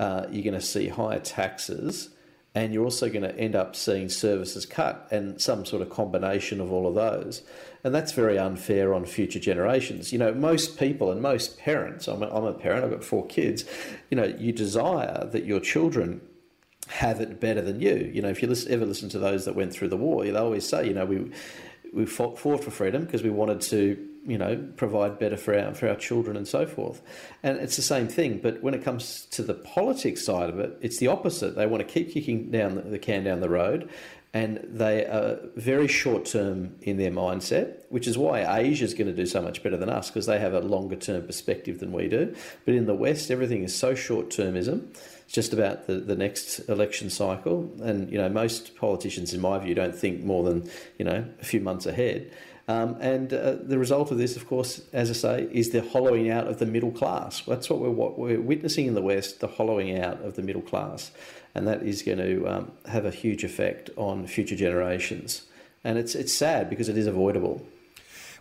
Uh, 0.00 0.26
you're 0.30 0.42
going 0.42 0.54
to 0.54 0.60
see 0.60 0.88
higher 0.88 1.20
taxes, 1.20 2.08
and 2.54 2.74
you're 2.74 2.84
also 2.84 3.08
going 3.08 3.22
to 3.22 3.36
end 3.38 3.54
up 3.54 3.76
seeing 3.76 4.08
services 4.08 4.66
cut 4.66 5.06
and 5.12 5.40
some 5.40 5.64
sort 5.64 5.82
of 5.82 5.90
combination 5.90 6.60
of 6.60 6.72
all 6.72 6.88
of 6.88 6.94
those. 6.94 7.42
And 7.84 7.94
that's 7.94 8.12
very 8.12 8.38
unfair 8.38 8.92
on 8.92 9.06
future 9.06 9.38
generations. 9.38 10.12
You 10.12 10.18
know, 10.18 10.34
most 10.34 10.78
people 10.78 11.12
and 11.12 11.22
most 11.22 11.58
parents, 11.58 12.08
I'm 12.08 12.22
a, 12.22 12.28
I'm 12.28 12.44
a 12.44 12.52
parent, 12.52 12.84
I've 12.84 12.90
got 12.90 13.04
four 13.04 13.24
kids, 13.26 13.64
you 14.10 14.16
know, 14.16 14.24
you 14.24 14.52
desire 14.52 15.28
that 15.30 15.44
your 15.44 15.60
children 15.60 16.20
have 16.90 17.20
it 17.20 17.40
better 17.40 17.62
than 17.62 17.80
you. 17.80 18.10
You 18.12 18.20
know, 18.20 18.28
if 18.28 18.42
you 18.42 18.48
listen, 18.48 18.72
ever 18.72 18.84
listen 18.84 19.08
to 19.10 19.18
those 19.18 19.44
that 19.44 19.54
went 19.54 19.72
through 19.72 19.88
the 19.88 19.96
war, 19.96 20.24
they 20.24 20.34
always 20.34 20.68
say, 20.68 20.86
you 20.86 20.94
know, 20.94 21.06
we 21.06 21.30
we 21.92 22.06
fought, 22.06 22.38
fought 22.38 22.62
for 22.62 22.70
freedom 22.70 23.04
because 23.04 23.22
we 23.22 23.30
wanted 23.30 23.60
to, 23.60 24.08
you 24.24 24.38
know, 24.38 24.56
provide 24.76 25.18
better 25.18 25.36
for 25.36 25.58
our 25.58 25.74
for 25.74 25.88
our 25.88 25.96
children 25.96 26.36
and 26.36 26.46
so 26.46 26.66
forth. 26.66 27.02
And 27.42 27.58
it's 27.58 27.76
the 27.76 27.82
same 27.82 28.08
thing. 28.08 28.38
But 28.38 28.62
when 28.62 28.74
it 28.74 28.82
comes 28.84 29.26
to 29.32 29.42
the 29.42 29.54
politics 29.54 30.24
side 30.24 30.50
of 30.50 30.58
it, 30.58 30.76
it's 30.80 30.98
the 30.98 31.08
opposite. 31.08 31.56
They 31.56 31.66
want 31.66 31.86
to 31.86 31.92
keep 31.92 32.12
kicking 32.12 32.50
down 32.50 32.74
the, 32.74 32.82
the 32.82 32.98
can 32.98 33.24
down 33.24 33.40
the 33.40 33.48
road, 33.48 33.88
and 34.32 34.60
they 34.64 35.06
are 35.06 35.38
very 35.56 35.88
short 35.88 36.24
term 36.24 36.76
in 36.82 36.96
their 36.96 37.10
mindset, 37.10 37.82
which 37.88 38.06
is 38.06 38.16
why 38.16 38.60
Asia 38.60 38.84
is 38.84 38.94
going 38.94 39.08
to 39.08 39.16
do 39.16 39.26
so 39.26 39.42
much 39.42 39.62
better 39.62 39.76
than 39.76 39.88
us 39.88 40.08
because 40.08 40.26
they 40.26 40.38
have 40.38 40.54
a 40.54 40.60
longer 40.60 40.96
term 40.96 41.26
perspective 41.26 41.80
than 41.80 41.92
we 41.92 42.08
do. 42.08 42.34
But 42.64 42.74
in 42.74 42.86
the 42.86 42.94
West, 42.94 43.30
everything 43.30 43.64
is 43.64 43.74
so 43.74 43.94
short 43.94 44.30
termism 44.30 44.94
just 45.30 45.52
about 45.52 45.86
the, 45.86 45.94
the 45.94 46.16
next 46.16 46.58
election 46.68 47.08
cycle. 47.08 47.70
And, 47.82 48.10
you 48.10 48.18
know, 48.18 48.28
most 48.28 48.74
politicians, 48.74 49.32
in 49.32 49.40
my 49.40 49.58
view, 49.58 49.74
don't 49.74 49.94
think 49.94 50.24
more 50.24 50.42
than, 50.42 50.68
you 50.98 51.04
know, 51.04 51.24
a 51.40 51.44
few 51.44 51.60
months 51.60 51.86
ahead. 51.86 52.32
Um, 52.66 52.96
and 53.00 53.32
uh, 53.32 53.56
the 53.60 53.78
result 53.78 54.10
of 54.10 54.18
this, 54.18 54.36
of 54.36 54.46
course, 54.46 54.82
as 54.92 55.10
I 55.10 55.12
say, 55.14 55.48
is 55.52 55.70
the 55.70 55.82
hollowing 55.82 56.30
out 56.30 56.46
of 56.46 56.58
the 56.58 56.66
middle 56.66 56.90
class. 56.90 57.42
That's 57.42 57.70
what 57.70 57.80
we're, 57.80 57.90
what 57.90 58.18
we're 58.18 58.40
witnessing 58.40 58.86
in 58.86 58.94
the 58.94 59.02
West, 59.02 59.40
the 59.40 59.48
hollowing 59.48 59.98
out 60.00 60.20
of 60.22 60.34
the 60.34 60.42
middle 60.42 60.62
class. 60.62 61.10
And 61.54 61.66
that 61.66 61.82
is 61.82 62.02
going 62.02 62.18
to 62.18 62.46
um, 62.48 62.72
have 62.86 63.04
a 63.04 63.10
huge 63.10 63.44
effect 63.44 63.90
on 63.96 64.26
future 64.26 64.56
generations. 64.56 65.42
And 65.82 65.98
it's, 65.98 66.14
it's 66.14 66.32
sad 66.32 66.68
because 66.68 66.88
it 66.88 66.96
is 66.96 67.06
avoidable. 67.06 67.66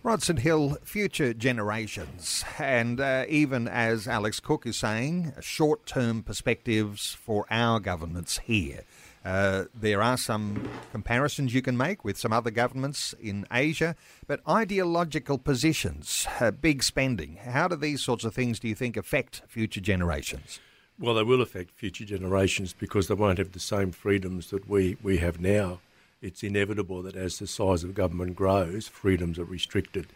Rod 0.02 0.24
St 0.24 0.40
Hill, 0.40 0.78
future 0.82 1.34
generations, 1.34 2.46
and 2.58 3.02
uh, 3.02 3.26
even 3.28 3.68
as 3.68 4.08
Alex 4.08 4.40
Cook 4.40 4.66
is 4.66 4.78
saying, 4.78 5.34
short 5.42 5.86
term 5.86 6.24
perspectives 6.24 7.14
for 7.14 7.46
our 7.52 7.82
governments 7.82 8.40
here. 8.46 8.84
Uh, 9.26 9.66
there 9.76 10.02
are 10.02 10.16
some 10.16 10.70
comparisons 10.94 11.54
you 11.54 11.62
can 11.62 11.76
make 11.76 12.06
with 12.06 12.18
some 12.18 12.32
other 12.32 12.50
governments 12.50 13.14
in 13.22 13.46
Asia, 13.52 13.94
but 14.26 14.40
ideological 14.48 15.38
positions, 15.38 16.26
uh, 16.40 16.50
big 16.50 16.82
spending, 16.82 17.36
how 17.36 17.68
do 17.68 17.76
these 17.76 18.02
sorts 18.02 18.24
of 18.24 18.34
things, 18.34 18.58
do 18.58 18.70
you 18.70 18.76
think, 18.76 18.96
affect 18.96 19.42
future 19.50 19.82
generations? 19.82 20.62
Well, 20.98 21.16
they 21.16 21.24
will 21.24 21.42
affect 21.42 21.72
future 21.72 22.06
generations 22.06 22.72
because 22.72 23.10
they 23.10 23.16
won't 23.16 23.38
have 23.38 23.52
the 23.52 23.60
same 23.60 23.92
freedoms 23.92 24.50
that 24.52 24.70
we, 24.70 24.96
we 25.04 25.18
have 25.18 25.42
now 25.42 25.82
it's 26.22 26.44
inevitable 26.44 27.02
that 27.04 27.16
as 27.16 27.40
the 27.40 27.48
size 27.48 27.84
of 27.84 27.94
government 27.94 28.36
grows, 28.36 28.88
freedoms 28.88 29.40
are 29.40 29.46
restricted. 29.46 30.08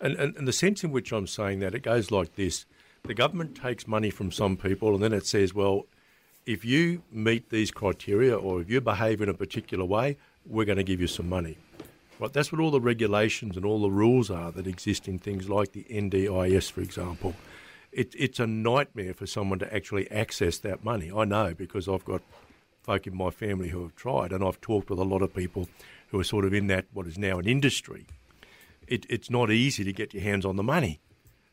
And, 0.00 0.14
and, 0.16 0.36
and 0.36 0.48
the 0.48 0.52
sense 0.52 0.82
in 0.82 0.90
which 0.90 1.12
I'm 1.12 1.26
saying 1.26 1.60
that, 1.60 1.74
it 1.74 1.82
goes 1.82 2.10
like 2.10 2.36
this 2.36 2.64
the 3.02 3.14
government 3.14 3.54
takes 3.54 3.86
money 3.86 4.10
from 4.10 4.30
some 4.30 4.56
people 4.56 4.94
and 4.94 5.02
then 5.02 5.14
it 5.14 5.26
says, 5.26 5.54
well, 5.54 5.86
if 6.46 6.64
you 6.64 7.02
meet 7.10 7.48
these 7.50 7.70
criteria 7.70 8.36
or 8.36 8.60
if 8.60 8.68
you 8.68 8.80
behave 8.80 9.22
in 9.22 9.28
a 9.28 9.34
particular 9.34 9.84
way, 9.84 10.18
we're 10.44 10.64
going 10.64 10.78
to 10.78 10.84
give 10.84 11.00
you 11.00 11.06
some 11.06 11.28
money. 11.28 11.56
Right, 12.18 12.32
that's 12.32 12.52
what 12.52 12.60
all 12.60 12.70
the 12.70 12.80
regulations 12.80 13.56
and 13.56 13.64
all 13.64 13.80
the 13.80 13.90
rules 13.90 14.30
are 14.30 14.52
that 14.52 14.66
exist 14.66 15.08
in 15.08 15.18
things 15.18 15.48
like 15.48 15.72
the 15.72 15.84
NDIS, 15.84 16.70
for 16.70 16.82
example. 16.82 17.34
It, 17.92 18.14
it's 18.18 18.38
a 18.38 18.46
nightmare 18.46 19.14
for 19.14 19.26
someone 19.26 19.58
to 19.60 19.74
actually 19.74 20.10
access 20.10 20.58
that 20.58 20.84
money. 20.84 21.10
I 21.10 21.24
know 21.24 21.54
because 21.54 21.88
I've 21.88 22.04
got 22.04 22.20
folk 22.90 23.06
in 23.06 23.16
my 23.16 23.30
family 23.30 23.68
who 23.68 23.82
have 23.82 23.94
tried, 23.94 24.32
and 24.32 24.42
I've 24.42 24.60
talked 24.60 24.90
with 24.90 24.98
a 24.98 25.04
lot 25.04 25.22
of 25.22 25.32
people 25.32 25.68
who 26.08 26.18
are 26.18 26.24
sort 26.24 26.44
of 26.44 26.52
in 26.52 26.66
that 26.66 26.86
what 26.92 27.06
is 27.06 27.16
now 27.16 27.38
an 27.38 27.46
industry. 27.46 28.04
It, 28.88 29.06
it's 29.08 29.30
not 29.30 29.48
easy 29.48 29.84
to 29.84 29.92
get 29.92 30.12
your 30.12 30.24
hands 30.24 30.44
on 30.44 30.56
the 30.56 30.64
money, 30.64 30.98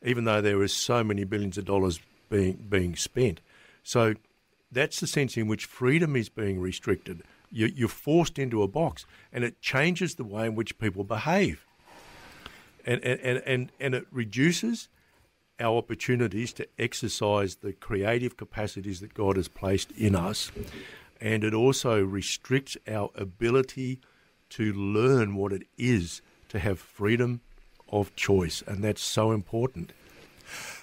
even 0.04 0.24
though 0.24 0.40
there 0.40 0.64
is 0.64 0.72
so 0.72 1.04
many 1.04 1.22
billions 1.22 1.56
of 1.56 1.64
dollars 1.64 2.00
being 2.28 2.66
being 2.68 2.96
spent. 2.96 3.40
So 3.84 4.14
that's 4.72 4.98
the 4.98 5.06
sense 5.06 5.36
in 5.36 5.46
which 5.46 5.64
freedom 5.64 6.16
is 6.16 6.28
being 6.28 6.60
restricted. 6.60 7.22
You, 7.52 7.66
you're 7.66 7.88
forced 7.88 8.36
into 8.38 8.64
a 8.64 8.68
box, 8.68 9.06
and 9.32 9.44
it 9.44 9.60
changes 9.60 10.16
the 10.16 10.24
way 10.24 10.46
in 10.46 10.56
which 10.56 10.76
people 10.78 11.04
behave, 11.04 11.64
and 12.84 13.00
and 13.04 13.42
and, 13.46 13.72
and 13.78 13.94
it 13.94 14.06
reduces 14.10 14.88
our 15.60 15.76
opportunities 15.76 16.52
to 16.54 16.66
exercise 16.78 17.56
the 17.56 17.72
creative 17.72 18.36
capacities 18.36 18.98
that 19.00 19.14
God 19.14 19.36
has 19.36 19.48
placed 19.48 19.92
in 19.92 20.14
us 20.16 20.50
and 21.20 21.44
it 21.44 21.54
also 21.54 22.02
restricts 22.02 22.76
our 22.86 23.10
ability 23.14 24.00
to 24.50 24.72
learn 24.72 25.34
what 25.34 25.52
it 25.52 25.64
is 25.76 26.22
to 26.48 26.58
have 26.58 26.78
freedom 26.78 27.40
of 27.90 28.14
choice, 28.16 28.62
and 28.66 28.82
that's 28.82 29.02
so 29.02 29.32
important. 29.32 29.92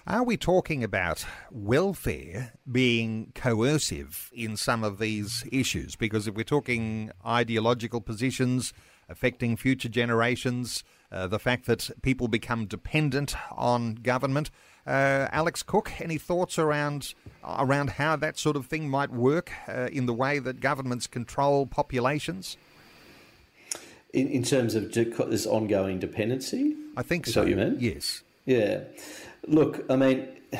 Are 0.07 0.23
we 0.23 0.37
talking 0.37 0.83
about 0.83 1.25
welfare 1.49 2.53
being 2.71 3.31
coercive 3.33 4.29
in 4.31 4.55
some 4.55 4.83
of 4.83 4.99
these 4.99 5.43
issues? 5.51 5.95
Because 5.95 6.27
if 6.27 6.35
we're 6.35 6.43
talking 6.43 7.11
ideological 7.25 8.01
positions 8.01 8.71
affecting 9.09 9.57
future 9.57 9.89
generations, 9.89 10.83
uh, 11.11 11.27
the 11.27 11.39
fact 11.39 11.65
that 11.65 11.89
people 12.03 12.27
become 12.27 12.65
dependent 12.65 13.35
on 13.51 13.95
government, 13.95 14.51
uh, 14.87 15.27
Alex 15.31 15.63
Cook, 15.63 15.93
any 15.99 16.17
thoughts 16.17 16.59
around 16.59 17.13
around 17.43 17.91
how 17.91 18.15
that 18.15 18.37
sort 18.37 18.55
of 18.55 18.65
thing 18.65 18.89
might 18.89 19.11
work 19.11 19.51
uh, 19.67 19.87
in 19.91 20.05
the 20.05 20.13
way 20.13 20.39
that 20.39 20.59
governments 20.59 21.07
control 21.07 21.65
populations? 21.65 22.57
In, 24.13 24.27
in 24.29 24.43
terms 24.43 24.75
of 24.75 24.91
this 24.93 25.45
ongoing 25.45 25.99
dependency, 25.99 26.75
I 26.95 27.03
think 27.03 27.27
Is 27.27 27.33
so. 27.33 27.43
That 27.43 27.49
you 27.49 27.55
mean? 27.55 27.77
Yes. 27.79 28.23
Yeah. 28.45 28.81
Look, 29.47 29.85
I 29.89 29.95
mean, 29.95 30.27
uh, 30.53 30.57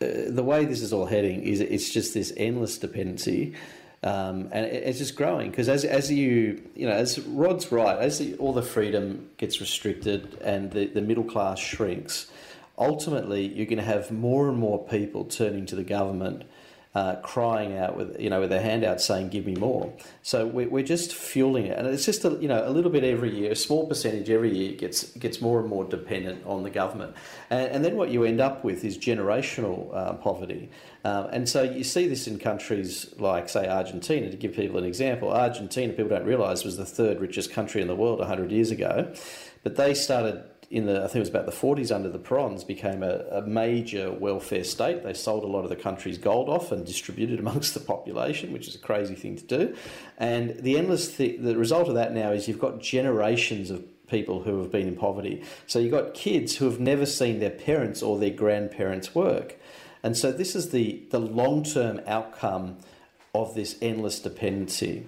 the 0.00 0.42
way 0.42 0.64
this 0.64 0.82
is 0.82 0.92
all 0.92 1.06
heading 1.06 1.42
is 1.42 1.60
it's 1.60 1.90
just 1.90 2.14
this 2.14 2.32
endless 2.36 2.78
dependency. 2.78 3.54
Um, 4.02 4.48
and 4.52 4.64
it, 4.64 4.84
it's 4.84 4.98
just 4.98 5.16
growing 5.16 5.50
because 5.50 5.68
as, 5.68 5.84
as 5.84 6.10
you 6.10 6.62
you 6.76 6.86
know 6.86 6.92
as 6.92 7.18
Rod's 7.20 7.72
right 7.72 7.98
as 7.98 8.20
the, 8.20 8.36
all 8.36 8.52
the 8.52 8.62
freedom 8.62 9.28
gets 9.38 9.60
restricted 9.60 10.38
and 10.40 10.70
the, 10.70 10.86
the 10.86 11.02
middle 11.02 11.24
class 11.24 11.58
shrinks, 11.58 12.30
ultimately 12.78 13.46
you're 13.46 13.66
going 13.66 13.78
to 13.78 13.84
have 13.84 14.10
more 14.10 14.48
and 14.48 14.58
more 14.58 14.84
people 14.86 15.24
turning 15.24 15.66
to 15.66 15.76
the 15.76 15.84
government 15.84 16.44
uh, 16.94 17.16
crying 17.16 17.76
out 17.76 17.96
with 17.96 18.18
you 18.18 18.30
know 18.30 18.40
with 18.40 18.50
their 18.50 18.62
hand 18.62 18.82
out 18.82 19.00
saying 19.00 19.28
give 19.28 19.46
me 19.46 19.54
more. 19.54 19.92
So 20.22 20.46
we're, 20.46 20.68
we're 20.68 20.84
just 20.84 21.14
fueling 21.14 21.66
it. 21.66 21.78
And 21.78 21.86
it's 21.86 22.04
just 22.04 22.24
a, 22.24 22.30
you 22.40 22.48
know 22.48 22.66
a 22.66 22.70
little 22.70 22.90
bit 22.90 23.04
every 23.04 23.32
year 23.34 23.52
a 23.52 23.56
small 23.56 23.86
percentage 23.86 24.30
every 24.30 24.56
year 24.56 24.72
gets 24.72 25.04
gets 25.16 25.40
more 25.40 25.60
and 25.60 25.68
more 25.68 25.84
dependent 25.84 26.44
on 26.46 26.62
the 26.62 26.70
government. 26.70 27.14
And, 27.50 27.70
and 27.70 27.84
then 27.84 27.96
what 27.96 28.08
you 28.10 28.24
end 28.24 28.40
up 28.40 28.64
with 28.64 28.84
is 28.84 28.96
generational 28.96 29.94
uh, 29.94 30.14
poverty. 30.14 30.70
Um, 31.04 31.28
and 31.30 31.48
so 31.48 31.62
you 31.62 31.84
see 31.84 32.08
this 32.08 32.26
in 32.26 32.38
countries 32.38 33.14
like 33.18 33.48
say 33.48 33.68
Argentina 33.68 34.30
to 34.30 34.36
give 34.36 34.54
people 34.54 34.78
an 34.78 34.84
example. 34.84 35.30
Argentina 35.30 35.92
people 35.92 36.08
don't 36.08 36.26
realize 36.26 36.64
was 36.64 36.78
the 36.78 36.86
third 36.86 37.20
richest 37.20 37.52
country 37.52 37.82
in 37.82 37.86
the 37.86 37.96
world 37.96 38.18
100 38.18 38.50
years 38.50 38.70
ago 38.70 39.12
but 39.62 39.76
they 39.76 39.94
started 39.94 40.42
in 40.70 40.86
the 40.86 40.98
I 40.98 41.06
think 41.06 41.16
it 41.16 41.20
was 41.20 41.28
about 41.30 41.46
the 41.46 41.52
40s 41.52 41.94
under 41.94 42.10
the 42.10 42.18
Perons 42.18 42.66
became 42.66 43.02
a, 43.02 43.24
a, 43.30 43.42
major 43.42 44.12
welfare 44.12 44.64
state. 44.64 45.02
They 45.02 45.14
sold 45.14 45.44
a 45.44 45.46
lot 45.46 45.64
of 45.64 45.70
the 45.70 45.76
country's 45.76 46.18
gold 46.18 46.48
off 46.48 46.72
and 46.72 46.84
distributed 46.84 47.38
amongst 47.40 47.74
the 47.74 47.80
population, 47.80 48.52
which 48.52 48.68
is 48.68 48.74
a 48.74 48.78
crazy 48.78 49.14
thing 49.14 49.36
to 49.36 49.44
do. 49.44 49.76
And 50.18 50.58
the 50.58 50.76
endless 50.76 51.16
th- 51.16 51.40
the 51.40 51.56
result 51.56 51.88
of 51.88 51.94
that 51.94 52.12
now 52.12 52.32
is 52.32 52.48
you've 52.48 52.58
got 52.58 52.80
generations 52.80 53.70
of 53.70 53.84
people 54.08 54.42
who 54.42 54.58
have 54.60 54.70
been 54.70 54.88
in 54.88 54.96
poverty. 54.96 55.42
So 55.66 55.78
you've 55.78 55.92
got 55.92 56.14
kids 56.14 56.56
who 56.56 56.66
have 56.66 56.80
never 56.80 57.06
seen 57.06 57.40
their 57.40 57.50
parents 57.50 58.02
or 58.02 58.18
their 58.18 58.30
grandparents 58.30 59.14
work. 59.14 59.56
And 60.02 60.16
so 60.16 60.32
this 60.32 60.54
is 60.54 60.70
the, 60.70 61.02
the 61.10 61.18
long 61.18 61.64
term 61.64 62.00
outcome 62.06 62.78
of 63.34 63.54
this 63.54 63.76
endless 63.80 64.20
dependency. 64.20 65.06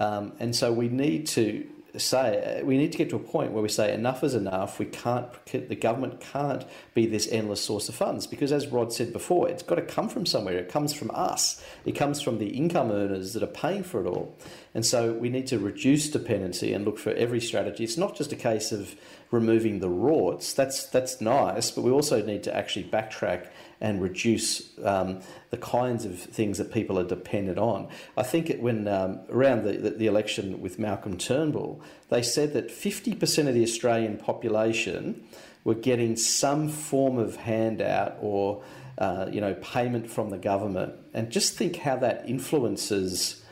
Um, 0.00 0.32
and 0.38 0.54
so 0.54 0.72
we 0.72 0.88
need 0.88 1.26
to 1.28 1.66
say 1.98 2.62
we 2.64 2.76
need 2.76 2.92
to 2.92 2.98
get 2.98 3.10
to 3.10 3.16
a 3.16 3.20
point 3.20 3.52
where 3.52 3.62
we 3.62 3.68
say 3.68 3.92
enough 3.92 4.22
is 4.24 4.34
enough. 4.34 4.78
We 4.78 4.86
can't. 4.86 5.26
The 5.46 5.76
government 5.76 6.20
can't 6.20 6.64
be 6.94 7.06
this 7.06 7.28
endless 7.30 7.60
source 7.60 7.88
of 7.88 7.94
funds 7.94 8.26
because, 8.26 8.52
as 8.52 8.68
Rod 8.68 8.92
said 8.92 9.12
before, 9.12 9.48
it's 9.48 9.62
got 9.62 9.76
to 9.76 9.82
come 9.82 10.08
from 10.08 10.26
somewhere. 10.26 10.58
It 10.58 10.68
comes 10.68 10.92
from 10.92 11.10
us. 11.12 11.62
It 11.84 11.92
comes 11.92 12.20
from 12.20 12.38
the 12.38 12.48
income 12.48 12.90
earners 12.90 13.32
that 13.34 13.42
are 13.42 13.46
paying 13.46 13.82
for 13.82 14.04
it 14.04 14.08
all. 14.08 14.36
And 14.74 14.84
so 14.84 15.12
we 15.12 15.28
need 15.28 15.46
to 15.48 15.58
reduce 15.58 16.10
dependency 16.10 16.72
and 16.72 16.84
look 16.84 16.98
for 16.98 17.12
every 17.12 17.40
strategy. 17.40 17.84
It's 17.84 17.96
not 17.96 18.16
just 18.16 18.32
a 18.32 18.36
case 18.36 18.72
of 18.72 18.94
removing 19.30 19.80
the 19.80 19.88
rorts. 19.88 20.54
That's 20.54 20.86
that's 20.86 21.20
nice, 21.20 21.70
but 21.70 21.82
we 21.82 21.90
also 21.90 22.24
need 22.24 22.42
to 22.44 22.56
actually 22.56 22.84
backtrack 22.84 23.48
and 23.80 24.02
reduce 24.02 24.76
um, 24.84 25.20
the 25.50 25.56
kinds 25.56 26.04
of 26.04 26.18
things 26.18 26.58
that 26.58 26.72
people 26.72 26.98
are 26.98 27.04
dependent 27.04 27.58
on. 27.58 27.88
I 28.16 28.22
think 28.22 28.50
it, 28.50 28.60
when 28.60 28.88
um, 28.88 29.20
around 29.30 29.64
the, 29.64 29.72
the, 29.72 29.90
the, 29.90 30.06
election 30.06 30.60
with 30.60 30.78
Malcolm 30.78 31.16
Turnbull, 31.16 31.80
they 32.08 32.22
said 32.22 32.52
that 32.54 32.68
50% 32.68 33.48
of 33.48 33.54
the 33.54 33.62
Australian 33.62 34.16
population 34.16 35.24
were 35.64 35.74
getting 35.74 36.16
some 36.16 36.68
form 36.68 37.18
of 37.18 37.36
handout 37.36 38.16
or 38.20 38.62
uh, 38.98 39.28
you 39.30 39.40
know 39.40 39.54
payment 39.54 40.10
from 40.10 40.30
the 40.30 40.38
government, 40.38 40.92
and 41.14 41.30
just 41.30 41.54
think 41.54 41.76
how 41.76 41.96
that 41.96 42.28
influences 42.28 43.44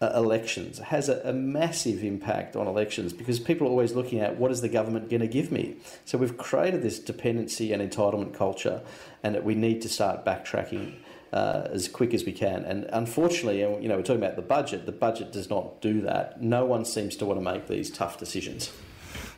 uh, 0.00 0.12
elections 0.14 0.78
has 0.78 1.08
a, 1.08 1.20
a, 1.24 1.32
massive 1.32 2.04
impact 2.04 2.54
on 2.54 2.66
elections 2.66 3.14
because 3.14 3.40
people 3.40 3.66
are 3.66 3.70
always 3.70 3.94
looking 3.94 4.20
at 4.20 4.36
what 4.36 4.50
is 4.50 4.60
the 4.60 4.68
government 4.68 5.08
going 5.08 5.22
to 5.22 5.26
give 5.26 5.50
me. 5.50 5.76
So 6.04 6.18
we've 6.18 6.36
created 6.36 6.82
this 6.82 6.98
dependency 6.98 7.72
and 7.72 7.80
entitlement 7.82 8.34
culture, 8.34 8.82
and 9.22 9.42
we 9.42 9.54
need 9.54 9.80
to 9.82 9.88
start 9.88 10.24
backtracking. 10.24 10.96
Uh, 11.32 11.68
as 11.72 11.88
quick 11.88 12.14
as 12.14 12.24
we 12.24 12.32
can, 12.32 12.64
and 12.64 12.84
unfortunately, 12.92 13.58
you 13.58 13.88
know, 13.88 13.96
we're 13.96 14.02
talking 14.02 14.22
about 14.22 14.36
the 14.36 14.42
budget. 14.42 14.86
The 14.86 14.92
budget 14.92 15.32
does 15.32 15.50
not 15.50 15.82
do 15.82 16.00
that. 16.02 16.40
No 16.40 16.64
one 16.64 16.84
seems 16.84 17.16
to 17.16 17.26
want 17.26 17.38
to 17.40 17.44
make 17.44 17.66
these 17.66 17.90
tough 17.90 18.16
decisions. 18.16 18.70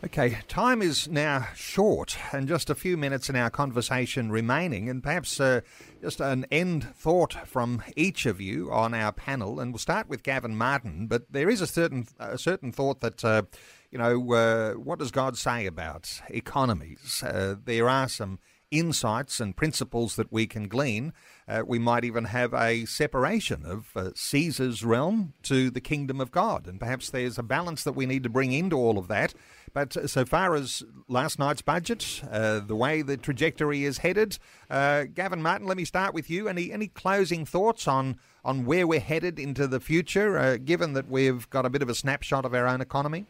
Okay, 0.05 0.39
time 0.47 0.81
is 0.81 1.09
now 1.09 1.49
short, 1.57 2.17
and 2.31 2.47
just 2.47 2.71
a 2.71 2.77
few 2.77 2.97
minutes 2.97 3.29
in 3.29 3.35
our 3.35 3.51
conversation 3.51 4.31
remaining, 4.31 4.89
and 4.89 5.03
perhaps 5.03 5.41
uh, 5.41 5.63
just 6.01 6.21
an 6.21 6.47
end 6.53 6.95
thought 6.95 7.49
from 7.49 7.83
each 7.97 8.25
of 8.25 8.41
you 8.41 8.71
on 8.71 8.95
our 8.95 9.11
panel. 9.11 9.59
And 9.59 9.73
we'll 9.73 9.81
start 9.81 10.09
with 10.09 10.23
Gavin 10.23 10.57
Martin, 10.57 11.09
but 11.09 11.33
there 11.33 11.51
is 11.51 11.61
a 11.61 11.67
certain 11.67 12.07
a 12.21 12.39
certain 12.39 12.71
thought 12.71 13.01
that. 13.01 13.25
Uh, 13.25 13.43
you 13.91 13.99
know, 13.99 14.33
uh, 14.35 14.75
what 14.75 14.99
does 14.99 15.11
God 15.11 15.39
say 15.39 15.65
about 15.65 16.21
economies? 16.29 17.23
Uh, 17.23 17.55
there 17.65 17.89
are 17.89 18.07
some 18.07 18.39
insights 18.71 19.41
and 19.41 19.57
principles 19.57 20.17
that 20.17 20.33
we 20.33 20.47
can 20.47 20.69
glean. 20.69 21.13
Uh, 21.47 21.63
we 21.67 21.79
might 21.79 22.05
even 22.05 22.25
have 22.25 22.53
a 22.53 22.85
separation 22.85 23.65
of 23.65 23.91
uh, 23.97 24.11
Caesar's 24.15 24.85
realm 24.85 25.33
to 25.43 25.71
the 25.71 25.81
kingdom 25.81 26.21
of 26.21 26.31
God, 26.31 26.67
and 26.67 26.79
perhaps 26.79 27.09
there's 27.11 27.39
a 27.39 27.43
balance 27.43 27.85
that 27.85 27.93
we 27.93 28.07
need 28.07 28.23
to 28.23 28.29
bring 28.29 28.53
into 28.53 28.77
all 28.77 28.99
of 28.99 29.09
that. 29.09 29.35
But 29.73 29.97
uh, 29.97 30.07
so 30.07 30.25
far 30.25 30.55
as 30.55 30.83
last 31.09 31.39
night's 31.39 31.63
budget, 31.63 32.23
uh, 32.31 32.61
the 32.61 32.77
way 32.77 33.03
the 33.03 33.17
trajectory 33.17 33.85
is 33.85 33.99
headed, 33.99 34.39
uh, 34.69 35.05
Gavin 35.05 35.43
Martin, 35.43 35.67
let 35.67 35.77
me 35.77 35.85
start 35.85 36.13
with 36.13 36.29
you. 36.29 36.49
Any 36.49 36.73
any 36.73 36.89
closing 36.89 37.47
thoughts 37.47 37.89
on 37.89 38.19
on 38.45 38.65
where 38.67 38.87
we're 38.87 39.01
headed 39.01 39.39
into 39.39 39.67
the 39.67 39.81
future, 39.81 40.59
given 40.59 40.93
that 40.93 41.09
we've 41.09 41.49
got 41.51 41.67
a 41.67 41.71
bit 41.71 41.83
of 41.83 41.89
a 41.89 41.95
snapshot 41.95 42.45
of 42.45 42.55
our 42.55 42.67
own 42.67 42.81
economy? 42.81 43.27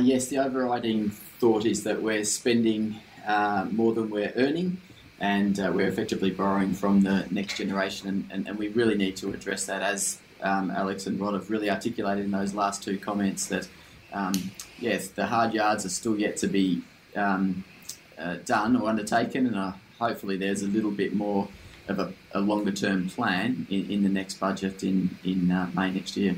yes, 0.00 0.26
the 0.26 0.38
overriding 0.38 1.10
thought 1.10 1.64
is 1.64 1.84
that 1.84 2.02
we're 2.02 2.24
spending 2.24 2.96
uh, 3.26 3.66
more 3.70 3.92
than 3.92 4.10
we're 4.10 4.32
earning, 4.36 4.80
and 5.20 5.58
uh, 5.58 5.70
we're 5.74 5.88
effectively 5.88 6.30
borrowing 6.30 6.72
from 6.74 7.02
the 7.02 7.26
next 7.30 7.56
generation, 7.56 8.08
and, 8.08 8.28
and, 8.30 8.48
and 8.48 8.58
we 8.58 8.68
really 8.68 8.96
need 8.96 9.16
to 9.16 9.32
address 9.32 9.66
that 9.66 9.82
as 9.82 10.18
um, 10.42 10.70
Alex 10.70 11.06
and 11.06 11.18
Rod 11.18 11.34
have 11.34 11.50
really 11.50 11.70
articulated 11.70 12.24
in 12.24 12.30
those 12.30 12.54
last 12.54 12.82
two 12.82 12.98
comments 12.98 13.46
that 13.46 13.68
um, 14.12 14.32
yes, 14.78 15.08
the 15.08 15.26
hard 15.26 15.54
yards 15.54 15.84
are 15.84 15.90
still 15.90 16.18
yet 16.18 16.36
to 16.38 16.46
be 16.46 16.82
um, 17.14 17.64
uh, 18.18 18.36
done 18.44 18.76
or 18.76 18.88
undertaken, 18.88 19.46
and 19.46 19.56
uh, 19.56 19.72
hopefully 19.98 20.36
there's 20.36 20.62
a 20.62 20.66
little 20.66 20.90
bit 20.90 21.14
more 21.14 21.48
of 21.88 21.98
a, 21.98 22.12
a 22.32 22.40
longer 22.40 22.72
term 22.72 23.08
plan 23.08 23.66
in, 23.70 23.90
in, 23.90 24.02
the 24.02 24.08
next 24.08 24.34
budget 24.40 24.82
in 24.82 25.16
in 25.24 25.50
uh, 25.50 25.70
May 25.74 25.90
next 25.90 26.16
year. 26.16 26.36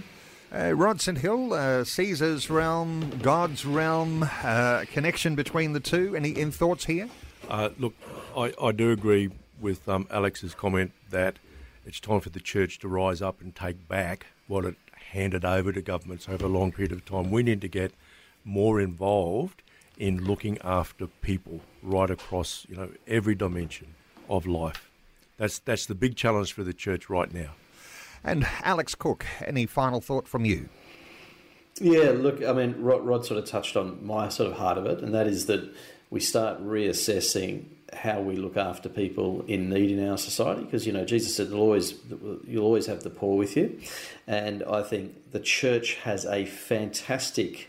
Uh, 0.53 0.73
Rod 0.73 1.01
St 1.01 1.19
Hill, 1.19 1.53
uh, 1.53 1.85
Caesar's 1.85 2.49
realm, 2.49 3.19
God's 3.21 3.67
realm, 3.67 4.29
uh, 4.43 4.87
connection 4.91 5.35
between 5.35 5.75
the 5.75 5.81
two. 5.81 6.17
Any 6.17 6.31
in 6.31 6.51
thoughts 6.51 6.87
here? 6.87 7.11
Uh, 7.51 7.69
look, 7.79 7.95
I, 8.35 8.55
I, 8.61 8.73
do 8.73 8.91
agree 8.91 9.31
with 9.61 9.87
um, 9.89 10.07
Alex's 10.11 10.55
comment 10.55 10.93
that 11.11 11.39
it's 11.85 12.01
time 12.01 12.21
for 12.21 12.31
the 12.31 12.41
church 12.41 12.79
to 12.79 12.89
rise 12.89 13.21
up 13.21 13.43
and 13.43 13.55
take 13.55 13.89
back 13.89 14.27
what 14.47 14.65
it 14.65 14.77
handed 15.13 15.45
over 15.45 15.71
to 15.71 15.83
governments 15.83 16.29
over 16.29 16.47
a 16.47 16.49
long 16.49 16.73
period 16.73 16.93
of 16.93 17.05
time. 17.05 17.31
We 17.31 17.43
need 17.43 17.61
to 17.61 17.69
get 17.69 17.93
more 18.45 18.81
involved 18.81 19.63
in 19.99 20.25
looking 20.25 20.59
after 20.63 21.07
people 21.07 21.61
right 21.83 22.11
across 22.11 22.65
you 22.71 22.77
know 22.77 22.89
every 23.07 23.35
dimension 23.35 23.95
of 24.31 24.47
life. 24.47 24.91
That's 25.37 25.59
that's 25.59 25.85
the 25.85 25.95
big 25.95 26.17
challenge 26.17 26.55
for 26.55 26.65
the 26.65 26.73
church 26.73 27.11
right 27.11 27.33
now. 27.33 27.51
And 28.29 28.47
Alex 28.63 28.95
Cook, 28.95 29.25
any 29.47 29.65
final 29.65 30.03
thought 30.03 30.29
from 30.29 30.45
you? 30.45 30.69
Yeah, 31.81 32.11
look, 32.15 32.45
I 32.45 32.53
mean, 32.53 32.75
Rod, 32.79 33.07
Rod, 33.07 33.25
sort 33.25 33.39
of 33.43 33.49
touched 33.49 33.75
on 33.75 34.05
my 34.05 34.29
sort 34.29 34.51
of 34.51 34.59
heart 34.59 34.77
of 34.77 34.85
it, 34.85 35.01
and 35.01 35.15
that 35.15 35.27
is 35.27 35.47
that 35.47 35.67
we 36.11 36.21
start 36.21 36.63
reassessing 36.63 37.65
how 37.95 38.21
we 38.21 38.37
look 38.37 38.59
after 38.59 38.91
people 38.91 39.43
in 39.47 39.71
need 39.71 39.91
in 39.91 40.07
our 40.07 40.19
society. 40.19 40.65
Because 40.65 40.87
you 40.87 40.93
know, 40.93 41.07
Jesus 41.07 41.35
said, 41.35 41.49
"You'll 41.49 41.61
always, 41.61 41.95
you'll 42.47 42.65
always 42.65 42.85
have 42.85 43.03
the 43.03 43.09
poor 43.09 43.39
with 43.39 43.57
you," 43.57 43.81
and 44.27 44.63
I 44.65 44.83
think 44.83 45.33
the 45.33 45.41
church 45.41 45.95
has 45.95 46.27
a 46.27 46.45
fantastic 46.45 47.69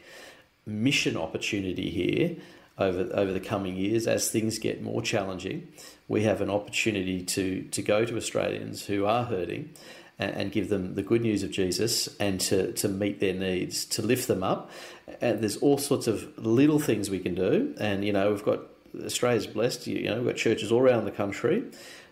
mission 0.66 1.16
opportunity 1.16 1.89
here 1.89 2.36
over 2.78 3.10
over 3.14 3.32
the 3.32 3.39
coming 3.39 3.78
years 3.78 4.07
as 4.07 4.30
things 4.30 4.60
get 4.60 4.82
more 4.82 5.01
challenging. 5.01 5.70
We 6.10 6.24
have 6.24 6.41
an 6.41 6.49
opportunity 6.49 7.24
to 7.24 7.62
to 7.62 7.82
go 7.82 8.03
to 8.03 8.18
Australians 8.18 8.88
who 8.88 9.05
are 9.05 9.24
hurting 9.24 9.70
and, 10.20 10.51
give 10.51 10.67
them 10.70 10.95
the 10.95 11.01
good 11.01 11.22
news 11.22 11.43
of 11.43 11.51
Jesus 11.51 12.09
and 12.20 12.41
to, 12.41 12.74
to 12.74 12.89
meet 12.89 13.20
their 13.22 13.34
needs, 13.34 13.86
to 13.86 14.01
lift 14.01 14.28
them 14.28 14.43
up. 14.43 14.70
And 15.22 15.39
there's 15.39 15.57
all 15.57 15.78
sorts 15.78 16.07
of 16.07 16.38
little 16.38 16.80
things 16.80 17.09
we 17.09 17.20
can 17.20 17.36
do. 17.36 17.74
And, 17.80 18.03
you 18.03 18.11
know, 18.11 18.30
we've 18.30 18.43
got 18.43 18.59
Australia's 19.05 19.47
blessed, 19.47 19.88
you 19.88 20.09
know, 20.09 20.17
we've 20.17 20.28
got 20.28 20.36
churches 20.36 20.72
all 20.72 20.82
around 20.82 21.05
the 21.05 21.11
country 21.11 21.63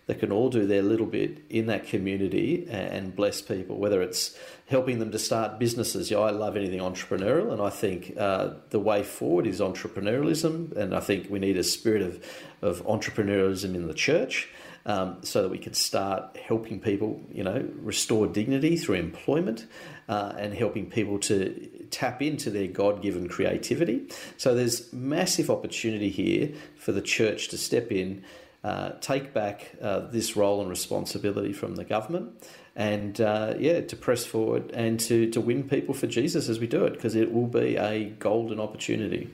that 0.08 0.20
can 0.20 0.32
all 0.32 0.48
do 0.48 0.66
their 0.66 0.80
little 0.80 1.06
bit 1.06 1.36
in 1.50 1.66
that 1.66 1.86
community 1.86 2.66
and 2.70 3.14
bless 3.14 3.42
people, 3.42 3.76
whether 3.76 4.00
it's 4.00 4.34
helping 4.66 5.00
them 5.00 5.12
to 5.12 5.18
start 5.18 5.58
businesses. 5.58 6.10
Know, 6.10 6.22
I 6.22 6.30
love 6.30 6.56
anything 6.56 6.80
entrepreneurial, 6.80 7.52
and 7.52 7.60
I 7.60 7.68
think 7.68 8.14
uh, 8.16 8.54
the 8.70 8.80
way 8.80 9.02
forward 9.02 9.46
is 9.46 9.60
entrepreneurialism, 9.60 10.74
and 10.74 10.94
I 10.94 11.00
think 11.00 11.28
we 11.28 11.38
need 11.38 11.58
a 11.58 11.62
spirit 11.62 12.00
of, 12.00 12.24
of 12.62 12.82
entrepreneurialism 12.86 13.74
in 13.74 13.86
the 13.86 13.92
church 13.92 14.48
um, 14.88 15.18
so 15.22 15.42
that 15.42 15.50
we 15.50 15.58
can 15.58 15.74
start 15.74 16.36
helping 16.36 16.80
people, 16.80 17.20
you 17.30 17.44
know, 17.44 17.68
restore 17.80 18.26
dignity 18.26 18.76
through 18.76 18.96
employment 18.96 19.66
uh, 20.08 20.32
and 20.36 20.54
helping 20.54 20.90
people 20.90 21.18
to 21.20 21.68
tap 21.90 22.20
into 22.20 22.50
their 22.50 22.66
God 22.66 23.02
given 23.02 23.28
creativity. 23.28 24.08
So 24.36 24.54
there's 24.54 24.92
massive 24.92 25.50
opportunity 25.50 26.10
here 26.10 26.50
for 26.76 26.92
the 26.92 27.02
church 27.02 27.48
to 27.48 27.58
step 27.58 27.92
in. 27.92 28.24
uh, 28.64 28.90
take 29.00 29.32
back 29.32 29.72
uh, 29.80 30.00
this 30.00 30.36
role 30.36 30.60
and 30.60 30.68
responsibility 30.68 31.52
from 31.52 31.76
the 31.76 31.84
government 31.84 32.32
and 32.74 33.20
uh, 33.20 33.54
yeah, 33.58 33.80
to 33.80 33.96
press 33.96 34.24
forward 34.24 34.70
and 34.72 34.98
to, 35.00 35.30
to 35.30 35.40
win 35.40 35.68
people 35.68 35.94
for 35.94 36.06
Jesus 36.06 36.48
as 36.48 36.58
we 36.58 36.66
do 36.66 36.84
it 36.84 36.92
because 36.92 37.14
it 37.14 37.32
will 37.32 37.46
be 37.46 37.76
a 37.76 38.04
golden 38.18 38.60
opportunity. 38.60 39.30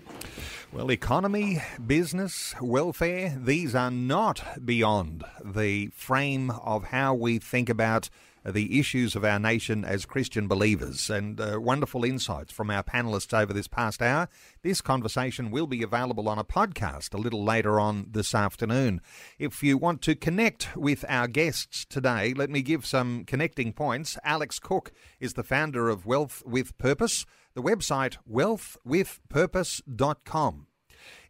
Well, 0.75 0.91
economy, 0.91 1.62
business, 1.87 2.53
welfare, 2.61 3.39
these 3.41 3.77
are 3.77 3.93
not 3.93 4.66
beyond 4.66 5.22
the 5.45 5.87
frame 5.95 6.51
of 6.51 6.87
how 6.87 7.14
we 7.14 7.39
think 7.39 7.68
about 7.68 8.11
the 8.45 8.81
issues 8.81 9.14
of 9.14 9.25
our 9.25 9.39
nation 9.39 9.85
as 9.85 10.05
Christian 10.05 10.49
believers 10.49 11.09
and 11.09 11.41
uh, 11.41 11.61
wonderful 11.61 12.05
insights 12.05 12.53
from 12.53 12.70
our 12.70 12.83
panelists 12.83 13.33
over 13.33 13.53
this 13.53 13.68
past 13.68 14.03
hour. 14.03 14.29
This 14.62 14.81
conversation 14.81 15.53
will 15.53 15.68
be 15.68 15.85
available 15.85 16.29
on 16.29 16.41
a 16.41 16.45
podcast 16.45 17.14
a 17.14 17.18
little 17.18 17.45
later 17.45 17.79
on 17.79 18.09
this 18.11 18.35
afternoon. 18.35 19.01
If 19.39 19.62
you 19.62 19.79
want 19.79 20.03
to 20.03 20.16
connect 20.16 20.77
with 20.77 21.05
our 21.09 21.29
guests 21.29 21.87
today, 21.89 22.35
let 22.35 22.51
me 22.51 22.62
give 22.62 22.85
some 22.85 23.25
connecting 23.25 23.72
points. 23.72 24.18
Alex 24.25 24.59
Cook 24.59 24.91
is 25.20 25.35
the 25.35 25.45
founder 25.45 25.89
of 25.89 26.05
Wealth 26.05 26.43
with 26.45 26.77
Purpose, 26.79 27.25
the 27.55 27.63
website 27.63 28.19
wealthwithpurpose.com. 28.31 30.67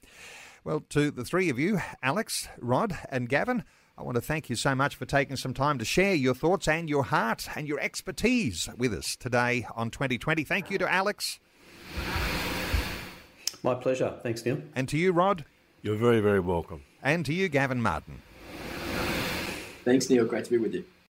Well, 0.67 0.83
to 0.89 1.11
the 1.11 1.23
three 1.23 1.47
of 1.47 1.57
you, 1.57 1.79
Alex, 2.03 2.49
Rod, 2.59 2.99
and 3.09 3.29
Gavin, 3.29 3.63
I 3.97 4.03
want 4.03 4.15
to 4.15 4.21
thank 4.21 4.49
you 4.49 4.57
so 4.57 4.75
much 4.75 4.97
for 4.97 5.05
taking 5.05 5.37
some 5.37 5.53
time 5.53 5.77
to 5.77 5.85
share 5.85 6.13
your 6.13 6.33
thoughts 6.33 6.67
and 6.67 6.89
your 6.89 7.03
heart 7.03 7.47
and 7.55 7.69
your 7.69 7.79
expertise 7.79 8.67
with 8.77 8.93
us 8.93 9.15
today 9.15 9.65
on 9.77 9.91
2020. 9.91 10.43
Thank 10.43 10.69
you 10.69 10.77
to 10.79 10.91
Alex. 10.91 11.39
My 13.63 13.75
pleasure. 13.75 14.15
Thanks, 14.21 14.43
Neil. 14.43 14.61
And 14.75 14.89
to 14.89 14.97
you, 14.97 15.13
Rod. 15.13 15.45
You're 15.83 15.95
very, 15.95 16.19
very 16.19 16.41
welcome. 16.41 16.83
And 17.01 17.25
to 17.27 17.33
you, 17.33 17.47
Gavin 17.47 17.81
Martin. 17.81 18.21
Thanks, 19.85 20.09
Neil. 20.09 20.25
Great 20.25 20.43
to 20.43 20.51
be 20.51 20.57
with 20.57 20.73
you. 20.73 20.83